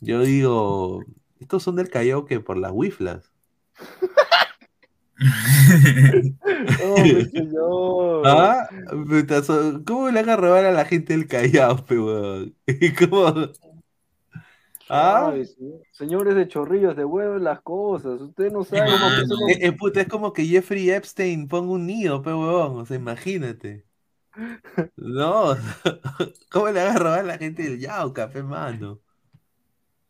[0.00, 1.00] yo digo,
[1.40, 3.32] estos son del Callao que por las wiflas.
[7.60, 8.22] Oh.
[8.26, 8.68] ¿Ah?
[9.86, 12.54] ¿Cómo le van a robar a la gente del Callao, weón?
[12.98, 13.48] ¿Cómo?
[14.88, 15.30] ¿Ah?
[15.32, 18.20] Ay, señor- señores de chorrillos, de huevos las cosas.
[18.20, 21.72] Usted no sabe cómo que somos- Eh, eh, puta, es como que Jeffrey Epstein ponga
[21.72, 22.80] un nido, pe, huevón.
[22.80, 23.86] O sea, imagínate.
[24.96, 25.54] No,
[26.50, 29.00] ¿cómo le van a robar a la gente del Yauca, pe, mano?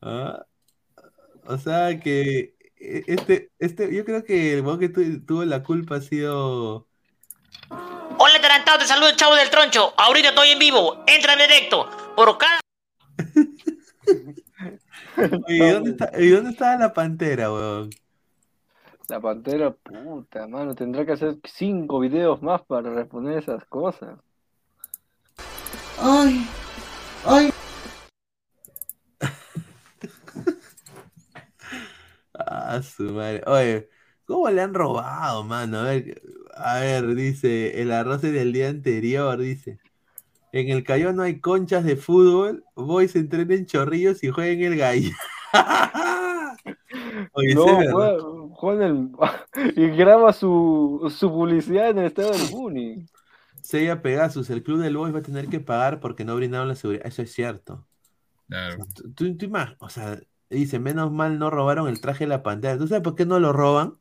[0.01, 0.45] ¿Ah?
[1.47, 2.54] O sea que eh,
[3.06, 6.86] este, este, yo creo que el weón que tu- tuvo la culpa ha sido
[8.19, 9.93] Hola, Tarantado, te saludo el chavo del troncho.
[9.97, 11.02] Ahorita estoy en vivo.
[11.06, 11.89] Entra en directo.
[12.16, 12.61] Por cada
[15.48, 17.90] ¿Y dónde, está, ¿Y dónde estaba la pantera, weón?
[19.09, 24.19] La pantera, puta, mano, tendrá que hacer cinco videos más para responder esas cosas.
[26.01, 26.47] Ay,
[27.27, 27.51] ay.
[32.47, 33.43] Ah, su madre.
[33.47, 33.89] Oye,
[34.27, 35.79] ¿cómo le han robado, mano?
[35.81, 36.23] A ver,
[36.55, 39.79] a ver, dice, el arroz es del día anterior, dice.
[40.53, 44.79] En el Cayó no hay conchas de fútbol, boys entrenen en chorrillos y jueguen el
[44.79, 45.11] gallo.
[47.33, 48.16] Oye, no, juega,
[48.55, 49.12] juega en
[49.57, 49.75] el...
[49.77, 53.07] y graba su, su publicidad en el estado del Muni.
[53.62, 56.75] Sella Pegasus, el club del Boys va a tener que pagar porque no brindaron la
[56.75, 57.07] seguridad.
[57.07, 57.87] Eso es cierto.
[58.49, 58.85] Claro.
[58.95, 62.43] Tú, tú- tú imag- o sea, dice, menos mal no robaron el traje de la
[62.43, 62.79] pantera.
[62.79, 63.95] ¿Tú sabes por qué no lo roban?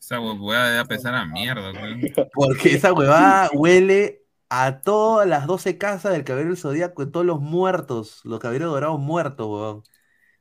[0.00, 2.12] Esa huevada debe pesar a mierda, güey.
[2.32, 7.24] Porque esa huevada huele a todas las 12 casas del Caballero del Zodíaco, de todos
[7.26, 9.82] los muertos, los caballeros dorados muertos, weón.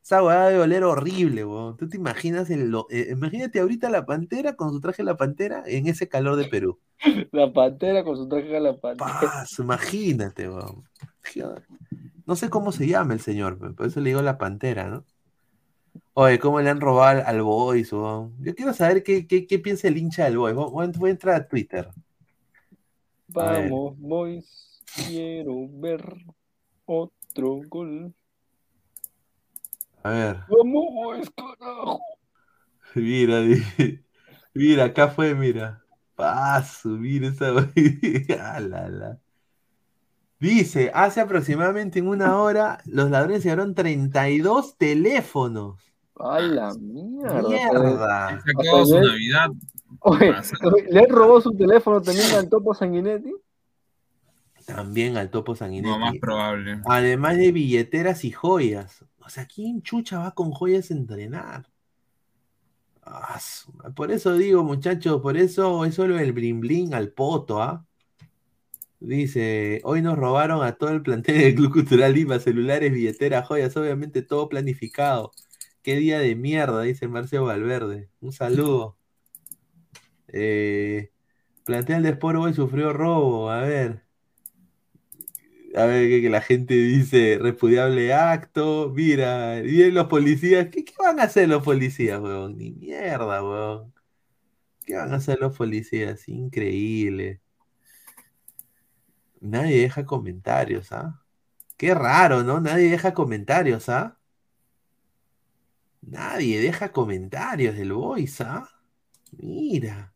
[0.01, 1.77] Esa huevada debe oler horrible, weón.
[1.77, 5.17] ¿Tú te imaginas el, lo- eh, imagínate ahorita la pantera con su traje de la
[5.17, 6.79] pantera en ese calor de Perú?
[7.31, 9.19] La pantera con su traje de la pantera.
[9.21, 10.83] Paz, imagínate, weón.
[12.29, 15.03] No sé cómo se llama el señor, por eso le digo la pantera, ¿no?
[16.13, 17.89] Oye, ¿cómo le han robado al, al Boys?
[17.89, 20.53] Yo quiero saber qué, qué, qué piensa el hincha del Boys.
[20.53, 21.89] Voy, a entrar a Twitter.
[21.89, 21.93] A.
[23.29, 26.17] Vamos, boys, quiero ver
[26.85, 28.13] otro gol.
[30.03, 31.99] A ver, Vamos, boys, carajo.
[32.93, 33.41] mira,
[34.53, 35.83] mira, acá fue, mira.
[36.13, 37.71] Paso, mira esa.
[38.39, 39.19] Ah, la, la.
[40.39, 45.81] Dice, hace aproximadamente en una hora, los ladrones llevaron 32 teléfonos.
[46.15, 47.41] A la mierda.
[47.41, 48.41] Mierda.
[48.45, 49.49] Sacó su Navidad.
[49.99, 50.55] Oye, Pasa.
[50.63, 53.33] oye, ¿le robado su teléfono también al Topo Sanguinetti?
[54.65, 55.89] También al topo sanguinetti.
[55.89, 56.79] No, más probable.
[56.85, 59.03] Además de billeteras y joyas.
[59.19, 61.67] O sea, ¿quién chucha va con joyas a entrenar?
[63.03, 63.39] Ah,
[63.95, 67.85] por eso digo, muchachos, por eso es solo el blin blin al poto, ¿ah?
[68.99, 73.75] Dice, hoy nos robaron a todo el plantel del Club Cultural Lima, celulares, billeteras, joyas,
[73.77, 75.31] obviamente todo planificado.
[75.81, 78.09] Qué día de mierda, dice Marcio Valverde.
[78.19, 78.97] Un saludo.
[80.27, 81.11] Eh,
[81.65, 84.03] plantel de Sport Boys sufrió robo, a ver.
[85.75, 88.91] A ver, que, la gente dice repudiable acto.
[88.93, 90.67] Mira, vienen los policías.
[90.69, 92.57] ¿Qué, qué van a hacer los policías, weón?
[92.57, 93.93] Ni mierda, weón.
[94.85, 96.27] ¿Qué van a hacer los policías?
[96.27, 97.41] Increíble.
[99.41, 101.21] Nadie deja comentarios, ¿ah?
[101.77, 102.59] Qué raro, ¿no?
[102.59, 104.17] Nadie deja comentarios, ¿ah?
[106.01, 108.69] Nadie deja comentarios del voice, ¿ah?
[109.31, 110.13] Mira.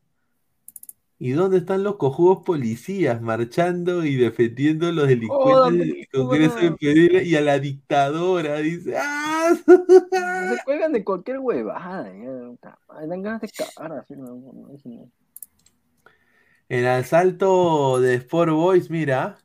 [1.20, 6.72] ¿Y dónde están los cojudos policías marchando y defendiendo a los delincuentes del Congreso de.
[6.74, 8.58] Pereira y a la dictadora?
[8.58, 9.54] Dice, ¡ah!
[9.66, 11.80] Se cuelgan de cualquier huevada.
[11.80, 14.16] madre, Dan ganas de cagar así.
[14.16, 15.10] no, no, no, eso no.
[16.74, 19.38] El asalto de Sport Boys, mira,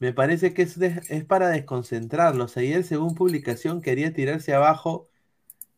[0.00, 2.56] me parece que es, es para desconcentrarlos.
[2.56, 5.10] Ayer, según publicación, quería tirarse abajo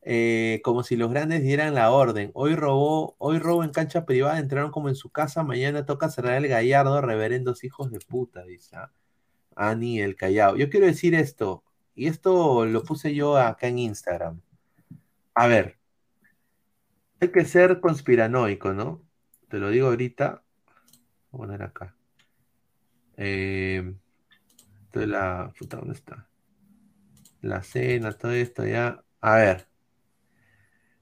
[0.03, 2.31] eh, como si los grandes dieran la orden.
[2.35, 6.37] Hoy robó, hoy robo en cancha privada, entraron como en su casa, mañana toca cerrar
[6.37, 8.77] el gallardo, reverendos hijos de puta, dice.
[8.77, 8.93] ¿ah?
[9.57, 10.57] Ani el Callao.
[10.57, 11.65] Yo quiero decir esto,
[11.97, 14.41] y esto lo puse yo acá en Instagram.
[15.35, 15.77] A ver,
[17.21, 19.03] hay que ser conspiranoico, ¿no?
[19.49, 20.44] Te lo digo ahorita.
[21.36, 21.94] Poner acá.
[23.16, 23.94] Eh,
[24.93, 25.52] la.
[25.59, 26.28] Puta, ¿dónde está?
[27.40, 29.05] La cena, todo esto ya.
[29.20, 29.69] A ver.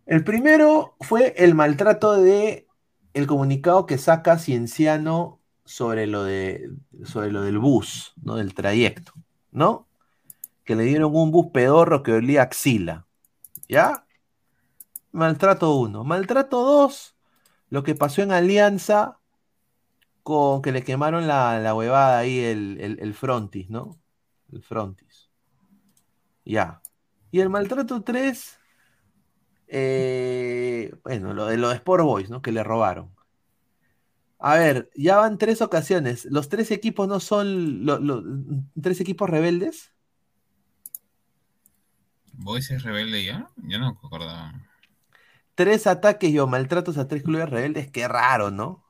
[0.06, 2.66] El primero fue el maltrato de
[3.14, 6.70] el comunicado que saca Cienciano sobre lo de
[7.04, 8.36] sobre lo del bus, ¿no?
[8.36, 9.12] Del trayecto,
[9.50, 9.86] ¿no?
[10.64, 13.06] Que le dieron un bus pedorro que olía axila.
[13.68, 14.06] ¿Ya?
[15.12, 16.04] Maltrato uno.
[16.04, 17.16] Maltrato dos.
[17.68, 19.18] Lo que pasó en Alianza
[20.22, 24.00] con que le quemaron la, la huevada ahí, el, el, el frontis, ¿no?
[24.52, 25.30] El frontis.
[26.44, 26.82] Ya.
[27.30, 28.58] Y el maltrato 3,
[29.68, 32.42] eh, bueno, lo de lo de Sport Boys, ¿no?
[32.42, 33.14] Que le robaron.
[34.38, 36.24] A ver, ya van tres ocasiones.
[36.26, 38.22] ¿Los tres equipos no son lo- lo-
[38.82, 39.92] tres equipos rebeldes?
[42.34, 43.48] ¿Boys es rebelde ya?
[43.56, 44.52] Yo no me acordaba.
[45.54, 48.84] Tres ataques y o maltratos a tres clubes rebeldes, qué raro, ¿no?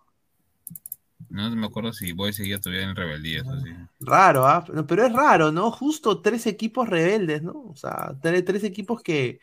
[1.33, 3.71] No me acuerdo si Boys seguía todavía en rebeldía, eso sí.
[4.01, 4.65] Raro, ¿ah?
[4.87, 5.71] Pero es raro, ¿no?
[5.71, 7.53] Justo tres equipos rebeldes, ¿no?
[7.71, 9.41] O sea, tre- tres, equipos que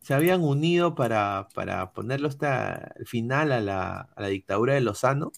[0.00, 4.80] se habían unido para, para ponerlo hasta el final a la, a la dictadura de
[4.82, 5.32] Lozano,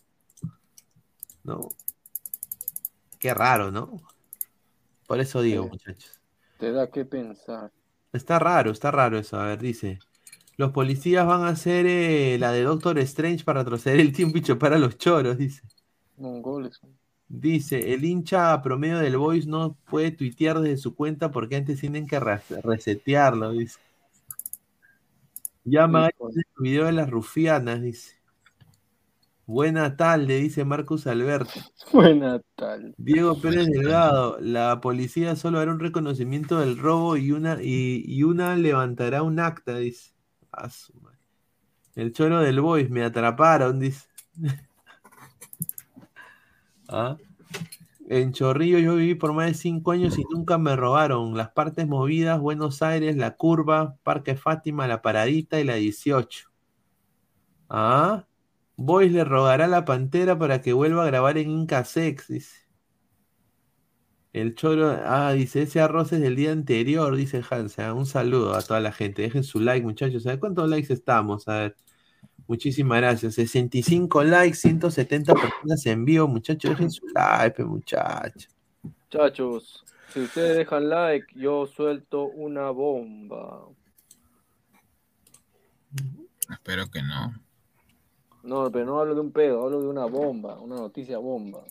[1.44, 1.68] ¿no?
[3.18, 4.02] Qué raro, ¿no?
[5.06, 6.20] Por eso digo, muchachos.
[6.59, 7.70] Te da que pensar.
[8.12, 9.39] Está raro, está raro eso.
[9.39, 9.98] A ver, dice.
[10.59, 14.43] Los policías van a hacer eh, la de Doctor Strange para retroceder el tiempo y
[14.43, 15.62] chopar a los choros, dice.
[16.18, 16.80] Mongoles.
[17.28, 22.06] Dice, el hincha promedio del Voice no puede tuitear desde su cuenta porque antes tienen
[22.06, 23.80] que re- resetearlo, dice.
[25.64, 28.14] Llama el video de las rufianas, dice.
[29.44, 31.60] Buena tarde, dice Marcus Alberto.
[31.93, 32.94] Buena tal.
[32.98, 38.22] Diego Pérez Delgado, la policía solo hará un reconocimiento del robo y una, y, y
[38.22, 40.12] una levantará un acta, dice.
[41.97, 44.06] El choro del Voice, me atraparon, dice.
[46.88, 47.16] ¿Ah?
[48.08, 51.36] En Chorrillo yo viví por más de cinco años y nunca me robaron.
[51.36, 56.50] Las partes movidas, Buenos Aires, La Curva, Parque Fátima, La Paradita y la 18.
[57.68, 58.26] ¿Ah?
[58.76, 62.28] Boys le rogará a la Pantera para que vuelva a grabar en Inca Sex.
[64.32, 67.94] El choro, ah, dice, ese arroz es del día anterior, dice Hansa.
[67.94, 69.22] Un saludo a toda la gente.
[69.22, 70.24] Dejen su like, muchachos.
[70.38, 71.48] Cuántos likes estamos.
[71.48, 71.76] A ver.
[72.47, 73.35] Muchísimas gracias.
[73.35, 76.70] 65 likes, 170 personas en vivo, muchachos.
[76.70, 78.48] Dejen su like, muchachos.
[78.82, 83.66] Muchachos, si ustedes dejan like, yo suelto una bomba.
[86.51, 87.35] Espero que no.
[88.43, 91.64] No, pero no hablo de un pedo, hablo de una bomba, una noticia bomba.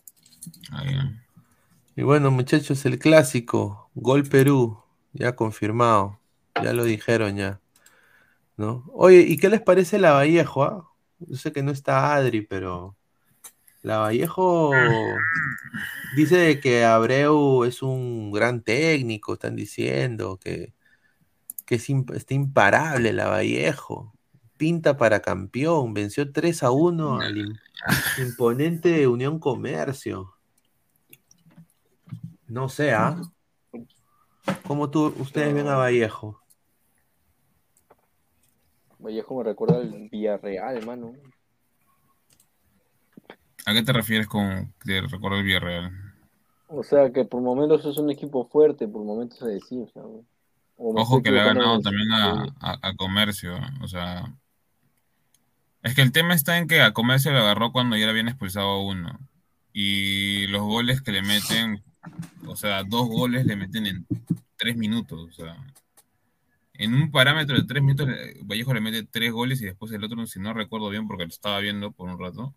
[1.95, 4.83] Y bueno, muchachos, el clásico, Gol Perú,
[5.13, 6.19] ya confirmado.
[6.61, 7.61] Ya lo dijeron ya.
[8.57, 8.85] ¿No?
[8.93, 10.63] Oye, ¿y qué les parece la Vallejo?
[10.63, 10.89] ah?
[11.19, 12.95] Yo sé que no está Adri, pero
[13.81, 14.71] la Vallejo
[16.15, 20.73] dice que Abreu es un gran técnico, están diciendo que,
[21.65, 24.13] que es está imparable la Vallejo.
[24.57, 27.59] Pinta para campeón, venció 3 a 1 al im-
[28.17, 30.33] imponente de Unión Comercio.
[32.47, 33.19] No sé, ¿ah?
[34.65, 36.41] ¿Cómo tú, ustedes ven a Vallejo?
[39.05, 41.13] Vallejo me recuerda al Villarreal, hermano.
[43.65, 45.91] ¿A qué te refieres con te recuerdo el Villarreal?
[46.67, 49.59] O sea, que por momentos es un equipo fuerte, por momentos se me
[50.77, 53.57] Ojo que le ha ganado también a, a- a Comercio.
[53.81, 54.25] O sea,
[55.83, 58.27] es que el tema está en que a Comercio lo agarró cuando ya le habían
[58.27, 59.19] expulsado a uno.
[59.73, 61.83] Y los goles que le meten,
[62.47, 64.07] o sea, dos goles le meten en
[64.57, 65.27] tres minutos.
[65.29, 65.55] O sea,
[66.77, 68.07] en un parámetro de tres minutos,
[68.43, 71.29] Vallejo le mete tres goles y después el otro, si no recuerdo bien, porque lo
[71.29, 72.53] estaba viendo por un rato.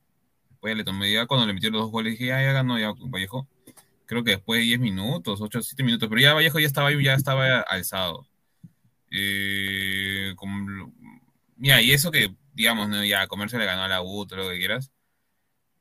[0.50, 2.78] Después ya le tomé, ya cuando le metió los dos goles, dije, ya, ya ganó
[2.78, 3.48] ya Vallejo.
[4.06, 6.92] Creo que después de 10 minutos, 8 o 7 minutos, pero ya Vallejo ya estaba
[6.92, 8.26] ya estaba alzado.
[9.10, 10.34] Eh,
[11.56, 13.04] mira, y eso que, digamos, ¿no?
[13.04, 14.92] ya Comercio le ganó a la U, todo lo que quieras.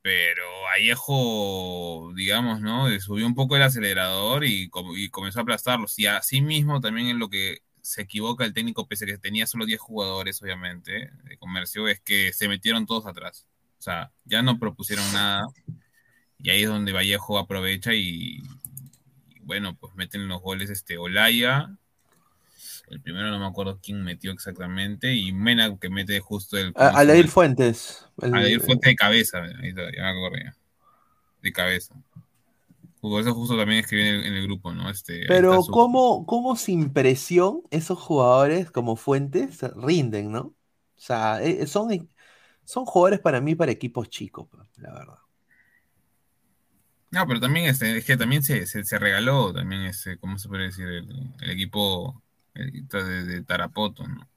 [0.02, 2.88] Pero Vallejo, digamos, ¿no?
[3.00, 5.98] Subió un poco el acelerador y, y comenzó a aplastarlos.
[6.00, 9.48] Y así mismo también en lo que se equivoca el técnico, pese a que tenía
[9.48, 13.46] solo 10 jugadores, obviamente, de comercio, es que se metieron todos atrás.
[13.80, 15.48] O sea, ya no propusieron nada.
[16.38, 18.42] Y ahí es donde Vallejo aprovecha y,
[19.30, 21.70] y bueno, pues meten los goles este Olaya.
[22.90, 25.14] El primero no me acuerdo quién metió exactamente.
[25.14, 26.74] Y Mena que mete justo el.
[26.76, 28.06] A- Aleir Fuentes.
[28.22, 29.44] el- Fuentes de cabeza.
[29.62, 30.56] Ahí está, ya me ya.
[31.42, 31.96] De cabeza.
[33.02, 34.90] Eso justo también escribí en el, en el grupo, ¿no?
[34.90, 40.40] Este, Pero su- ¿cómo, cómo sin presión esos jugadores como Fuentes rinden, ¿no?
[40.41, 40.56] O
[40.95, 42.10] sea, eh, son,
[42.64, 45.18] son jugadores para mí para equipos chicos, pues, la verdad.
[47.11, 50.49] No, pero también este, es que también se, se, se regaló también ese, ¿cómo se
[50.49, 50.86] puede decir?
[50.88, 52.22] El, el equipo
[52.53, 54.28] el- de, de Tarapoto, ¿no?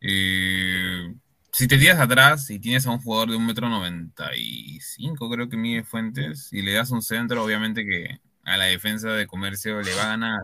[0.00, 1.14] Eh,
[1.52, 5.30] si te tiras atrás y tienes a un jugador de un metro noventa y cinco,
[5.30, 9.26] creo que mide Fuentes, y le das un centro, obviamente que a la defensa de
[9.26, 10.40] comercio le va a ganar.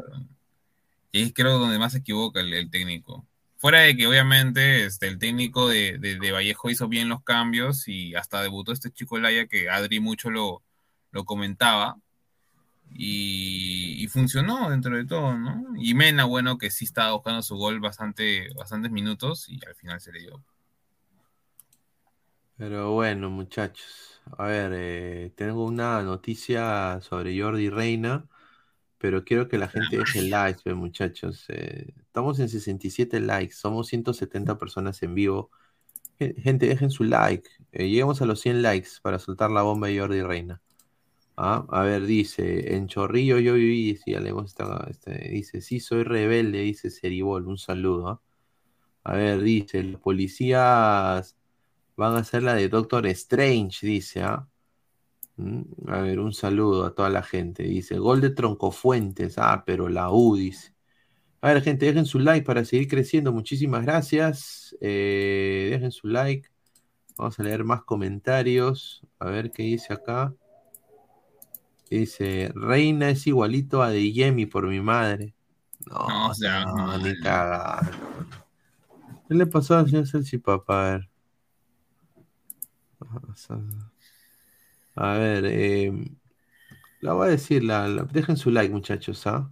[1.13, 3.27] Y ahí creo donde más se equivoca el, técnico.
[3.59, 5.99] Fuera de que obviamente este, el técnico de,
[6.33, 10.63] Vallejo hizo bien los cambios y hasta debutó este chico Laya que Adri mucho lo,
[11.25, 11.97] comentaba
[12.93, 15.65] y, y funcionó dentro de todo, ¿no?
[15.77, 20.01] Y Mena, bueno, que sí estaba buscando su gol bastante, bastantes minutos y al final
[20.01, 20.43] se le dio.
[22.57, 24.23] Pero bueno, muchachos.
[24.39, 28.29] A ver, eh, tengo una noticia sobre Jordi Reina,
[28.99, 31.47] pero quiero que la gente deje likes, pues, muchachos.
[31.51, 35.51] Eh, estamos en 67 likes, somos 170 personas en vivo.
[36.19, 37.49] Gen- Gente, dejen su like.
[37.73, 40.63] Eh, lleguemos a los 100 likes para soltar la bomba de Jordi Reina.
[41.37, 45.81] Ah, a ver, dice, en Chorrillo yo viví, si ya leemos esta, este, dice, sí,
[45.81, 48.09] soy rebelde, dice Seribol, un saludo.
[48.09, 48.23] ¿ah?
[49.05, 51.37] A ver, dice, los policías
[51.97, 54.49] van a hacer la de Doctor Strange, dice, ¿ah?
[55.37, 57.65] Mm, A ver, un saludo a toda la gente.
[57.65, 59.37] Dice, gol de Troncofuentes.
[59.39, 60.75] Ah, pero la U dice.
[61.43, 63.33] A ver, gente, dejen su like para seguir creciendo.
[63.33, 64.77] Muchísimas gracias.
[64.81, 66.49] Eh, dejen su like.
[67.19, 69.03] Vamos a leer más comentarios.
[69.19, 70.37] A ver qué dice acá.
[71.91, 75.35] Dice, Reina es igualito a De Yemi por mi madre.
[76.07, 77.91] No, No, o sea, no, ni cagar.
[79.29, 80.87] ¿Qué le pasó al señor Salchipapa?
[80.89, 81.11] A ver.
[84.97, 85.93] A ver, eh,
[87.01, 89.51] la voy a decir, la, dejen su like, muchachos, ¿ah?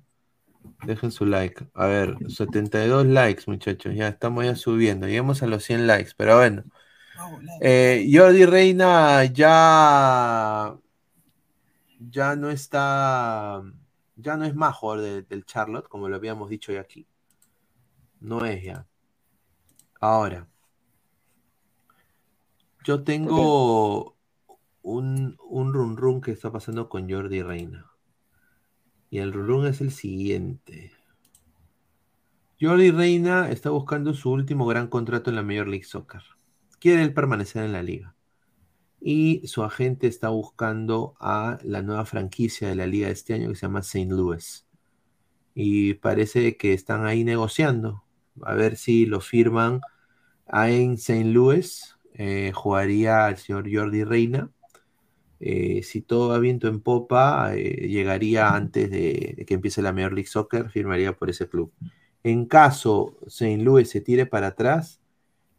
[0.86, 1.66] Dejen su like.
[1.74, 3.94] A ver, 72 likes, muchachos.
[3.94, 5.06] Ya estamos ya subiendo.
[5.06, 6.64] Lleguemos a los 100 likes, pero bueno.
[7.60, 10.76] Eh, Jordi Reina ya
[12.10, 13.62] ya no está
[14.16, 14.76] ya no es más
[15.28, 17.06] del Charlotte, como lo habíamos dicho ya aquí.
[18.20, 18.86] No es ya.
[20.00, 20.48] Ahora,
[22.84, 24.16] yo tengo
[24.82, 27.90] un, un run run que está pasando con Jordi Reina.
[29.10, 30.92] Y el run run es el siguiente.
[32.60, 36.22] Jordi Reina está buscando su último gran contrato en la Major League Soccer.
[36.78, 38.14] Quiere él permanecer en la liga.
[39.00, 43.48] Y su agente está buscando a la nueva franquicia de la liga de este año
[43.48, 44.06] que se llama St.
[44.10, 44.64] Louis.
[45.54, 48.04] Y parece que están ahí negociando.
[48.42, 49.80] A ver si lo firman
[50.52, 51.24] en St.
[51.24, 51.96] Louis.
[52.14, 54.50] Eh, jugaría el señor Jordi Reina.
[55.40, 60.12] Eh, si todo va viento en popa, eh, llegaría antes de, que empiece la Major
[60.12, 61.72] League Soccer, firmaría por ese club.
[62.22, 63.58] En caso St.
[63.58, 65.00] Louis se tire para atrás,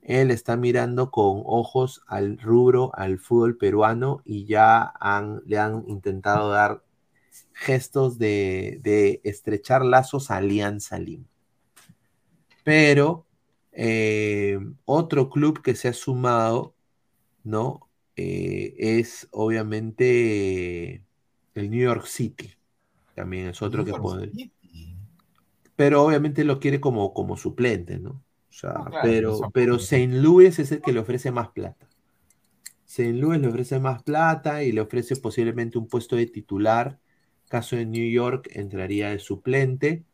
[0.01, 4.93] él está mirando con ojos al rubro, al fútbol peruano y ya
[5.45, 6.83] le han intentado dar
[7.53, 11.25] gestos de, de estrechar lazos a Alianza Lima.
[12.63, 13.25] Pero
[13.73, 16.75] eh, otro club que se ha sumado,
[17.43, 17.89] ¿no?
[18.15, 21.03] Eh, es obviamente
[21.55, 22.53] el New York City.
[23.15, 24.31] También es otro New que puede.
[25.75, 28.11] Pero obviamente lo quiere como, como suplente, ¿no?
[28.11, 30.07] O sea, No, claro, pero, pero St.
[30.07, 31.87] Louis es el que le ofrece más plata.
[32.85, 33.13] St.
[33.13, 36.99] Louis le ofrece más plata y le ofrece posiblemente un puesto de titular.
[37.49, 40.05] Caso de New York entraría de suplente,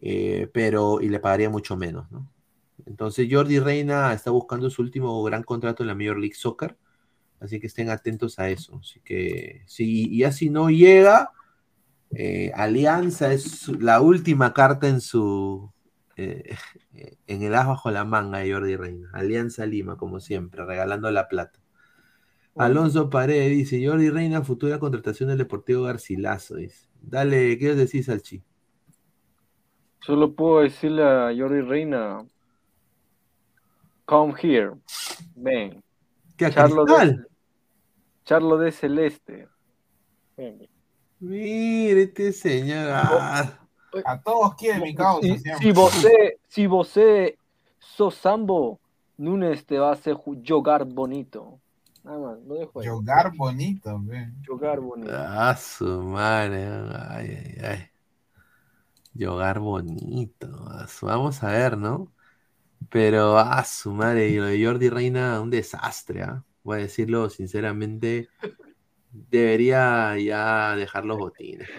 [0.00, 2.28] eh, pero y le pagaría mucho menos, ¿no?
[2.86, 6.76] Entonces Jordi Reina está buscando su último gran contrato en la Major League Soccer,
[7.40, 8.78] así que estén atentos a eso.
[8.80, 11.30] Así que si y ya si no llega,
[12.10, 15.72] eh, Alianza es la última carta en su
[16.16, 16.56] eh,
[17.26, 19.10] en el as bajo la manga de Jordi Reina.
[19.12, 21.60] Alianza Lima, como siempre, regalando la plata.
[22.54, 26.56] Alonso Paredes dice, Jordi Reina, futura contratación del Deportivo Garcilaso.
[26.56, 26.86] Dice.
[27.00, 28.42] Dale, ¿qué os decís, Salchi?
[30.00, 32.26] Solo puedo decirle a Jordi Reina,
[34.04, 34.72] come here,
[35.34, 35.82] ven.
[36.36, 37.18] ¿Qué, Charlo de?
[38.24, 39.48] Charlo de Celeste.
[40.36, 40.68] Ven.
[41.20, 42.90] Mire este señor.
[42.92, 43.58] ah.
[44.04, 45.20] A todos quieren mi causa.
[45.20, 46.38] Si, siempre.
[46.48, 47.38] si você,
[47.78, 48.80] si sos sambo,
[49.18, 51.60] Nunes te va a hacer ju- jugar bonito.
[52.02, 52.88] Nada más, lo dejo ahí.
[52.88, 54.32] Jugar bonito, ve.
[54.46, 55.12] Jugar bonito.
[55.14, 56.66] Ah, su madre.
[56.66, 57.88] Ay, ay, ay.
[59.14, 60.48] Yogar bonito.
[61.02, 62.10] Vamos a ver, ¿no?
[62.90, 64.28] Pero, ah, su madre.
[64.30, 66.44] Y lo de Jordi Reina, un desastre, ¿ah?
[66.62, 68.30] Voy a decirlo sinceramente.
[69.10, 71.70] Debería ya dejar los botines.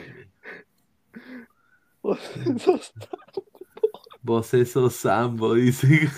[4.22, 6.10] Vos esos sambo, dice.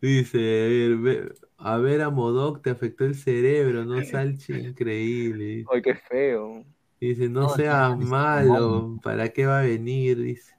[0.00, 5.70] Dice, a ver, ve- a ver, a Modoc te afectó el cerebro, no Salchi, increíble.
[5.72, 6.64] Ay, qué feo.
[7.00, 10.18] Dice, no No, seas malo, ¿para qué va a venir?
[10.22, 10.54] Dice.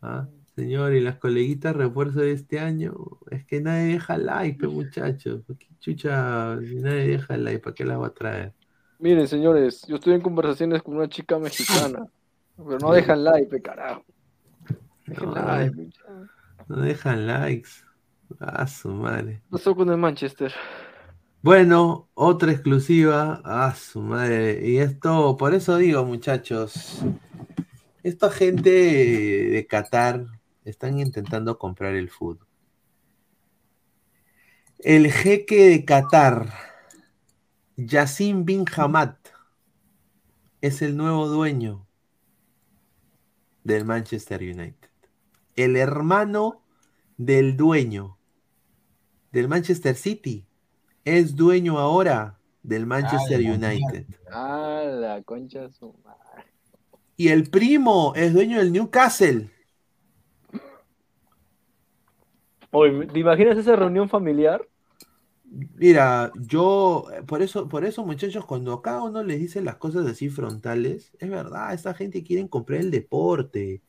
[0.00, 2.94] Ah, señor, y las coleguitas refuerzo de este año,
[3.30, 5.42] es que nadie deja like, muchachos.
[5.58, 8.54] ¿Qué chucha, si nadie deja like, ¿para qué las va a traer?
[8.98, 12.06] Miren, señores, yo estoy en conversaciones con una chica mexicana,
[12.56, 14.04] pero no dejan like, carajo.
[15.06, 16.28] No, like, no, mucha-
[16.68, 17.70] no dejan likes.
[18.40, 19.42] Ah, su madre.
[19.44, 20.52] ¿Qué pasó con el Manchester?
[21.42, 23.40] Bueno, otra exclusiva.
[23.44, 24.60] Ah, su madre.
[24.68, 26.98] Y esto, por eso digo, muchachos,
[28.02, 30.26] esta gente de Qatar
[30.66, 32.46] están intentando comprar el fútbol.
[34.80, 36.52] El jeque de Qatar,
[37.76, 39.14] Yassin bin Hamad,
[40.60, 41.86] es el nuevo dueño
[43.64, 44.90] del Manchester United.
[45.54, 46.62] El hermano
[47.16, 48.18] del dueño
[49.32, 50.46] del Manchester City
[51.04, 54.06] es dueño ahora del Manchester Ay, United.
[54.30, 56.52] Ah, la concha su madre.
[57.16, 59.50] Y el primo es dueño del Newcastle.
[63.12, 64.66] ¿Te imaginas esa reunión familiar?
[65.44, 70.06] Mira, yo, eh, por eso, por eso, muchachos, cuando cada uno les dice las cosas
[70.06, 73.82] así frontales, es verdad, esta gente quiere comprar el deporte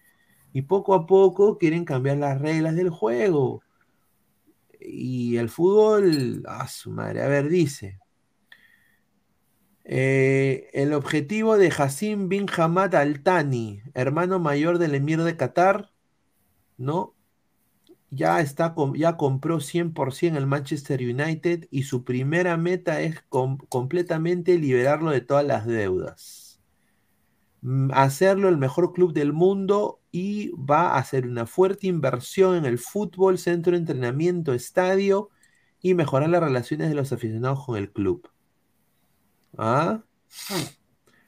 [0.53, 3.63] y poco a poco quieren cambiar las reglas del juego.
[4.79, 7.99] Y el fútbol, a su madre, a ver, dice.
[9.85, 15.91] eh, el objetivo de Hassim bin Hamad Al Thani, hermano mayor del emir de Qatar,
[16.77, 17.16] ¿no?
[18.09, 24.57] Ya está ya compró 100% el Manchester United y su primera meta es com- completamente
[24.57, 26.61] liberarlo de todas las deudas.
[27.61, 32.65] Mm, Hacerlo el mejor club del mundo y va a hacer una fuerte inversión en
[32.65, 35.29] el fútbol, centro de entrenamiento, estadio
[35.81, 38.29] y mejorar las relaciones de los aficionados con el club.
[39.57, 40.01] ¿Ah?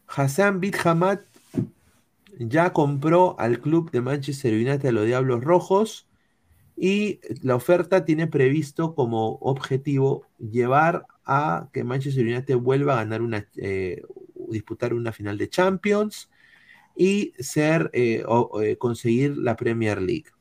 [0.08, 1.20] Hassan Bin Hamad
[2.40, 6.09] ya compró al club de Manchester United, los Diablos Rojos,
[6.80, 13.22] y la oferta tiene previsto como objetivo llevar a que Manchester United vuelva a ganar
[13.22, 14.02] una, eh,
[14.50, 16.30] disputar una final de Champions
[16.96, 20.32] y ser, eh, o- eh, conseguir la Premier League.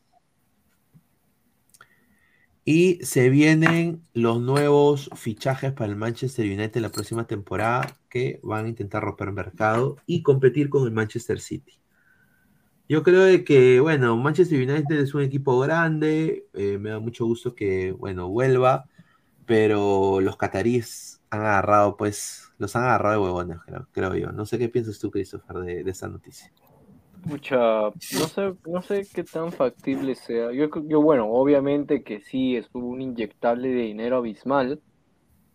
[2.64, 8.66] Y se vienen los nuevos fichajes para el Manchester United la próxima temporada que van
[8.66, 11.77] a intentar romper mercado y competir con el Manchester City.
[12.88, 17.26] Yo creo de que, bueno, Manchester United es un equipo grande, eh, me da mucho
[17.26, 18.86] gusto que, bueno, vuelva,
[19.44, 24.32] pero los cataríes han agarrado, pues, los han agarrado de huevones, creo, creo yo.
[24.32, 26.50] No sé qué piensas tú, Christopher, de, de esta noticia.
[27.24, 30.52] Mucha, no sé, no sé qué tan factible sea.
[30.52, 34.80] Yo, yo bueno, obviamente que sí, es un inyectable de dinero abismal,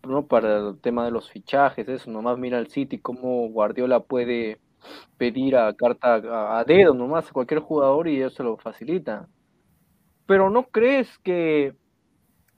[0.06, 0.26] ¿no?
[0.26, 4.60] Para el tema de los fichajes, eso, nomás mira al City cómo Guardiola puede
[5.16, 9.28] pedir a carta a, a dedo nomás a cualquier jugador y ellos se lo facilita.
[10.26, 11.74] Pero ¿no crees que,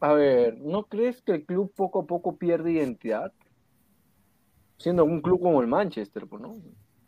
[0.01, 3.32] a ver, ¿no crees que el club poco a poco pierde identidad?
[4.78, 6.57] Siendo un club como el Manchester, pues, ¿no?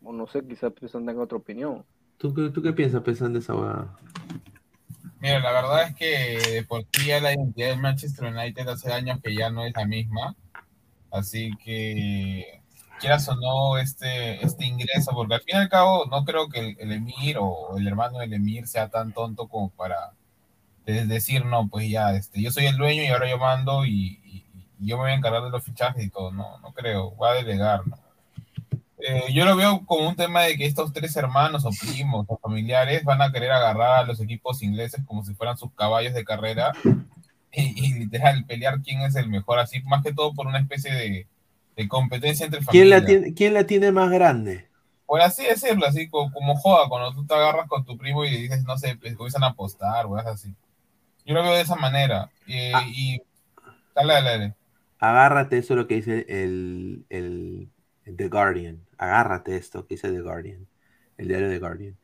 [0.02, 1.84] O no sé, quizás Pesan tenga otra opinión.
[2.16, 3.54] ¿Tú, qué- tú qué piensas pensando de esa?
[5.20, 8.92] Mira, la verdad es que de por sí ya la identidad del Manchester United hace
[8.92, 10.34] años que ya no es la misma.
[11.10, 12.62] Así que,
[12.98, 16.60] quieras o no, este, este ingreso, porque al fin y al cabo no creo que
[16.60, 20.12] el, el Emir o el hermano del Emir sea tan tonto como para
[20.86, 24.20] de- decir, no, pues ya, este, yo soy el dueño y ahora yo mando y,
[24.24, 24.44] y-
[24.80, 26.30] y yo me voy a encargar de los fichajes y todo.
[26.32, 27.98] No, no creo, va a delegar, ¿no?
[29.00, 32.36] Eh, yo lo veo como un tema de que estos tres hermanos o primos o
[32.38, 36.24] familiares van a querer agarrar a los equipos ingleses como si fueran sus caballos de
[36.24, 36.72] carrera
[37.52, 40.92] y, y literal pelear quién es el mejor, así más que todo por una especie
[40.94, 41.26] de,
[41.78, 43.04] de competencia entre ¿Quién la, familias.
[43.04, 44.70] tiene, ¿Quién la tiene más grande?
[45.06, 48.30] Por así decirlo, así como, como joda, cuando tú te agarras con tu primo y
[48.30, 50.54] le dices, no sé, pues, comienzan a apostar o algo así.
[51.26, 52.30] Yo lo veo de esa manera.
[52.48, 53.22] Eh, Y
[53.94, 54.56] dale, dale, dale.
[54.98, 57.70] Agárrate eso lo que dice el, el,
[58.04, 58.86] el The Guardian.
[58.98, 60.68] Agárrate esto que dice The Guardian.
[61.16, 61.98] El diario The Guardian.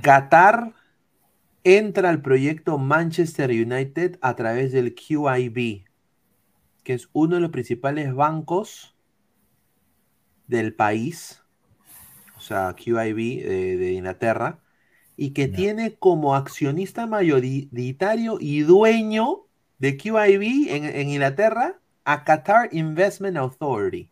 [0.00, 0.74] Qatar
[1.64, 5.84] entra al proyecto Manchester United a través del QIB,
[6.82, 8.96] que es uno de los principales bancos
[10.46, 11.42] del país,
[12.36, 14.60] o sea, QIB de, de Inglaterra,
[15.16, 19.46] y que tiene como accionista mayoritario y dueño
[19.78, 24.10] de QIB en, en Inglaterra a Qatar Investment Authority,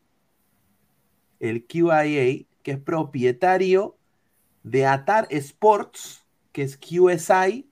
[1.41, 3.97] el QIA, que es propietario
[4.63, 7.71] de Atar Sports, que es QSI,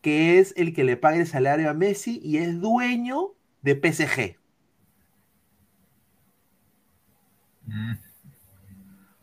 [0.00, 4.38] que es el que le paga el salario a Messi y es dueño de PSG.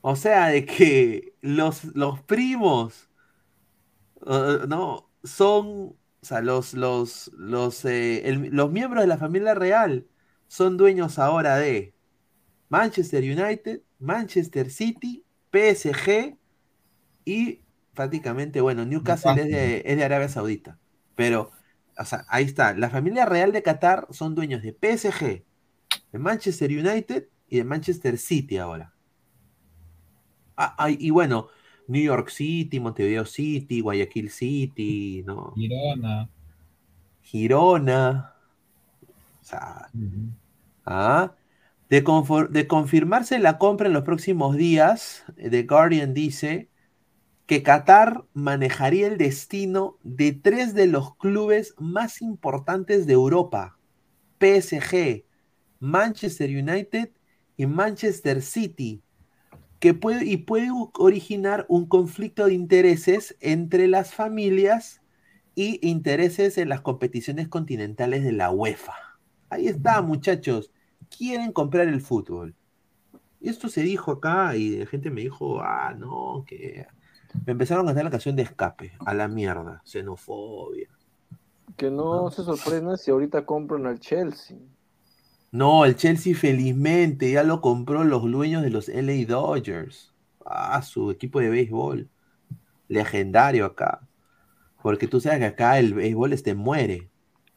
[0.02, 3.10] O sea, de que los, los primos,
[4.22, 9.54] uh, no, son, o sea, los, los, los, eh, el- los miembros de la familia
[9.56, 10.08] real
[10.48, 11.94] son dueños ahora de
[12.70, 16.38] Manchester United, Manchester City, PSG
[17.26, 17.64] y
[17.96, 20.80] prácticamente, bueno, Newcastle es de, es de Arabia Saudita.
[21.16, 21.52] Pero,
[22.00, 22.74] o sea, ahí está.
[22.74, 25.44] La familia real de Qatar son dueños de PSG,
[26.12, 28.94] de Manchester United y de Manchester City ahora.
[30.56, 31.50] Ah, ah, y bueno,
[31.88, 35.54] New York City, Montevideo City, Guayaquil City, ¿no?
[35.56, 36.30] Girona.
[37.22, 38.34] Girona.
[39.42, 39.90] O sea,
[40.86, 41.34] ah,
[41.90, 42.04] de,
[42.50, 46.70] de confirmarse la compra en los próximos días, eh, The Guardian dice
[47.48, 53.80] que Qatar manejaría el destino de tres de los clubes más importantes de Europa:
[54.40, 55.24] PSG,
[55.80, 57.10] Manchester United
[57.56, 59.02] y Manchester City,
[59.80, 60.70] que puede, y puede
[61.00, 65.02] originar un conflicto de intereses entre las familias
[65.56, 68.94] y intereses en las competiciones continentales de la UEFA.
[69.50, 70.72] Ahí está, muchachos.
[71.10, 72.56] Quieren comprar el fútbol.
[73.40, 76.86] Esto se dijo acá y la gente me dijo, ah, no, que...
[77.46, 80.90] Me empezaron a cantar la canción de escape, a la mierda, xenofobia.
[81.76, 84.58] Que no se sorprenda si ahorita compran al Chelsea.
[85.52, 90.14] No, el Chelsea felizmente ya lo compró los dueños de los LA Dodgers.
[90.46, 92.10] Ah, su equipo de béisbol.
[92.88, 94.08] Legendario acá.
[94.82, 97.10] Porque tú sabes que acá el béisbol este muere.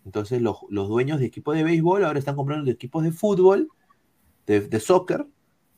[0.05, 3.69] Entonces los, los dueños de equipos de béisbol ahora están comprando de equipos de fútbol,
[4.47, 5.27] de, de soccer,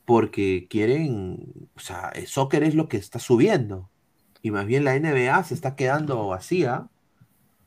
[0.05, 3.89] porque quieren, o sea, el soccer es lo que está subiendo.
[4.43, 6.87] Y más bien la NBA se está quedando vacía.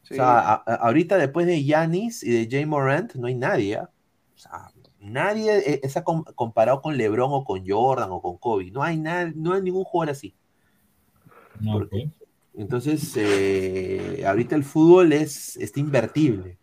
[0.03, 0.15] Sí.
[0.15, 3.78] O sea, a- a- ahorita después de Yanis y de Jay Morant no hay nadie.
[3.78, 3.90] ¿ah?
[4.36, 4.70] O sea,
[5.01, 8.70] nadie eh, está com- comparado con LeBron o con Jordan o con Kobe.
[8.70, 10.36] No hay, nada, no hay ningún jugador así.
[11.73, 12.11] Porque-
[12.55, 16.59] entonces, eh, ahorita el fútbol es, está invertible.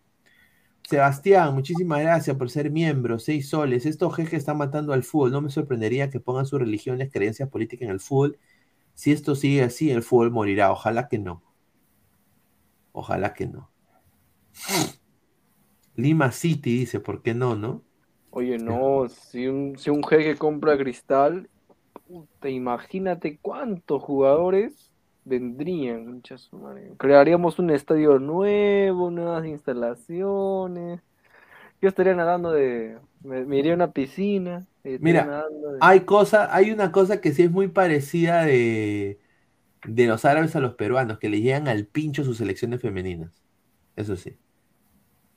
[0.90, 3.20] Sebastián, muchísimas gracias por ser miembro.
[3.20, 3.86] Seis soles.
[3.86, 5.32] Estos jejes están matando al fútbol.
[5.32, 8.38] No me sorprendería que pongan sus religiones, creencias políticas en el fútbol.
[8.94, 10.72] Si esto sigue así, el fútbol morirá.
[10.72, 11.44] Ojalá que no.
[12.92, 13.70] Ojalá que no.
[15.96, 17.84] Lima City dice, ¿por qué no, no?
[18.32, 21.50] Oye, no, si un, si un jeque compra Cristal,
[22.08, 24.92] puta, imagínate cuántos jugadores
[25.24, 26.22] vendrían,
[26.52, 26.92] madre.
[26.98, 31.02] Crearíamos un estadio nuevo, nuevas instalaciones.
[31.82, 32.98] Yo estaría nadando de.
[33.24, 34.66] Me, me iría a una piscina.
[35.00, 35.38] Mira,
[35.80, 39.20] hay cosa, hay una cosa que sí es muy parecida de,
[39.86, 43.34] de los árabes a los peruanos, que le llegan al pincho sus selecciones femeninas.
[43.98, 44.40] Eso sí.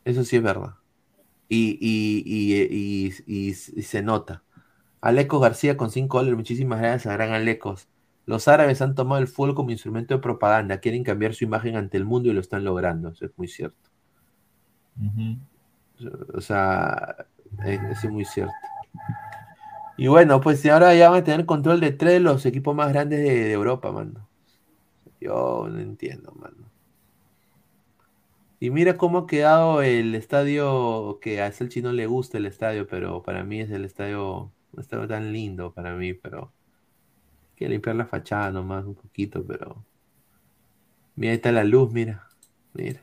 [0.04, 0.76] Eso sí es verdad.
[1.48, 2.62] Y, y, y,
[3.08, 4.44] y- y- y se nota.
[5.02, 7.88] Aleco García con 5 dólares, muchísimas gracias, gran Alecos.
[8.26, 11.96] Los árabes han tomado el fútbol como instrumento de propaganda, quieren cambiar su imagen ante
[11.98, 13.10] el mundo y lo están logrando.
[13.10, 13.90] Eso es muy cierto.
[16.34, 17.26] O sea,
[17.64, 18.52] es, es muy cierto.
[19.98, 22.92] Y bueno, pues ahora ya van a tener control de tres de los equipos más
[22.92, 24.28] grandes de, Europa, mano.
[25.20, 26.70] Yo no entiendo, mano.
[28.60, 32.86] Y mira cómo ha quedado el estadio, que a Salchi no le gusta el estadio,
[32.86, 36.52] pero para mí es el estadio, un estadio tan lindo para mí, pero
[37.50, 39.84] hay que limpiar la fachada nomás un poquito, pero
[41.16, 42.28] mira, ahí está la luz, mira,
[42.74, 43.02] mira.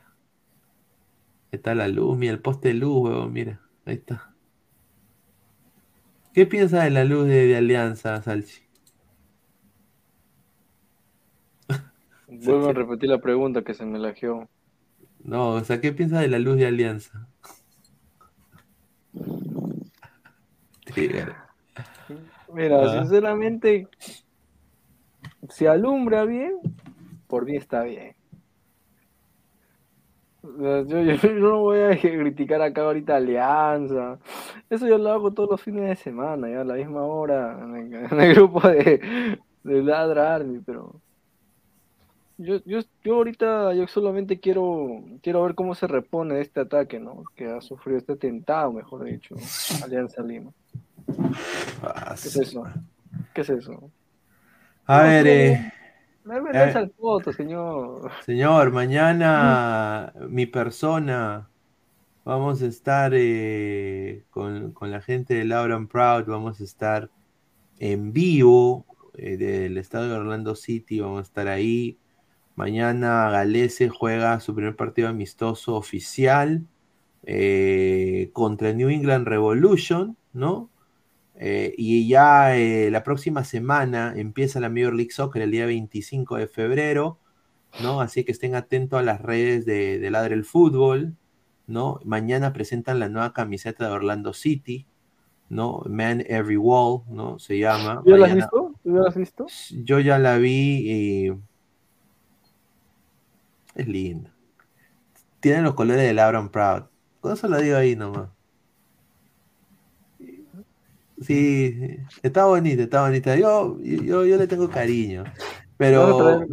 [1.52, 4.33] Ahí está la luz, mira el poste de luz, huevón, mira, ahí está.
[6.34, 8.60] ¿Qué piensas de la luz de, de Alianza, Salchi?
[12.28, 14.46] Vuelvo a repetir la pregunta que se me lajeó.
[15.24, 17.28] No, o sea, ¿qué piensas de la luz de Alianza?
[22.52, 22.88] Mira, Ah.
[22.88, 23.88] sinceramente,
[25.48, 26.58] si alumbra bien,
[27.26, 28.14] por mí está bien.
[30.58, 34.18] Yo, yo- yo no voy a criticar acá ahorita Alianza.
[34.70, 37.76] Eso yo lo hago todos los fines de semana, ya a la misma hora, en
[37.94, 41.00] el, en el grupo de, de Ladra Army, pero
[42.36, 47.22] yo, yo, yo ahorita yo solamente quiero, quiero ver cómo se repone este ataque, ¿no?
[47.36, 49.36] Que ha sufrido este atentado, mejor dicho,
[49.84, 50.50] Alianza Lima.
[51.06, 52.64] ¿Qué es eso?
[53.32, 53.90] ¿Qué es eso?
[54.86, 55.72] A No, ver, eh,
[56.24, 58.10] No me eh, el foto, señor.
[58.24, 61.50] señor, mañana mi persona,
[62.24, 67.10] vamos a estar eh, con, con la gente de Laura and Proud, vamos a estar
[67.78, 68.86] en vivo
[69.16, 71.98] eh, del estado de Orlando City, vamos a estar ahí.
[72.56, 76.66] Mañana Galese juega su primer partido amistoso oficial
[77.24, 80.70] eh, contra New England Revolution, ¿no?
[81.36, 86.36] Eh, y ya eh, la próxima semana empieza la Major League Soccer el día 25
[86.36, 87.18] de febrero,
[87.82, 88.00] ¿no?
[88.00, 91.16] Así que estén atentos a las redes de, de Ladre el Fútbol,
[91.66, 92.00] ¿no?
[92.04, 94.86] Mañana presentan la nueva camiseta de Orlando City,
[95.48, 95.82] ¿no?
[95.88, 97.38] Man Every Wall, ¿no?
[97.38, 98.02] Se llama.
[98.04, 98.72] ¿Tú ya la has visto?
[98.82, 99.46] ¿Tú ya la has visto?
[99.84, 101.32] yo ya la vi y
[103.74, 104.32] es linda.
[105.40, 106.84] Tiene los colores de Laura and Proud.
[107.20, 108.33] Con eso lo digo ahí nomás.
[111.26, 113.36] Sí, está bonita, está bonita.
[113.36, 115.24] Yo, yo, yo le tengo cariño.
[115.76, 116.46] Pero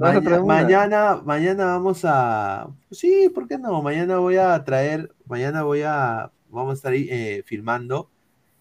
[0.45, 2.69] mañana, mañana vamos a.
[2.89, 3.81] Sí, ¿por qué no?
[3.81, 8.09] Mañana voy a traer, mañana voy a, vamos a estar ahí eh, filmando.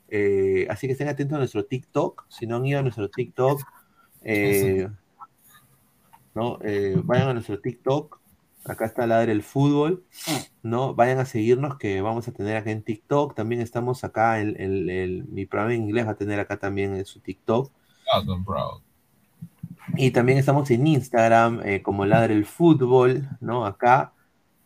[0.09, 2.27] eh, así que estén atentos a nuestro TikTok.
[2.29, 3.63] Si no han ido a nuestro TikTok,
[4.23, 4.89] eh,
[6.35, 6.59] ¿no?
[6.63, 8.20] Eh, vayan a nuestro TikTok.
[8.65, 10.05] Acá está Ladre el Fútbol.
[10.63, 10.95] ¿no?
[10.95, 13.35] Vayan a seguirnos que vamos a tener acá en TikTok.
[13.35, 17.05] También estamos acá, en, en- mi programa en inglés va a tener acá también en
[17.05, 17.71] su TikTok.
[19.97, 23.67] Y también estamos en Instagram eh, como Ladre el Fútbol, ¿no?
[23.67, 24.13] Acá.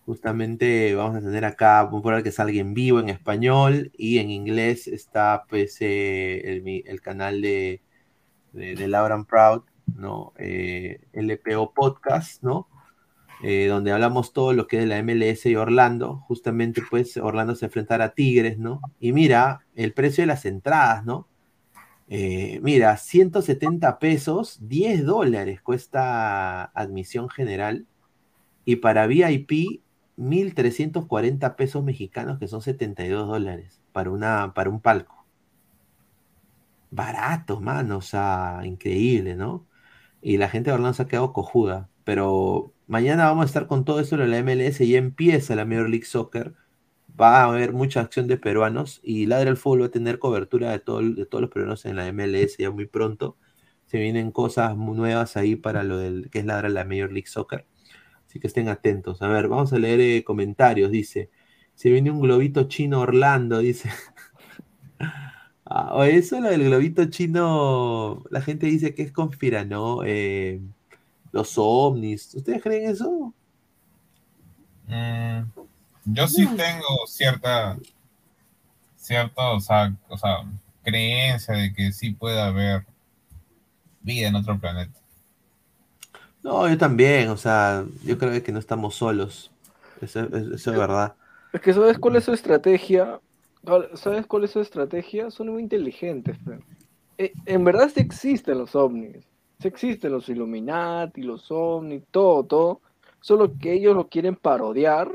[0.07, 4.19] Justamente vamos a tener acá, vamos a poner que salga en vivo en español y
[4.19, 7.81] en inglés está pues eh, el, el canal de,
[8.53, 9.63] de, de Laura and Proud,
[9.97, 10.35] ¿no?
[10.37, 12.69] Eh, LPO Podcast, ¿no?
[13.43, 16.19] Eh, donde hablamos todo lo que es la MLS y Orlando.
[16.29, 18.81] Justamente pues Orlando se enfrentará a Tigres, ¿no?
[19.01, 21.29] Y mira el precio de las entradas, ¿no?
[22.09, 27.87] Eh, mira, 170 pesos, 10 dólares cuesta admisión general.
[28.65, 29.83] Y para VIP,
[30.17, 35.27] 1.340 pesos mexicanos, que son 72 dólares para, una, para un palco.
[36.91, 39.67] Barato, mano, o sea, increíble, ¿no?
[40.23, 41.91] Y la gente de Orlando se ha quedado cojuda.
[42.05, 44.79] Pero mañana vamos a estar con todo eso de la MLS.
[44.79, 46.55] Ya empieza la Major League Soccer.
[47.21, 49.01] Va a haber mucha acción de peruanos.
[49.03, 51.97] Y Ladra el Fútbol va a tener cobertura de, todo, de todos los peruanos en
[51.97, 53.37] la MLS ya muy pronto.
[53.87, 57.67] Se vienen cosas nuevas ahí para lo del que es Ladra la Major League Soccer.
[58.27, 59.23] Así que estén atentos.
[59.23, 60.91] A ver, vamos a leer eh, comentarios.
[60.91, 61.31] Dice,
[61.75, 63.91] se viene un globito chino Orlando, dice.
[65.67, 70.61] Ah, eso lo del globito chino, la gente dice que es conspirano, eh,
[71.35, 72.35] los ovnis.
[72.35, 73.35] ¿Ustedes creen eso?
[74.89, 75.45] Mm,
[76.07, 77.77] yo sí tengo cierta,
[78.97, 80.39] cierta, o sea, o sea,
[80.83, 82.85] creencia de que sí puede haber
[84.03, 85.01] vida en otro planeta.
[86.43, 89.51] No, yo también, o sea, yo creo que no estamos solos.
[90.01, 91.15] Eso, es verdad.
[91.53, 93.21] Es que ¿sabes cuál es su estrategia?
[93.65, 95.31] ¿Cuál- ¿Sabes cuál es su estrategia?
[95.31, 96.39] Son muy inteligentes.
[97.19, 99.27] Eh, En verdad sí existen los ovnis.
[99.61, 102.81] Sí existen los Illuminati, los ovnis, todo, todo.
[103.21, 105.11] Solo que ellos lo quieren parodiar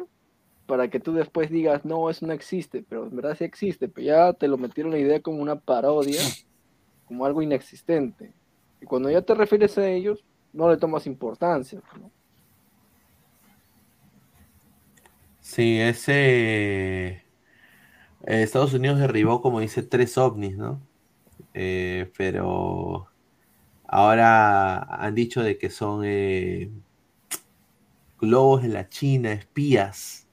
[0.65, 2.83] para que tú después digas, no, eso no existe.
[2.87, 3.89] Pero en verdad sí existe.
[3.89, 6.21] Pero ya te lo metieron la idea como una parodia,
[7.05, 8.33] como algo inexistente.
[8.81, 11.81] Y cuando ya te refieres a ellos, no le tomas importancia.
[11.99, 12.11] ¿no?
[15.41, 16.13] Sí, ese...
[17.15, 17.23] eh,
[18.43, 20.81] Estados Unidos derribó, como dice, tres ovnis, ¿no?
[21.53, 23.08] Eh, pero
[23.91, 26.69] ahora han dicho de que son eh,
[28.19, 30.27] globos de la China, espías.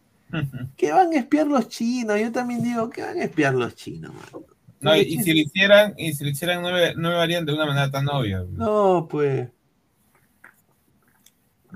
[0.77, 2.21] ¿Qué van a espiar los chinos?
[2.21, 4.45] Yo también digo, ¿qué van a espiar los chinos, mano?
[4.81, 7.47] No, y, y si lo hicieran, y si lo hicieran, no me, no me harían
[7.47, 8.41] de una manera tan obvia.
[8.41, 8.55] güey.
[8.57, 9.49] No, pues.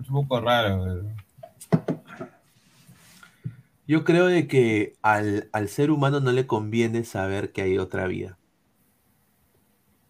[0.01, 0.85] Es un poco raro.
[0.85, 1.15] güey.
[3.87, 8.07] Yo creo de que al, al ser humano no le conviene saber que hay otra
[8.07, 8.39] vida.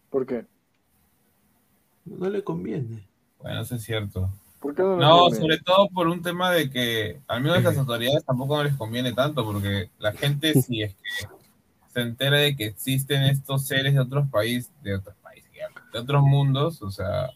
[0.09, 0.45] ¿Por qué?
[2.17, 3.07] No le conviene.
[3.39, 4.29] Bueno, eso es cierto.
[4.59, 8.57] ¿Por qué no sobre todo por un tema de que al menos las autoridades tampoco
[8.57, 11.27] no les conviene tanto, porque la gente si es que
[11.91, 15.49] se entera de que existen estos seres de otros países, de otros países,
[15.91, 17.31] de otros mundos, o sea,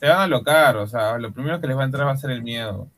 [0.00, 2.16] se van a alocar, o sea, lo primero que les va a entrar va a
[2.16, 2.88] ser el miedo.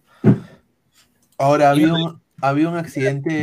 [1.37, 3.35] Ahora, había no- un, había un accidente,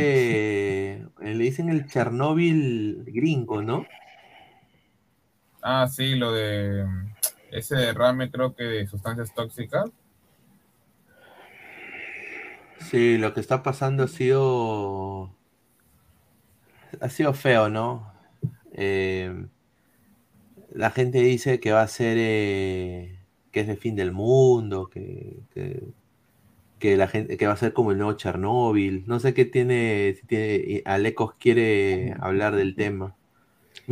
[0.94, 3.86] eh, le dicen el Chernóbil gringo, ¿no?
[5.62, 7.14] Ah, sí, lo de mm,
[7.52, 9.90] ese derrame creo que de sustancias tóxicas.
[12.90, 15.34] Sí, lo que está pasando ha sido,
[17.00, 18.12] ha sido feo, ¿no?
[18.72, 19.46] Eh,
[20.74, 23.20] la gente dice que va a ser, eh,
[23.52, 25.42] que es el fin del mundo, que,
[26.78, 29.04] que, la gente, que va a ser como el nuevo Chernóbil.
[29.06, 33.16] No sé qué tiene, si tiene, Alecos quiere hablar del tema.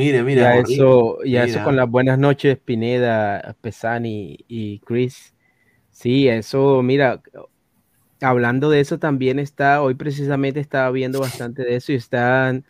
[0.01, 0.74] Mire, mira, ya horrible.
[0.74, 1.64] eso, ya eso Mira.
[1.64, 5.35] con las buenas noches, Pineda, Pesani y Chris.
[5.90, 7.20] Sí, eso, mira,
[8.22, 12.64] hablando de eso también está, hoy precisamente estaba viendo bastante de eso y están,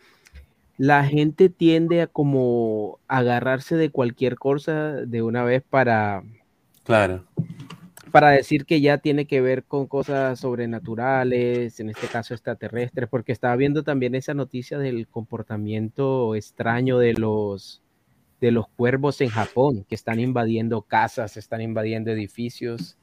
[0.77, 6.23] la gente tiende a como agarrarse de cualquier cosa de una vez para,
[6.83, 7.23] Claro.
[8.11, 13.31] Para decir que ya tiene que ver con cosas sobrenaturales, en este caso extraterrestres, porque
[13.31, 17.81] estaba viendo también esa noticia del comportamiento extraño de los
[18.39, 22.97] de los cuervos en Japón, que están invadiendo casas, están invadiendo edificios,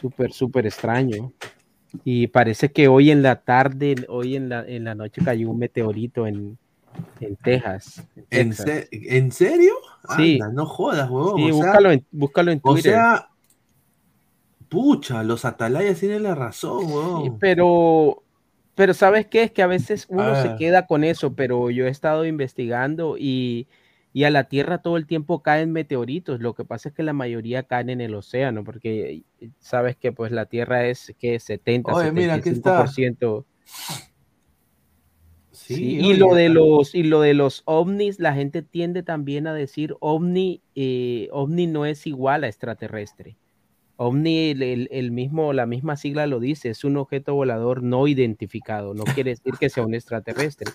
[0.00, 1.32] súper, súper extraño.
[2.04, 5.60] Y parece que hoy en la tarde, hoy en la, en la noche cayó un
[5.60, 6.58] meteorito en,
[7.20, 8.02] en Texas.
[8.30, 8.66] ¿En, Texas.
[8.66, 9.74] se- ¿En serio?
[10.16, 10.40] Sí.
[10.52, 11.36] No jodas, huevón.
[11.36, 12.92] Sí, o sea- búscalo en, búscalo en O Twitter.
[12.94, 13.28] sea,
[14.70, 17.38] pucha, los atalayas tienen la razón, huevón.
[17.38, 18.22] pero,
[18.74, 19.42] pero ¿sabes qué?
[19.42, 23.66] Es que a veces uno se queda con eso, pero yo he estado investigando y,
[24.12, 26.40] y a la Tierra todo el tiempo caen meteoritos.
[26.40, 29.24] Lo que pasa es que la mayoría caen en el océano, porque
[29.58, 32.86] sabes que pues la Tierra es que 70, Oye, mira, aquí está.
[32.86, 33.44] 75%.
[33.64, 34.10] Sí,
[35.52, 39.46] Sí, y oye, lo de los y lo de los ovnis, la gente tiende también
[39.46, 43.36] a decir ovni, eh, ovni no es igual a extraterrestre.
[44.02, 48.94] OVNI, el, el- mismo, la misma sigla lo dice, es un objeto volador no identificado,
[48.94, 50.72] no quiere decir que sea un extraterrestre.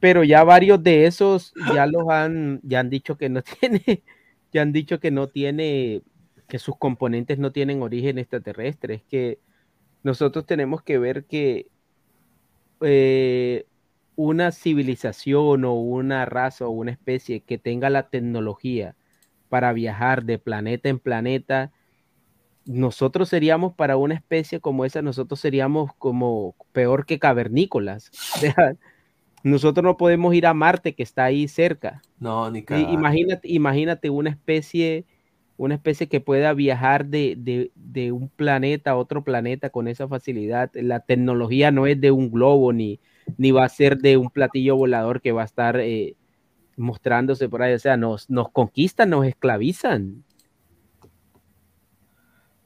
[0.00, 4.02] Pero ya varios de esos ya los han, ya han dicho que no tiene,
[4.52, 6.02] ya han dicho que no tiene,
[6.48, 8.94] que sus componentes no tienen origen extraterrestre.
[8.94, 9.38] Es que
[10.02, 11.68] nosotros tenemos que ver que
[12.80, 13.66] eh,
[14.16, 18.94] una civilización o una raza o una especie que tenga la tecnología
[19.48, 21.72] para viajar de planeta en planeta,
[22.66, 28.10] nosotros seríamos para una especie como esa, nosotros seríamos como peor que cavernícolas.
[29.42, 32.02] Nosotros no podemos ir a Marte que está ahí cerca.
[32.18, 32.92] No, ni cagando.
[32.92, 35.04] Imagínate, imagínate una especie,
[35.56, 40.08] una especie que pueda viajar de, de- de un planeta a otro planeta con esa
[40.08, 40.70] facilidad.
[40.74, 42.98] La tecnología no es de un globo ni,
[43.38, 46.16] ni va a ser de un platillo volador que va a estar eh,
[46.76, 47.74] mostrándose por ahí.
[47.74, 50.24] O sea, nos, nos conquistan, nos esclavizan.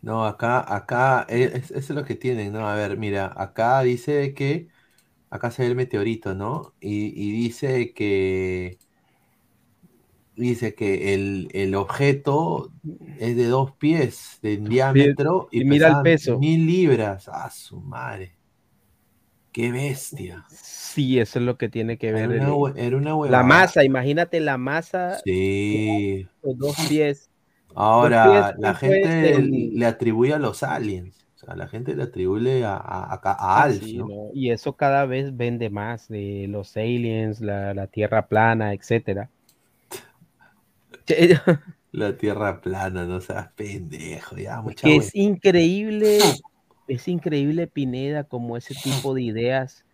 [0.02, 2.66] No, acá, acá, eh, es- eso es lo que tienen, ¿no?
[2.68, 4.68] A ver, mira, acá dice que,
[5.30, 6.76] acá se ve el meteorito, ¿no?
[6.80, 8.80] Y, y dice que,
[10.34, 12.74] dice que el, el objeto
[13.18, 16.38] es de dos pies de diámetro y, y mira el peso.
[16.38, 17.28] mil libras.
[17.28, 18.38] ¡Ah, su madre!
[19.52, 20.44] ¡Qué bestia!
[20.48, 22.30] Sí, eso es lo que tiene que ver.
[22.30, 23.44] Era una, el- hue- era una la huevada.
[23.44, 25.24] masa, imagínate la masa.
[25.24, 26.28] Sí.
[26.42, 27.29] Los dos pies.
[27.74, 31.26] Ahora, la ¿cuál fue gente el- le atribuye a los aliens.
[31.36, 34.04] O sea, la gente le atribuye a, a, a- a Ah, Alf, sí, ¿no?
[34.04, 34.30] ¿no?
[34.32, 39.30] Y eso cada vez vende más de los aliens, la, la tierra plana, etcétera.
[41.92, 46.42] La tierra plana, no seas pendejo, ya, mucha Que es increíble,
[46.86, 49.84] es increíble, Pineda, como ese tipo de ideas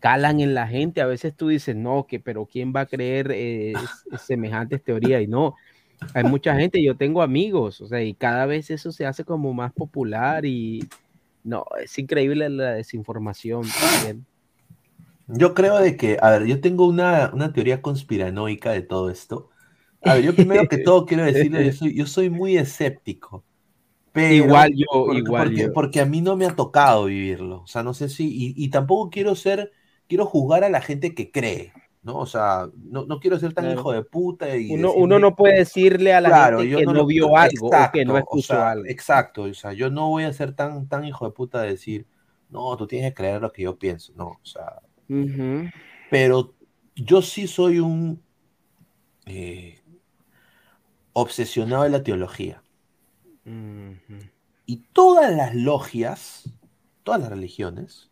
[0.00, 1.00] calan en la gente.
[1.02, 4.82] A veces tú dices, no, que, pero ¿quién va a creer eh, es- es semejantes
[4.84, 5.22] teorías?
[5.22, 5.56] Y no,
[6.14, 9.52] hay mucha gente, yo tengo amigos, o sea, y cada vez eso se hace como
[9.54, 10.88] más popular y
[11.44, 14.26] no, es increíble la desinformación también.
[15.28, 19.50] Yo creo de que, a ver, yo tengo una, una teoría conspiranoica de todo esto.
[20.02, 23.44] A ver, yo primero que todo quiero decirle, yo soy, yo soy muy escéptico.
[24.12, 25.72] Pero, Igual yo, porque, igual porque, yo.
[25.72, 27.62] porque a mí no me ha tocado vivirlo.
[27.62, 29.70] O sea, no sé si, y, y tampoco quiero ser,
[30.08, 31.72] quiero juzgar a la gente que cree,
[32.02, 32.18] ¿no?
[32.18, 33.70] O sea, no, no quiero ser tan Claro.
[33.70, 36.92] hijo de puta y Uno, uno no puede decirle a la Claro, gente que no
[36.92, 38.84] no, vio algo o que exacto, no o escuchó sea, algo.
[38.86, 42.06] Exacto, o sea, yo no voy a ser tan, tan hijo de puta de decir,
[42.50, 44.82] no, tú tienes que creer lo que yo pienso, no, o sea,
[46.08, 46.54] pero
[46.94, 48.22] yo sí soy un
[49.26, 49.80] eh,
[51.12, 52.62] obsesionado de la teología.
[54.64, 56.50] Y todas las logias,
[57.02, 58.10] todas las religiones,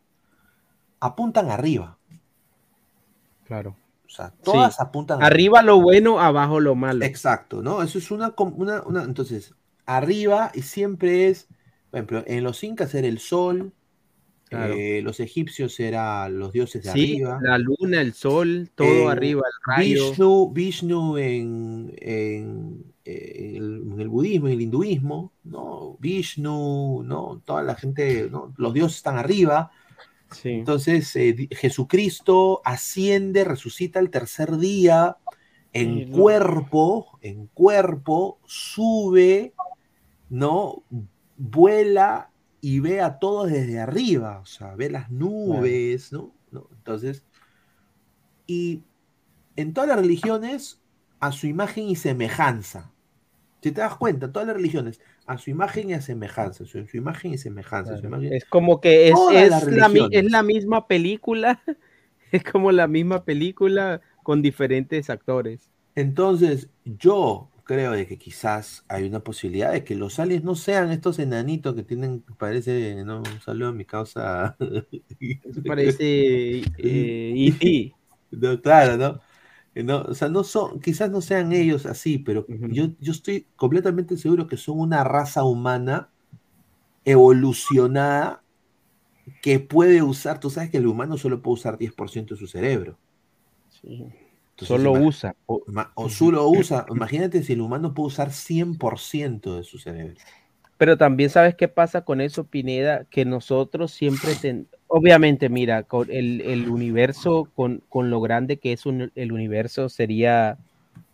[1.00, 1.97] apuntan arriba.
[3.48, 3.76] Claro.
[4.06, 4.82] O sea, todas Sí.
[4.82, 7.04] apuntan Arriba lo bueno, abajo lo malo.
[7.04, 7.82] Exacto, ¿no?
[7.82, 9.54] Eso es una, una, una- entonces,
[9.86, 11.48] arriba y siempre es,
[11.90, 13.72] por ejemplo, en los incas era el sol,
[14.50, 14.72] Claro.
[14.74, 17.38] eh, los egipcios eran los dioses de Sí, arriba.
[17.42, 20.08] la luna, el sol, todo en arriba, el rayo.
[20.10, 25.96] Vishnu, Vishnu en, en- en el, en el budismo, en el hinduismo, ¿no?
[26.00, 27.42] Vishnu, ¿no?
[27.44, 28.52] Toda la gente, ¿no?
[28.56, 29.70] Los dioses están arriba.
[30.44, 35.16] Entonces, eh, Jesucristo asciende, resucita el tercer día
[35.72, 36.16] en Sí, ¿no?
[36.16, 39.54] cuerpo, en cuerpo, sube,
[40.28, 40.82] ¿no?
[41.36, 42.30] Vuela
[42.60, 46.32] y ve a todos desde arriba, o sea, ve las nubes, ¿no?
[46.50, 46.68] ¿no?
[46.72, 47.24] Entonces,
[48.46, 48.82] y
[49.56, 50.80] en todas las religiones,
[51.20, 52.92] a su imagen y semejanza.
[53.60, 56.96] Si te das cuenta, todas las religiones, a su imagen y a semejanza, su, su
[56.96, 57.96] imagen y semejanza.
[57.98, 59.58] su imagen- Es como que es, la,
[60.10, 61.60] es misma película,
[62.32, 65.70] es como la misma película con diferentes actores.
[65.94, 70.90] Entonces, yo creo de que quizás hay una posibilidad de que los aliens no sean
[70.90, 74.56] estos enanitos que tienen, parece, no, un saludo a mi causa.
[75.20, 77.94] Eso parece eh, E.T..
[78.30, 79.20] No, claro, ¿no?
[79.74, 83.46] Que no, O sea, no son, quizás no sean ellos así, pero yo, yo estoy
[83.56, 86.10] completamente seguro que son una raza humana
[87.04, 88.42] evolucionada
[89.42, 92.98] que puede usar, tú sabes que el humano solo puede usar 10% de su cerebro.
[93.82, 95.36] Entonces, Solo usa.
[95.46, 95.62] O,
[95.94, 100.16] o solo usa, imagínate si el humano puede usar 100% de su cerebro.
[100.78, 106.08] Pero también sabes qué pasa con eso, Pineda, que nosotros siempre, ten- obviamente, mira, con
[106.10, 110.56] el, el universo, con, con lo grande que es un- el universo, sería,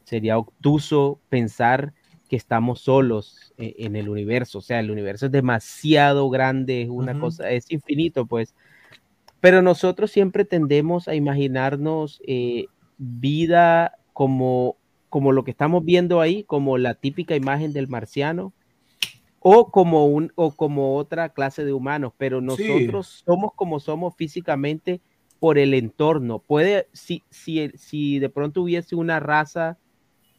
[0.05, 1.95] sería obtuso pensar
[2.29, 4.59] que estamos solos e- en, el universo.
[4.59, 8.55] O sea, el universo es demasiado grande, es una cosa, es infinito, pues.
[9.41, 12.67] Pero nosotros siempre tendemos a imaginarnos eh,
[12.99, 14.77] vida como,
[15.09, 18.53] como lo que estamos viendo ahí, como la típica imagen del marciano
[19.47, 25.03] o como un o como otra clase de humanos, pero nosotros somos como somos físicamente
[25.39, 26.39] por el entorno.
[26.39, 29.77] Puede, si, si, si de pronto hubiese una raza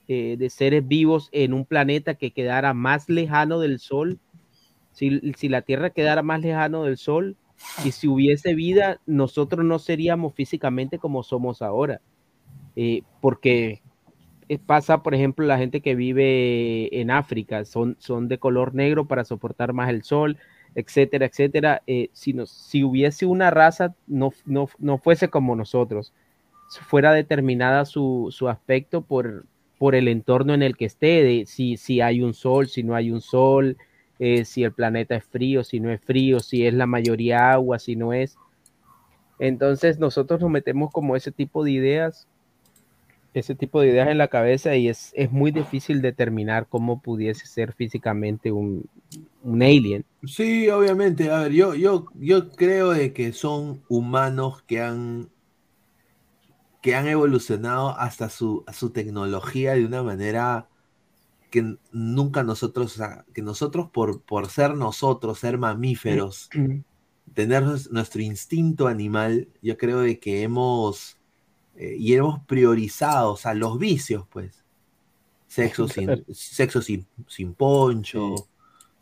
[0.08, 4.18] eh, de seres vivos en un planeta que quedara más lejano del Sol,
[4.92, 7.38] si, si la Tierra quedara más lejano del Sol,
[7.84, 12.02] y si hubiese vida, nosotros no seríamos físicamente como somos ahora.
[12.76, 13.84] Eh, porque
[14.66, 19.26] pasa, por ejemplo, la gente que vive en África, son, son de color negro para
[19.26, 20.38] soportar más el sol,
[20.76, 21.82] etcétera, etcétera.
[21.88, 26.14] Eh, si, nos, si hubiese una raza, no, no, no fuese como nosotros,
[26.88, 29.46] fuera determinada su, su aspecto por,
[29.78, 33.12] por el entorno en el que esté, si, si hay un sol, si no hay
[33.12, 33.78] un sol,
[34.20, 37.80] eh, si el planeta es frío, si no es frío, si es la mayoría agua,
[37.80, 38.38] si no es.
[39.40, 42.28] Entonces nosotros nos metemos como ese tipo de ideas
[43.40, 47.46] ese tipo de ideas en la cabeza y es, es muy difícil determinar cómo pudiese
[47.46, 48.90] ser físicamente un,
[49.44, 50.06] un, alien.
[50.24, 51.30] Sí, obviamente.
[51.30, 55.30] A ver, yo, yo, yo creo de que son humanos que han
[56.82, 60.68] que han evolucionado hasta su, su tecnología de una manera
[61.50, 66.48] que nunca nosotros, o sea, que nosotros por, por ser nosotros, ser mamíferos,
[67.34, 71.18] tener nuestro instinto animal, yo creo de que hemos
[71.76, 74.64] eh, y hemos priorizado, o sea, los vicios, pues.
[75.48, 78.36] Sexo sin, sexo sin, sin poncho,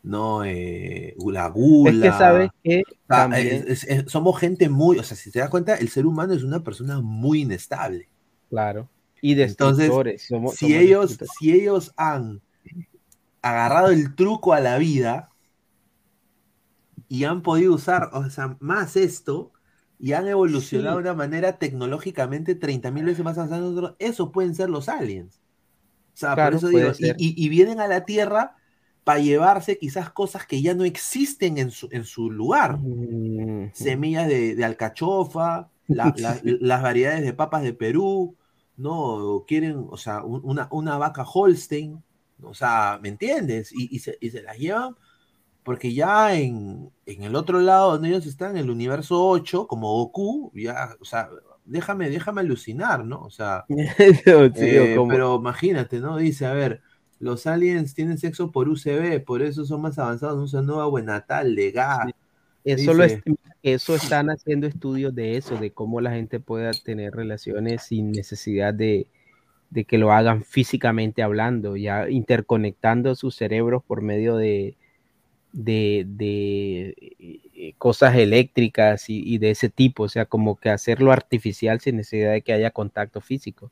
[0.02, 0.44] ¿no?
[0.44, 2.06] Eh, la gula.
[2.06, 6.06] Es que sabes que somos gente muy, o sea, si te das cuenta, el ser
[6.06, 8.08] humano es una persona muy inestable.
[8.50, 8.88] Claro.
[9.20, 9.90] Y Entonces,
[10.54, 12.42] si, ellos, si ellos han
[13.40, 15.30] agarrado el truco a la vida
[17.08, 19.53] y han podido usar, o sea, más esto,
[19.98, 24.70] y han evolucionado de una manera tecnológicamente 30.000 veces más avanzada nosotros, eso pueden ser
[24.70, 25.40] los aliens.
[26.14, 28.56] O sea, por eso digo, y, vienen a la Tierra
[29.02, 32.78] para llevarse quizás cosas que ya no existen en su, en su lugar.
[32.78, 38.36] Mm, Semillas de, alcachofa, las variedades de papas de Perú,
[38.76, 39.44] ¿no?
[39.46, 42.02] Quieren, o sea, una, una vaca Holstein,
[42.42, 43.72] o sea, ¿me entiendes?
[43.72, 44.96] Y, se, y se las llevan
[45.64, 50.52] porque ya en, el otro lado donde ellos están, en el universo 8, como Goku,
[50.54, 51.30] ya, o sea,
[51.64, 53.22] déjame, déjame alucinar, ¿no?
[53.22, 56.18] O sea, eh, pero imagínate, ¿no?
[56.18, 56.82] Dice, a ver,
[57.18, 62.14] los aliens tienen sexo por UCB, por eso son más avanzados, usan nueva buenatal, legal.
[62.62, 63.04] Eso, lo
[63.62, 68.74] eso están haciendo estudios de eso, de cómo la gente pueda tener relaciones sin necesidad
[68.74, 69.06] de,
[69.70, 74.76] de que lo hagan físicamente hablando, ya interconectando sus cerebros por medio de,
[75.54, 76.94] de,
[77.54, 82.32] eh, cosas eléctricas y, de ese tipo, o sea, como que hacerlo artificial sin necesidad
[82.32, 83.70] de que haya contacto físico.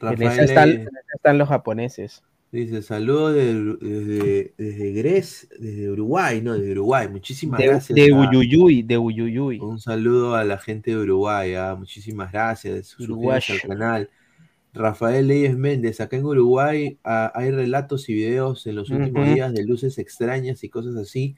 [0.00, 2.22] en eso están, los japoneses.
[2.52, 6.54] Dice, saludos desde, desde Gres, desde Uruguay, ¿no?
[6.54, 7.94] Desde Uruguay, muchísimas gracias.
[7.94, 9.60] De Uyuyuy, de Uyuyuy.
[9.60, 11.76] Un saludo a la gente de Uruguay, ¿ah?
[11.78, 12.88] muchísimas gracias.
[12.88, 14.10] Suscríbanse al canal.
[14.72, 19.64] Rafael Leyes Méndez, acá en Uruguay hay relatos y videos en los últimos días de
[19.64, 21.36] luces extrañas y cosas así.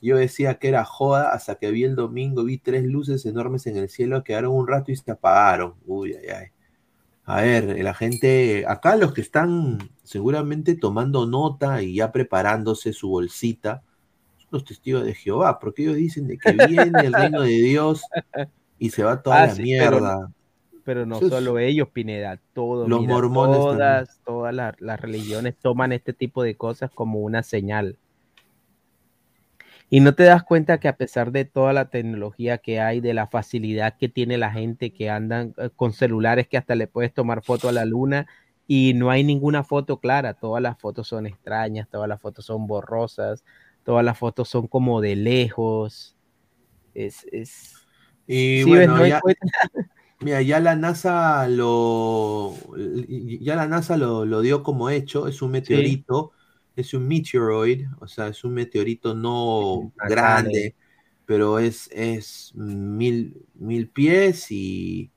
[0.00, 3.76] Yo decía que era joda hasta que vi el domingo, vi tres luces enormes en
[3.76, 5.74] el cielo, quedaron un rato y se apagaron.
[5.86, 6.46] Uy, ay, ay.
[7.24, 13.08] A ver, la gente, acá los que están seguramente tomando nota y ya preparándose su
[13.08, 13.82] bolsita,
[14.38, 18.02] son los testigos de Jehová, porque ellos dicen de que viene el reino de Dios
[18.78, 20.37] y se va toda ah, la mierda pero
[20.94, 22.88] no solo ellos, Pineda, todos.
[22.88, 23.56] Los mormones.
[23.56, 27.98] Todas, todas las, religiones toman este tipo de cosas como una señal.
[29.90, 33.14] Y no te das cuenta que a pesar de toda la tecnología que hay, de
[33.14, 37.14] la facilidad que tiene la gente que andan eh, con celulares que hasta le puedes
[37.14, 38.26] tomar foto a la luna
[38.66, 42.66] y no hay ninguna foto clara, todas las fotos son extrañas, todas las fotos son
[42.66, 43.42] borrosas,
[43.82, 46.16] todas las fotos son como de lejos.
[46.92, 47.74] Es, es...
[48.26, 49.22] Y bueno, ya,
[50.20, 52.54] Mira, ya la NASA lo,
[53.40, 56.32] ya la NASA lo, dio como hecho, es un meteorito,
[56.74, 60.74] es un meteoroid, o sea, es un meteorito no grande,
[61.24, 65.12] pero es, es mil, mil pies y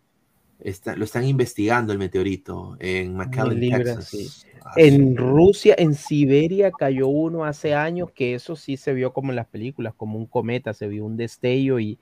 [0.60, 4.46] está, lo están investigando el meteorito en McAllen, Texas.
[4.76, 9.36] En Rusia, en Siberia cayó uno hace años que eso sí se vio como en
[9.36, 11.98] las películas, como un cometa, se vio un destello y,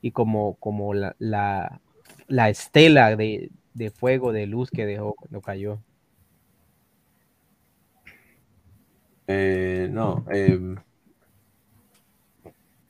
[0.00, 1.82] y como, como la, la
[2.50, 3.50] estela de,
[3.90, 5.78] fuego, de luz que dejó cuando cayó.
[9.26, 10.76] Eh, no, em,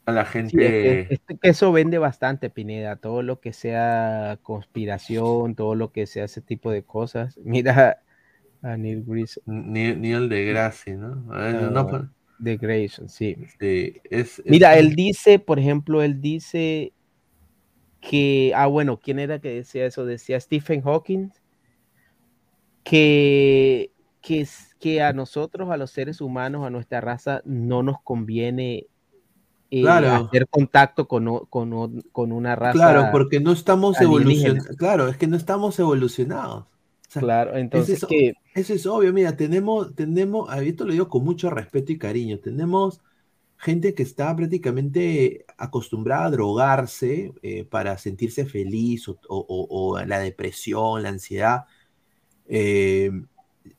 [0.06, 1.09] a la gente.
[1.43, 2.97] eso vende bastante, Pineda.
[2.97, 7.39] Todo lo que sea conspiración, todo lo que sea ese tipo de cosas.
[7.44, 8.02] Mira
[8.62, 9.40] a Neil Gris.
[9.47, 11.16] Neil, de Gracia, ¿no?
[11.16, 12.09] no,
[12.39, 13.36] De Grayson, sí.
[13.61, 16.94] Sí, es, es- Mira, él dice, por ejemplo, él dice
[18.09, 20.05] que, ah, bueno, ¿quién era que decía eso?
[20.05, 21.31] Decía Stephen Hawking,
[22.82, 24.47] que, que,
[24.78, 28.86] que a nosotros, a los seres humanos, a nuestra raza, no nos conviene
[29.70, 30.12] eh, Claro.
[30.26, 32.74] hacer contacto con, con, con una raza.
[32.74, 34.76] Claro, porque no estamos evolucionados.
[34.76, 36.64] Claro, es que no estamos evolucionados.
[36.64, 39.14] O sea, Claro, eso entonces es, que eso es obvio.
[39.14, 42.39] Mira, tenemos, tenemos, esto lo digo con mucho respeto y cariño.
[42.39, 43.01] Tenemos
[43.59, 49.66] gente que está prácticamente acostumbrada a drogarse eh, para sentirse feliz o, o-
[49.98, 51.64] o- la depresión, la ansiedad.
[52.47, 53.10] Eh,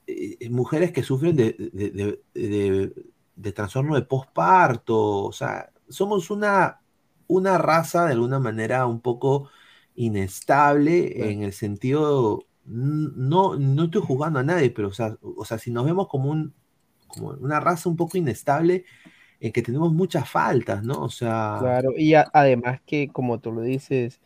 [0.08, 1.92] eh, mujeres que sufren de, de-
[2.34, 2.94] de-
[3.36, 5.24] de- trastorno de posparto.
[5.26, 6.82] O sea, somos una,
[7.28, 9.50] una raza de alguna manera un poco
[9.96, 15.58] inestable en el sentido, no, no estoy juzgando a nadie, pero o sea, o sea,
[15.58, 16.54] si nos vemos como, un,
[17.08, 18.86] como una raza un poco inestable,
[19.40, 21.02] en que tenemos muchas faltas, ¿no?
[21.04, 24.20] O sea, Claro, y a- además que, como tú lo dices,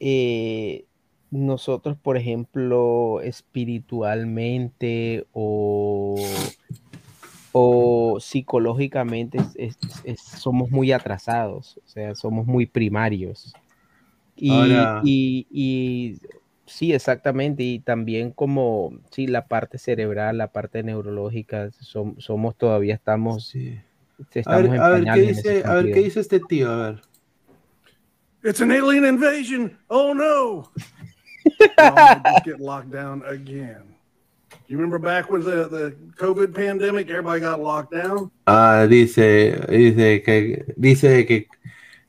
[0.00, 0.84] eh,
[1.30, 6.16] nosotros, por ejemplo, espiritualmente o,
[7.52, 13.52] o psicológicamente es- es- es- somos muy atrasados, o sea, somos muy primarios.
[14.36, 16.18] Y, Ahora- y- y
[16.66, 22.94] sí, exactamente, y también como, sí, la parte cerebral, la parte neurológica, som- somos todavía
[22.94, 23.54] estamos,
[24.46, 26.70] a ver, en a ver, ¿qué dice, a ver, ¿qué dice este tío?
[26.70, 27.02] A ver.
[28.42, 29.76] It's an alien invasion.
[29.88, 30.70] Oh no.
[31.58, 33.94] Just get locked down again.
[34.66, 38.30] You remember back when the, the COVID pandemic, everybody got locked down?
[38.46, 41.48] Ah, dice, dice que, dice que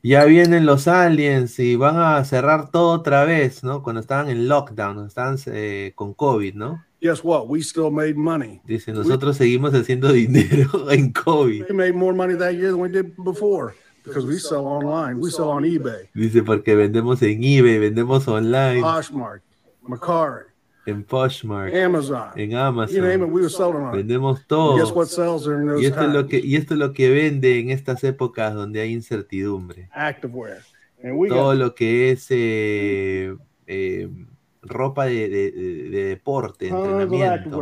[0.02, 3.82] ya vienen los aliens y van a cerrar todo otra vez, ¿no?
[3.82, 6.85] Cuando estaban en lockdown, cuando estaban eh, con COVID, ¿no?
[7.06, 7.48] Guess what?
[7.48, 8.60] We still made money.
[8.64, 11.68] Dice, nosotros seguimos haciendo dinero en COVID.
[11.68, 15.20] We made more money that year than we did before because we sell online.
[15.20, 19.42] We sell on eBay, Dice, porque vendemos en eBay, vendemos online, Poshmark,
[19.88, 20.46] Macari,
[20.86, 22.32] en Poshmark, Amazon.
[22.36, 23.32] en You name it, Amazon.
[23.32, 23.94] we were selling on.
[23.94, 24.76] Vendemos todo.
[24.76, 27.08] guess what sells during those Y esto, es lo que, y esto es lo que
[27.08, 29.88] vende en estas épocas donde hay incertidumbre.
[29.94, 30.58] Activewear.
[31.04, 33.36] And we Todo got lo que es eh,
[33.68, 34.08] eh,
[34.68, 37.60] ropa de, de- de- de deporte, of entrenamiento.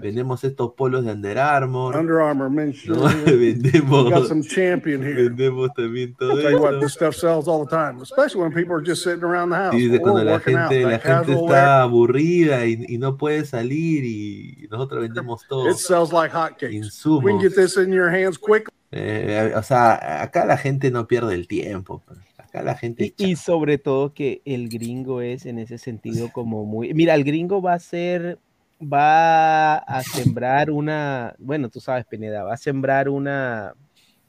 [0.00, 1.96] Vendemos estos polos de Under Armour.
[1.96, 2.50] Under Armour,
[2.86, 2.94] ¿no?
[3.02, 5.14] got vendemos, some champion here.
[5.28, 6.80] vendemos también todo you what, esto.
[6.80, 9.74] this stuff sells all the time, especially when people are just sitting around the house
[9.74, 10.42] dice cuando la out.
[10.42, 15.68] gente, la está wear, aburrida y, y no puede salir y nosotros vendemos todo.
[15.68, 16.70] it sells like hotcakes.
[16.70, 17.42] We can Insumos.
[17.42, 18.68] get this in your hands quick.
[18.90, 22.02] Eh, o sea, acá la gente no pierde el tiempo.
[22.06, 22.18] pues.
[22.58, 26.64] Acá la gente Y, y sobre todo que el gringo es en ese sentido como
[26.64, 26.92] muy...
[26.94, 28.38] Mira, el gringo va a ser,
[28.80, 33.74] va a sembrar una, bueno, tú sabes, Pineda, va a sembrar una,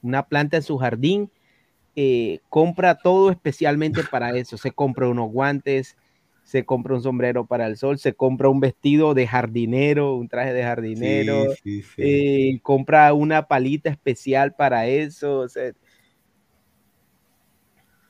[0.02, 1.32] una planta en su jardín,
[1.96, 5.98] eh, compra todo especialmente para eso, se compra unos guantes,
[6.44, 10.54] se compra un sombrero para el sol, se compra un vestido de jardinero, un traje
[10.54, 12.04] de jardinero, Sí, sí, sí.
[12.06, 15.74] eh, compra una palita especial para eso, o sea,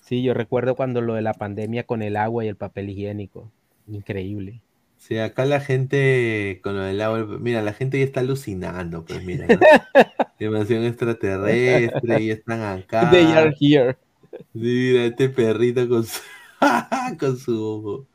[0.09, 3.51] Sí, yo recuerdo cuando lo de la pandemia con el agua y el papel higiénico.
[3.87, 4.59] Increíble.
[4.97, 9.23] Sí, acá la gente con lo del agua, mira, la gente ya está alucinando, pues
[9.23, 9.59] mira, ¿no?
[10.39, 13.11] Invasión extraterrestre, y están acá.
[13.11, 13.97] They are here.
[14.31, 16.19] Sí, mira, este perrito con su,
[17.19, 18.07] con su ojo,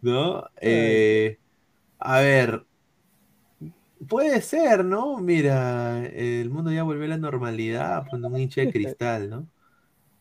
[0.00, 0.44] ¿no?
[0.62, 1.36] Eh,
[1.98, 2.64] a ver,
[4.08, 5.18] puede ser, ¿no?
[5.18, 9.46] Mira, el mundo ya volvió a la normalidad, pues un hincha de cristal, ¿no?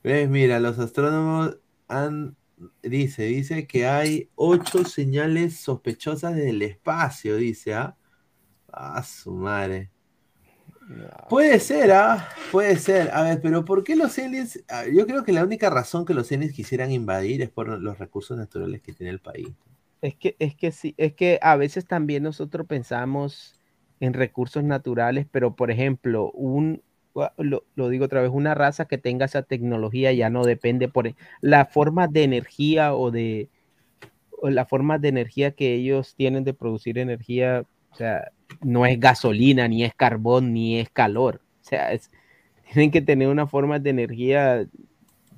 [0.08, 0.30] ¿Ves?
[0.30, 1.58] Mira, los astrónomos
[1.90, 2.38] han,
[2.82, 7.98] dice, dice que hay ocho señales sospechosas del espacio, dice, ¿ah?
[8.72, 9.92] Ah, su madre.
[11.30, 12.30] Puede ser, ¿ah?
[12.52, 13.12] Puede ser.
[13.14, 14.64] A ver, pero ¿por qué los aliens?
[14.70, 18.00] ah, Yo creo que la única razón que los aliens quisieran invadir es por los
[18.00, 19.50] recursos naturales que tiene el país.
[20.02, 23.60] Es que, es que sí, es que a veces también nosotros pensamos
[24.00, 26.84] en recursos naturales, pero por ejemplo, un,
[27.38, 31.66] lo, digo otra vez, una raza que tenga esa tecnología ya no depende por la
[31.66, 33.50] forma de energía o de
[34.40, 38.32] o la forma de energía que ellos tienen de producir energía, o sea,
[38.62, 41.42] no es gasolina, ni es carbón, ni es calor.
[41.62, 42.12] O sea, es-
[42.74, 44.68] tienen que tener una forma de energía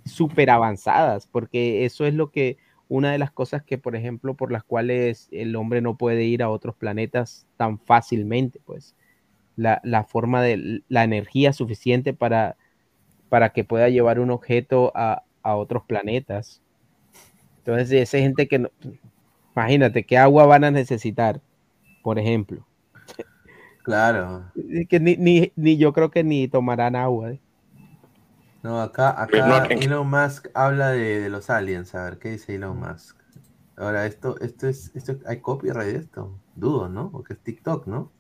[0.06, 2.58] súper avanzadas, porque eso es lo que,
[2.88, 6.44] una de las cosas que, por ejemplo, por las cuales el hombre no puede ir
[6.44, 8.96] a otros planetas tan fácilmente, pues
[9.60, 12.56] la, la forma de la energía suficiente para,
[13.28, 16.62] para que pueda llevar un objeto a, a otros planetas.
[17.58, 18.70] Entonces, esa gente que no,
[19.54, 21.42] imagínate, ¿qué agua van a necesitar?
[22.02, 22.66] Por ejemplo.
[23.84, 24.46] Claro.
[24.56, 27.32] Es Que ni, ni, ni yo creo que ni tomarán agua.
[27.32, 27.42] ¿eh?
[28.64, 31.94] No, acá, acá Elon Musk habla de, de los aliens.
[31.96, 33.18] A ver, ¿qué dice Elon Musk?
[33.76, 36.38] Ahora, esto, esto es, esto, ¿hay copyright de esto?
[36.56, 37.12] Dudo, ¿no?
[37.12, 38.12] Porque es TikTok, ¿no?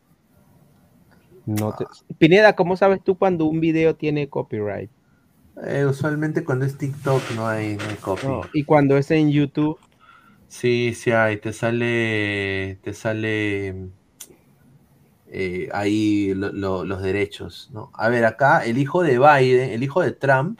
[1.49, 1.85] No te-
[2.17, 4.91] Pineda, ¿cómo sabes tú cuando un video tiene copyright?
[5.63, 8.27] Eh, usualmente cuando es TikTok no hay, no hay copy.
[8.27, 9.77] No, y cuando es en YouTube,
[10.47, 13.89] Sí, sí hay, te sale, te sale
[15.31, 17.91] eh, ahí lo- lo- los derechos, ¿no?
[17.93, 20.59] A ver, acá el hijo de Biden, el hijo de Trump,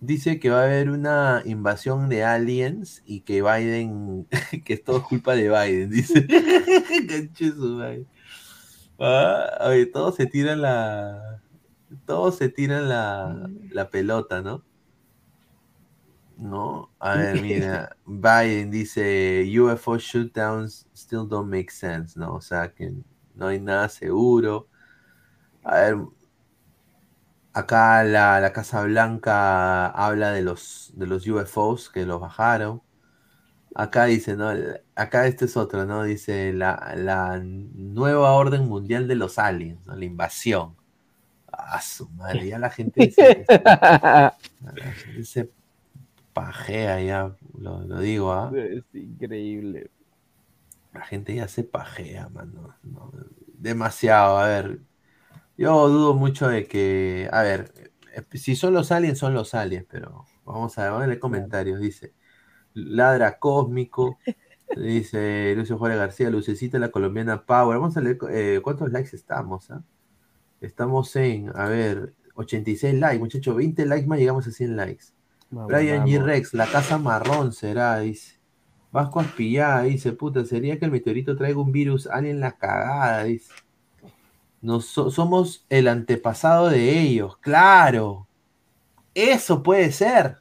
[0.00, 4.28] dice que va a haber una invasión de aliens y que Biden,
[4.64, 6.26] que es todo culpa de Biden, dice.
[7.36, 8.06] Su madre.
[8.98, 11.42] Ah, oye, todos se tiran la,
[12.06, 14.64] todos se tiran la, la pelota, ¿no?
[16.36, 22.34] No, a ver, mira, Biden dice UFO shootdowns still don't make sense, ¿no?
[22.34, 22.92] O sea que
[23.34, 24.68] no hay nada seguro.
[25.64, 25.96] A ver,
[27.52, 32.82] acá la, la Casa Blanca habla de los, de los UFOs que los bajaron.
[33.74, 34.50] Acá dice, ¿no?
[34.94, 36.04] Acá este es otro, ¿no?
[36.04, 39.96] Dice la, la nueva orden mundial de los aliens, ¿no?
[39.96, 40.76] La invasión.
[41.52, 44.34] Ah, su madre, ya la gente dice, la
[44.96, 45.50] gente se
[46.32, 48.50] pajea ya, lo, lo digo, ¿ah?
[48.56, 49.90] es increíble.
[50.92, 52.74] La gente ya se pajea, mano.
[52.82, 53.12] no,
[53.46, 54.80] demasiado, a ver.
[55.56, 57.72] Yo dudo mucho de que, a ver,
[58.14, 61.20] eh, si son los aliens, son los aliens, pero vamos a ver, vamos a leer
[61.20, 61.80] comentarios.
[61.80, 62.14] Dice,
[62.74, 64.18] ladra cósmico,
[64.76, 67.78] dice Lucio Juárez García, Lucecita la colombiana Power.
[67.78, 69.82] Vamos a leer eh, cuántos likes estamos, ¿ah?
[70.60, 75.04] Estamos en, a ver, 86 likes, muchachos, 20 likes más, llegamos a 100 likes.
[75.50, 76.12] Vamos, Brian G.
[76.14, 76.26] vamos.
[76.26, 78.40] Rex, la casa marrón será, dice.
[78.92, 83.52] Vasco Aspillá, dice, puta, sería que el meteorito traiga un virus alien la cagada, dice.
[84.60, 88.28] Nos, so- somos el antepasado de ellos, claro.
[89.14, 90.38] Eso puede ser.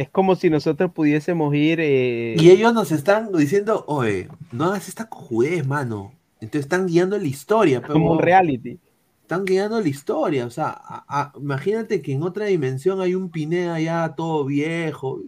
[0.00, 1.78] Es como si nosotros pudiésemos ir.
[1.78, 6.14] eh, Y ellos nos están diciendo, oye, no hagas esta cojudez, mano.
[6.40, 7.82] Entonces están guiando la historia.
[7.82, 8.78] pero- como un reality.
[9.20, 10.46] Están guiando la historia.
[10.46, 15.20] O sea, a- a- imagínate que en otra dimensión hay un Pineda ya todo viejo.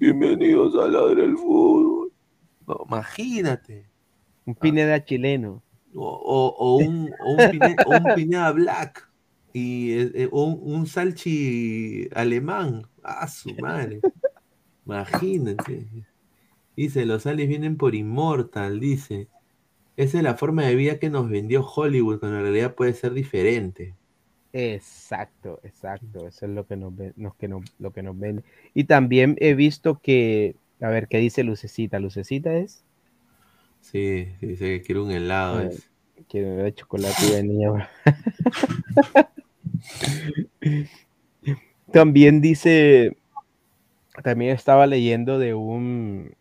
[0.00, 2.10] Bienvenidos a Ladra el Fútbol.
[2.66, 3.86] No, imagínate.
[4.46, 5.62] Un Pineda chileno.
[5.94, 9.08] O, o- o un, o un Pineda, o un Pineda Black.
[9.52, 12.82] Y, eh, eh, o un, un Salchi alemán.
[13.10, 14.00] Ah, su madre.
[14.84, 15.86] Imagínate.
[16.76, 19.28] Dice, los aliens vienen por Immortal, dice.
[19.96, 23.12] Esa es la forma de vida que nos vendió Hollywood, cuando en realidad puede ser
[23.14, 23.94] diferente.
[24.52, 26.26] Exacto, exacto.
[26.28, 28.44] Eso es lo que nos, nos- que nos- lo que nos vende.
[28.74, 31.98] Y también he visto que, a ver, ¿qué dice Lucecita?
[31.98, 32.84] ¿Lucecita es?
[33.80, 35.56] Sí, dice que quiere un helado.
[35.56, 35.90] A ver, es.
[36.28, 37.88] Quiero ver chocolate de niña.
[41.92, 43.16] También dice,
[44.22, 46.34] también estaba leyendo de un,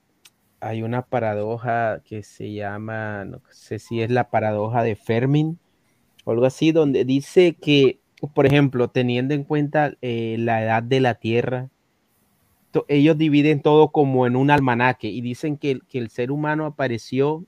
[0.59, 5.59] hay una paradoja que se llama, no sé si es la paradoja de Fermin
[6.25, 7.99] o algo así, donde dice que,
[8.33, 11.69] por ejemplo, teniendo en cuenta eh, la edad de la Tierra,
[12.87, 17.45] ellos dividen todo como en un almanaque y dicen que, que el ser humano apareció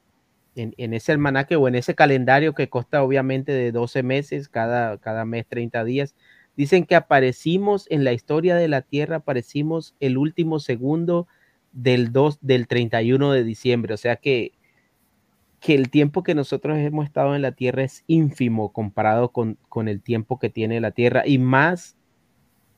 [0.56, 4.98] en, en ese almanaque o en ese calendario que consta obviamente de 12 meses, cada,
[4.98, 6.16] cada mes 30 días.
[6.60, 11.26] Dicen que aparecimos en la historia de la Tierra, aparecimos el último segundo
[11.72, 14.52] del 2 del 31 de diciembre, o sea que
[15.61, 19.88] que el tiempo que nosotros hemos estado en la Tierra es ínfimo comparado con, con
[19.88, 21.26] el tiempo que tiene la Tierra.
[21.26, 21.95] Y más,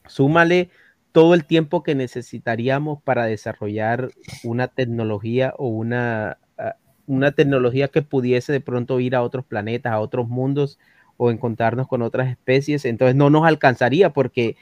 [0.05, 0.69] súmale
[1.11, 4.11] todo el tiempo que necesitaríamos para desarrollar
[4.43, 6.75] una tecnología o una, ah,
[7.07, 10.77] una tecnología que pudiese de pronto ir a otros planetas, a otros mundos
[11.23, 14.55] o encontrarnos con otras especies, entonces no nos alcanzaría porque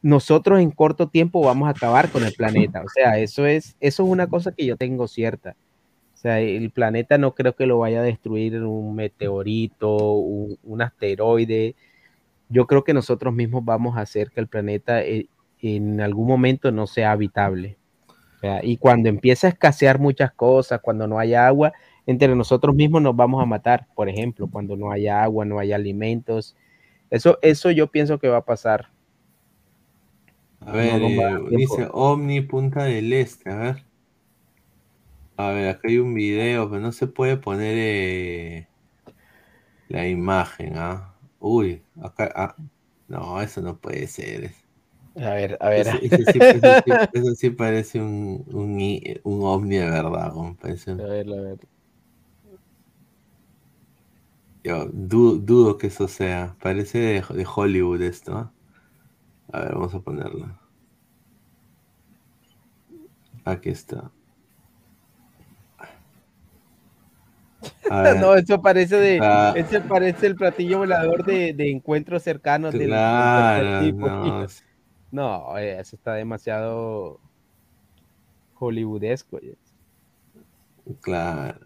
[0.00, 2.80] nosotros en corto tiempo vamos a acabar con el planeta.
[2.82, 5.56] O sea, eso es, eso es una cosa que yo tengo cierta.
[6.14, 11.74] O sea, el planeta no creo que lo vaya a destruir un meteorito, un, asteroide.
[12.48, 15.28] Yo creo que nosotros mismos vamos a hacer que el planeta eh,
[15.60, 17.76] en algún momento no sea habitable.
[18.62, 21.74] Y cuando empieza a escasear muchas cosas, cuando no haya agua,
[22.06, 25.76] entre nosotros mismos nos vamos a matar, por ejemplo, cuando no haya agua, no haya
[25.76, 26.56] alimentos.
[27.10, 28.90] Eso, eso yo pienso que va a pasar.
[30.60, 31.88] A ver, No, eh, dice.
[31.92, 33.86] Omni Punta del Este, a ver.
[35.38, 38.68] A ver, acá hay un video, pero no se puede poner eh,
[39.88, 41.14] la imagen, ¿ah?
[41.38, 42.56] Uy, acá, ah,
[43.08, 44.52] no, eso no puede ser.
[45.16, 45.86] A ver, a ver.
[45.86, 48.78] Eso, eso sí, eso sí- eso sí parece un, un,
[49.24, 50.32] un ovni de verdad.
[50.60, 51.58] Parece A ver, a ver.
[54.66, 56.56] Yo du- dudo que eso sea.
[56.60, 58.36] Parece de, de Hollywood esto.
[58.36, 58.50] ¿ah?
[59.52, 60.58] A ver, vamos a ponerlo.
[63.44, 64.10] Aquí está.
[68.20, 69.52] No, eso parece de, Ah.
[69.56, 74.08] ese parece el platillo volador de, de encuentros cercanos del, Claro, tipo.
[74.08, 74.46] no.
[75.12, 77.20] No, eh, eso está demasiado
[78.54, 79.38] hollywoodesco.
[81.06, 81.58] ya.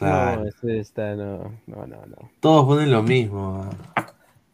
[0.00, 0.40] Claro.
[0.40, 2.30] No, eso está, no, no, no, no.
[2.40, 3.68] Todos ponen lo mismo.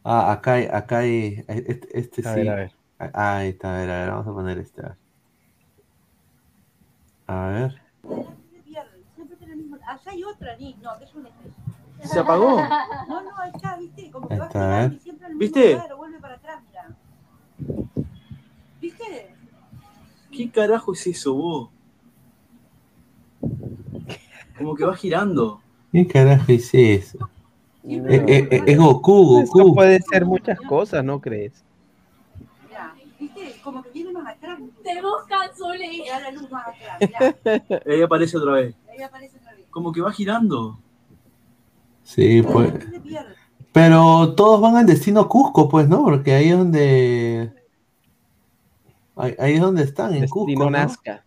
[0.03, 0.33] ah.
[0.33, 1.45] Acá hay, acá hay.
[1.47, 2.41] Este, este A sí.
[2.41, 2.73] ver, a ver.
[2.99, 4.83] Ah, ahí está, a ver, a ver, vamos a poner este.
[4.83, 4.97] A ver.
[7.29, 7.81] A ver.
[9.15, 9.77] Siempre tiene el mismo.
[9.87, 10.79] Allá hay otra, Nick.
[10.79, 11.53] No, que es un estrés.
[12.11, 12.57] ¿Se apagó?
[13.09, 14.91] No, no, ahí está, viste, como que va ¿eh?
[14.93, 15.73] y siempre al mismo ¿Viste?
[15.75, 16.97] lugar, o vuelve para atrás, mira.
[18.81, 19.35] ¿Viste?
[20.33, 21.71] ¿Qué carajo es eso, vos?
[24.59, 25.61] Como que va girando.
[25.93, 27.19] ¿Qué carajo es eso?
[27.83, 28.09] No.
[28.09, 29.75] Es, es- es Goku, Goku.
[29.75, 31.63] puede ser muchas cosas, ¿no crees?
[32.69, 33.61] Mira, ¿viste?
[33.63, 34.59] Como que viene más atrás.
[34.83, 36.03] Te buscan, Zuli.
[36.05, 37.83] Y da la luz más atrás, mirá.
[37.87, 38.75] Ahí aparece otra vez.
[38.91, 39.67] Ahí aparece otra vez.
[39.71, 40.79] Como que va girando.
[42.03, 42.73] Sí, pues.
[43.73, 46.03] Pero todos van al destino Cusco, pues, ¿no?
[46.03, 47.53] Porque ahí es donde.
[49.17, 50.41] Ahí, ahí es donde están, en Cusco.
[50.47, 50.71] Destino ¿no?
[50.71, 51.25] Nazca.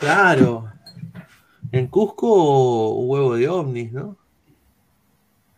[0.00, 0.70] Claro.
[1.76, 4.16] En Cusco, un huevo de ovnis, ¿no?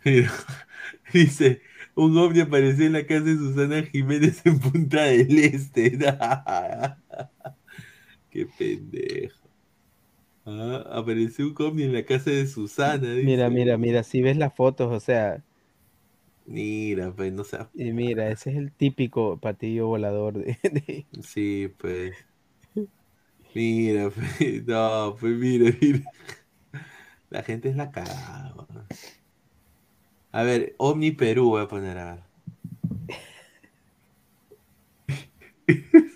[0.04, 0.32] Mira,
[1.12, 1.62] Dice,
[1.94, 5.98] un ovni apareció en la casa de Susana Jiménez en Punta del Este.
[8.30, 9.48] Qué pendejo.
[10.44, 13.12] Ah, apareció un ovni en la casa de Susana.
[13.14, 13.24] dice.
[13.24, 15.42] Mira, mira, mira, si ves las fotos, o sea,
[16.46, 17.58] Mira, pues no sé.
[17.72, 22.14] y mira, ese es el típico platillo volador de, de- Sí, pues.
[23.54, 26.00] Mira, pues, no, pues mira, mira.
[27.30, 28.54] La gente es la cagada.
[30.32, 32.22] A ver, Omni Perú voy a poner a ver.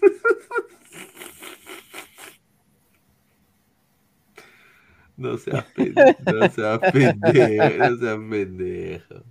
[5.15, 9.25] No seas pendejo, no seas pendejo, no seas pendejo.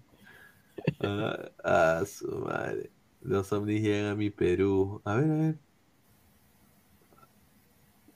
[0.99, 2.91] Ah, ah, su madre.
[3.21, 5.01] Los ovnis llegan a mi Perú.
[5.05, 5.70] A ver, a ver.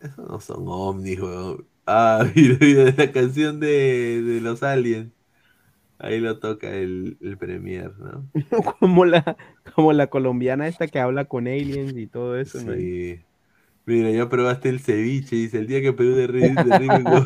[0.05, 1.67] Esos no son ovnis, weón.
[1.85, 5.11] Ah, mira, mira, la canción de, de los aliens.
[5.99, 8.25] Ahí lo toca el, el premier, ¿no?
[8.79, 9.37] como la,
[9.75, 12.73] como la colombiana esta que habla con aliens y todo eso, ¿no?
[12.73, 13.19] Sí.
[13.85, 16.55] Mira, ya probaste el ceviche, dice, el día que Perú derribe
[17.03, 17.23] como-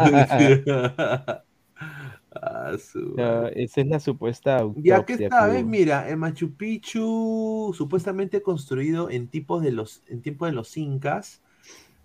[2.32, 3.16] Ah, su
[3.56, 9.28] esa es la supuesta Ya que esta vez, mira, el Machu Picchu, supuestamente construido en
[9.28, 11.42] tipos de los, en tiempos de los incas,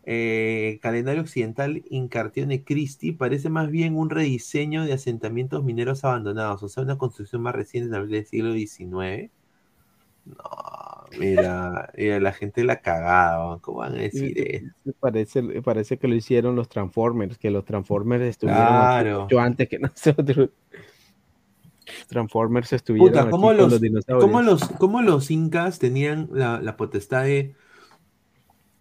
[0.06, 6.68] eh, calendario occidental Incartione Christi, parece más bien un rediseño de asentamientos mineros abandonados, o
[6.68, 9.30] sea, una construcción más reciente del siglo XIX.
[10.26, 10.34] No,
[11.18, 14.92] mira, mira, la gente la cagaba, ¿cómo van a decir eso?
[15.00, 18.72] Parece, parece que lo hicieron los Transformers, que los Transformers estuvieron aquí
[19.04, 19.22] Claro.
[19.22, 20.50] mucho antes que nosotros.
[22.08, 24.24] Transformers estuvieron Puta, aquí ¿cómo con los, los dinosaurios.
[24.24, 27.54] cómo los, cómo los incas tenían la, la potestad de,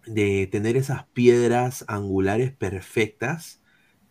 [0.06, 3.62] de tener esas piedras angulares perfectas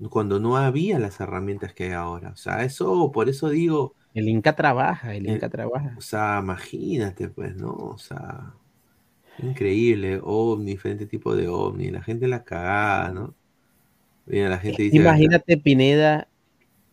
[0.09, 2.31] cuando no había las herramientas que hay ahora?
[2.31, 5.99] O sea, eso, por eso digo, El Inca trabaja, el Eh, Inca trabaja.
[5.99, 7.73] o sea, imagínate, pues, ¿no?
[7.73, 8.55] O sea,
[9.37, 13.37] increíble, ovni, diferente tipo de ovni, la gente la cagada, ¿no?
[14.25, 16.27] Mira, la gente dice, Imagínate, Pineda,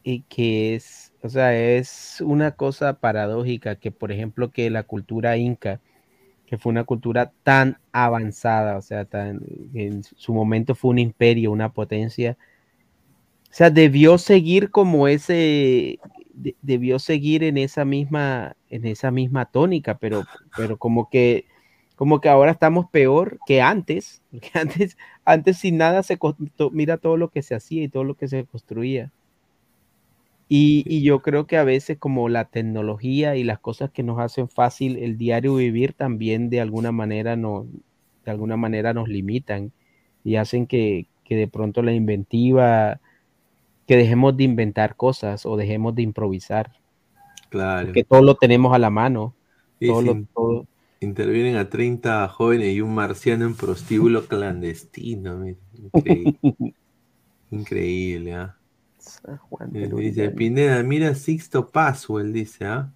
[0.05, 5.37] y que es, o sea, es una cosa paradójica que, por ejemplo, que la cultura
[5.39, 5.81] inca,
[6.51, 9.41] que fue una cultura tan avanzada, o sea, tan,
[9.75, 12.37] en su momento fue un imperio, una potencia,
[13.51, 15.99] o sea, debió seguir como ese,
[16.35, 21.47] de- debió seguir en esa misma, en esa misma tónica, pero, pero como que,
[21.97, 26.19] como que ahora estamos peor que antes, porque antes, antes sin nada se,
[26.73, 29.11] mira todo lo que se hacía y todo lo que se construía.
[30.53, 34.19] Y, y yo creo que a veces como la tecnología y las cosas que nos
[34.19, 37.67] hacen fácil el diario vivir también de alguna manera nos,
[38.25, 39.73] de alguna manera nos limitan
[40.25, 43.01] y hacen que, que de pronto la inventiva,
[43.87, 46.73] que dejemos de inventar cosas o dejemos de improvisar,
[47.49, 47.87] claro.
[47.87, 49.35] porque todo lo tenemos a la mano.
[49.79, 50.27] Sí, todo lo- sí.
[50.35, 50.67] todo-
[51.03, 55.47] Intervienen a 30 jóvenes y un marciano en prostíbulo clandestino.
[55.95, 56.39] Increíble.
[57.51, 58.35] Increíble,
[59.49, 60.31] Juan Eh, Dice.
[60.31, 62.93] Pineda, mira Sixto Paswell, dice, ¿ah?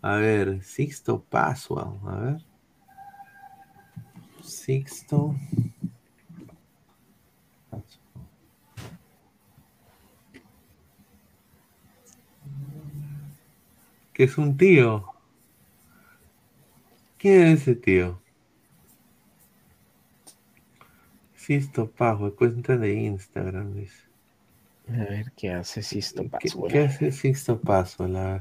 [0.00, 2.40] A ver, Sixto Paswell, a ver.
[4.42, 5.34] Sixto.
[14.12, 15.06] Que es un tío.
[17.18, 18.20] ¿Quién es ese tío?
[21.36, 24.11] Sisto Pajo, cuenta de Instagram, dice.
[24.88, 26.64] A ver qué hace Sisto ¿Qué, Paso.
[26.68, 28.06] qué hace Sixto Paso?
[28.08, 28.40] La...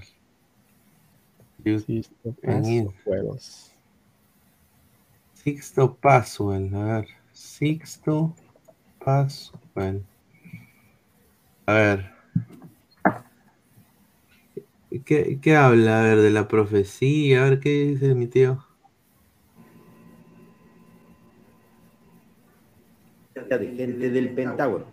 [1.64, 3.72] Sisto en Paso, juegos.
[5.34, 7.08] Sixto Pascual, a ver.
[7.32, 8.34] Sixto
[9.03, 10.03] Pascual.
[11.68, 12.11] A ver.
[15.06, 16.02] ¿Qué, ¿Qué habla?
[16.02, 17.42] A ver, de la profecía.
[17.42, 18.66] A ver, ¿qué dice mi tío?
[23.58, 24.86] de gente del Pentágono.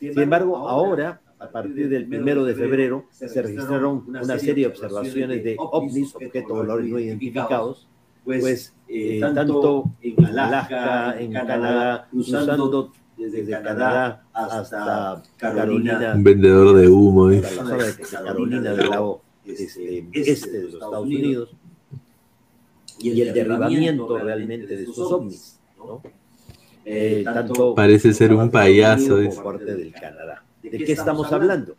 [0.00, 5.44] Sin embargo, ahora, a partir del primero de febrero, se registraron una serie de observaciones
[5.44, 7.86] de ovnis, objetos voladores no identificados,
[8.24, 16.88] pues eh, tanto en Alaska, en Canadá, cruzando desde Canadá hasta Carolina, Un vendedor de
[16.88, 17.42] humo, de
[18.10, 21.50] Carolina del lado este, este de los Estados Unidos,
[23.00, 26.02] y el derribamiento realmente de estos ovnis, ¿no?
[26.90, 30.42] Eh, tanto Parece ser un payaso, como parte del Canadá.
[30.62, 31.76] ¿De qué estamos hablando?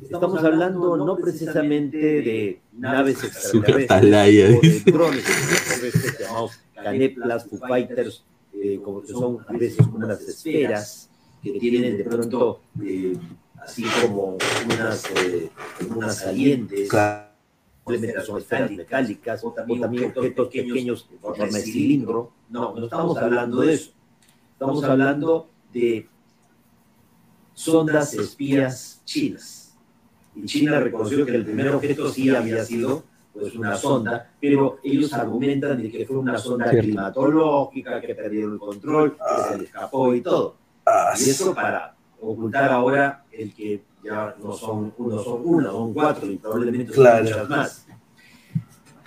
[0.00, 8.24] Estamos hablando no precisamente de naves extraterrestres o de drones extraterrestres llamados caneplas, Foo Fighters,
[8.52, 11.10] eh, como que son a veces como unas esferas
[11.42, 13.16] que tienen de pronto eh,
[13.56, 15.50] así como unas, eh,
[15.88, 16.88] unas salientes
[17.86, 22.32] Simplemente son esferas metálicas o también objetos pequeños en forma de cilindro.
[22.48, 23.92] No, no estamos hablando de eso.
[24.56, 26.08] Estamos hablando de
[27.52, 29.76] sondas espías chinas.
[30.34, 33.04] Y China reconoció que el primer objeto sí había sido
[33.34, 36.86] pues, una sonda, pero ellos argumentan de que fue una sonda Cierto.
[36.86, 40.56] climatológica, que perdieron el control, que se le escapó y todo.
[41.18, 46.30] Y eso para ocultar ahora el que ya no son uno, son una, son cuatro
[46.30, 47.24] y probablemente son Claro.
[47.24, 47.85] muchas más.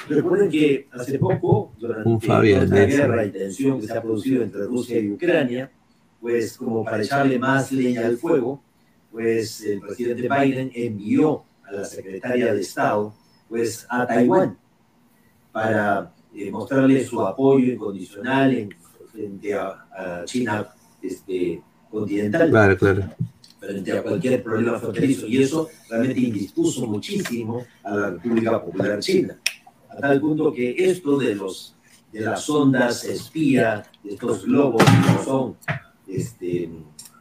[0.10, 4.44] Recuerden que hace poco, durante Un Fabián, la guerra y tensión que se ha producido
[4.44, 5.72] entre Rusia y Ucrania,
[6.20, 8.62] pues como para echarle más leña al fuego,
[9.12, 13.14] pues el presidente Biden envió a la secretaria de Estado
[13.48, 14.58] pues a Taiwán
[15.52, 18.70] para eh, mostrarle su apoyo incondicional en,
[19.12, 20.68] frente a, a China
[21.02, 23.04] este, continental Claro, claro.
[23.60, 25.26] frente a cualquier problema fronterizo.
[25.26, 29.38] Y eso realmente indispuso muchísimo a la República Popular China.
[29.90, 31.76] A tal punto que esto de los
[32.12, 35.58] de las ondas espía, de estos globos que no son
[36.08, 36.68] este,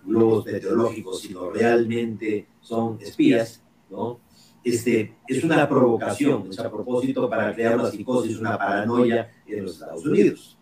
[0.05, 4.19] globos meteorológicos, sino realmente son espías, ¿no?
[4.65, 9.75] Este, es una provocación, es a propósito para crear una psicosis, una paranoia en los
[9.75, 10.59] Estados Unidos.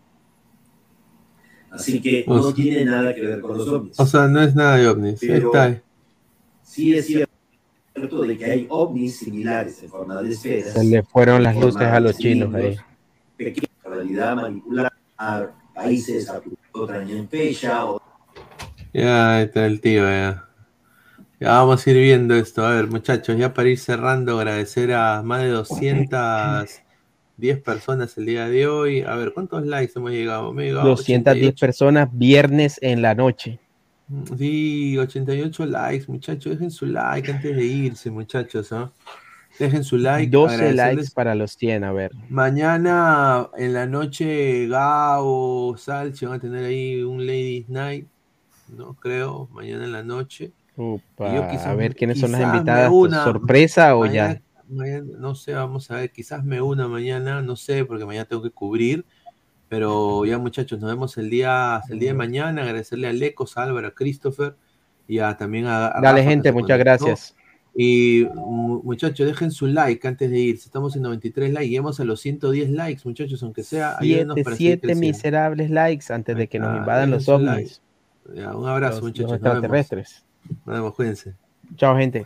[1.69, 3.99] Así que O no sea- tiene nada que ver con los ovnis.
[3.99, 5.19] O sea, no es nada de ovnis.
[5.21, 5.81] Pero- está.
[6.63, 7.26] Sí es cierto
[7.97, 10.73] de que hay ovnis similares en forma de esferas.
[10.73, 12.77] Se le fueron las luces a los chinos ahí.
[13.37, 16.41] en realidad manipular a países, a
[16.73, 18.01] otra en fecha, o
[18.93, 20.43] Ya ahí está el tío, ya.
[21.39, 22.65] Ya vamos a ir viendo esto.
[22.65, 28.47] A ver, muchachos, ya para ir cerrando, agradecer a más de 210 personas el día
[28.47, 29.01] de hoy.
[29.01, 30.49] A ver, ¿cuántos likes hemos llegado?
[30.49, 33.59] Hemos llegado a 210 personas viernes en la noche.
[34.37, 36.53] Sí, 88 likes, muchachos.
[36.53, 38.71] Dejen su like antes de irse, muchachos.
[38.71, 38.91] ¿ah?
[39.59, 40.29] Dejen su like.
[40.31, 42.11] 12 agradecerles- likes para los 100, a ver.
[42.29, 48.07] Mañana en la noche, Gao, Salchi van a tener ahí un Ladies Night,
[48.75, 50.51] no creo, mañana en la noche.
[50.77, 51.01] Yo
[51.49, 52.91] quizás- a ver quiénes son las invitadas.
[52.91, 54.41] una- ¿Sorpresa o mañana- ya?
[54.69, 58.43] mañana- no sé, vamos a ver, quizás me una mañana, no sé, porque mañana tengo
[58.43, 59.05] que cubrir.
[59.69, 62.61] Pero ya muchachos, nos vemos el día, el día de mañana.
[62.63, 64.55] Agradecerle a Lecos, a Álvaro, a Christopher
[65.07, 67.35] y a, también a, a Dale, Rafa, gente, muchas gracias.
[67.75, 70.65] Y mu- muchachos, dejen su like antes de irse.
[70.65, 71.67] Estamos en 93 likes.
[71.69, 73.97] Lleguemos a los 102 likes, muchachos, aunque sea.
[73.99, 75.07] ayúdenos Siete, para seguir siete creciendo.
[75.17, 77.81] miserables likes antes de que nos Ah, invadan los ovnis.
[78.33, 79.31] Ya, un abrazo, Los- muchachos.
[79.31, 79.55] los nos vemos.
[79.57, 80.25] extraterrestres.
[80.65, 81.33] Nos vemos, cuídense.
[81.75, 82.25] Chao, gente.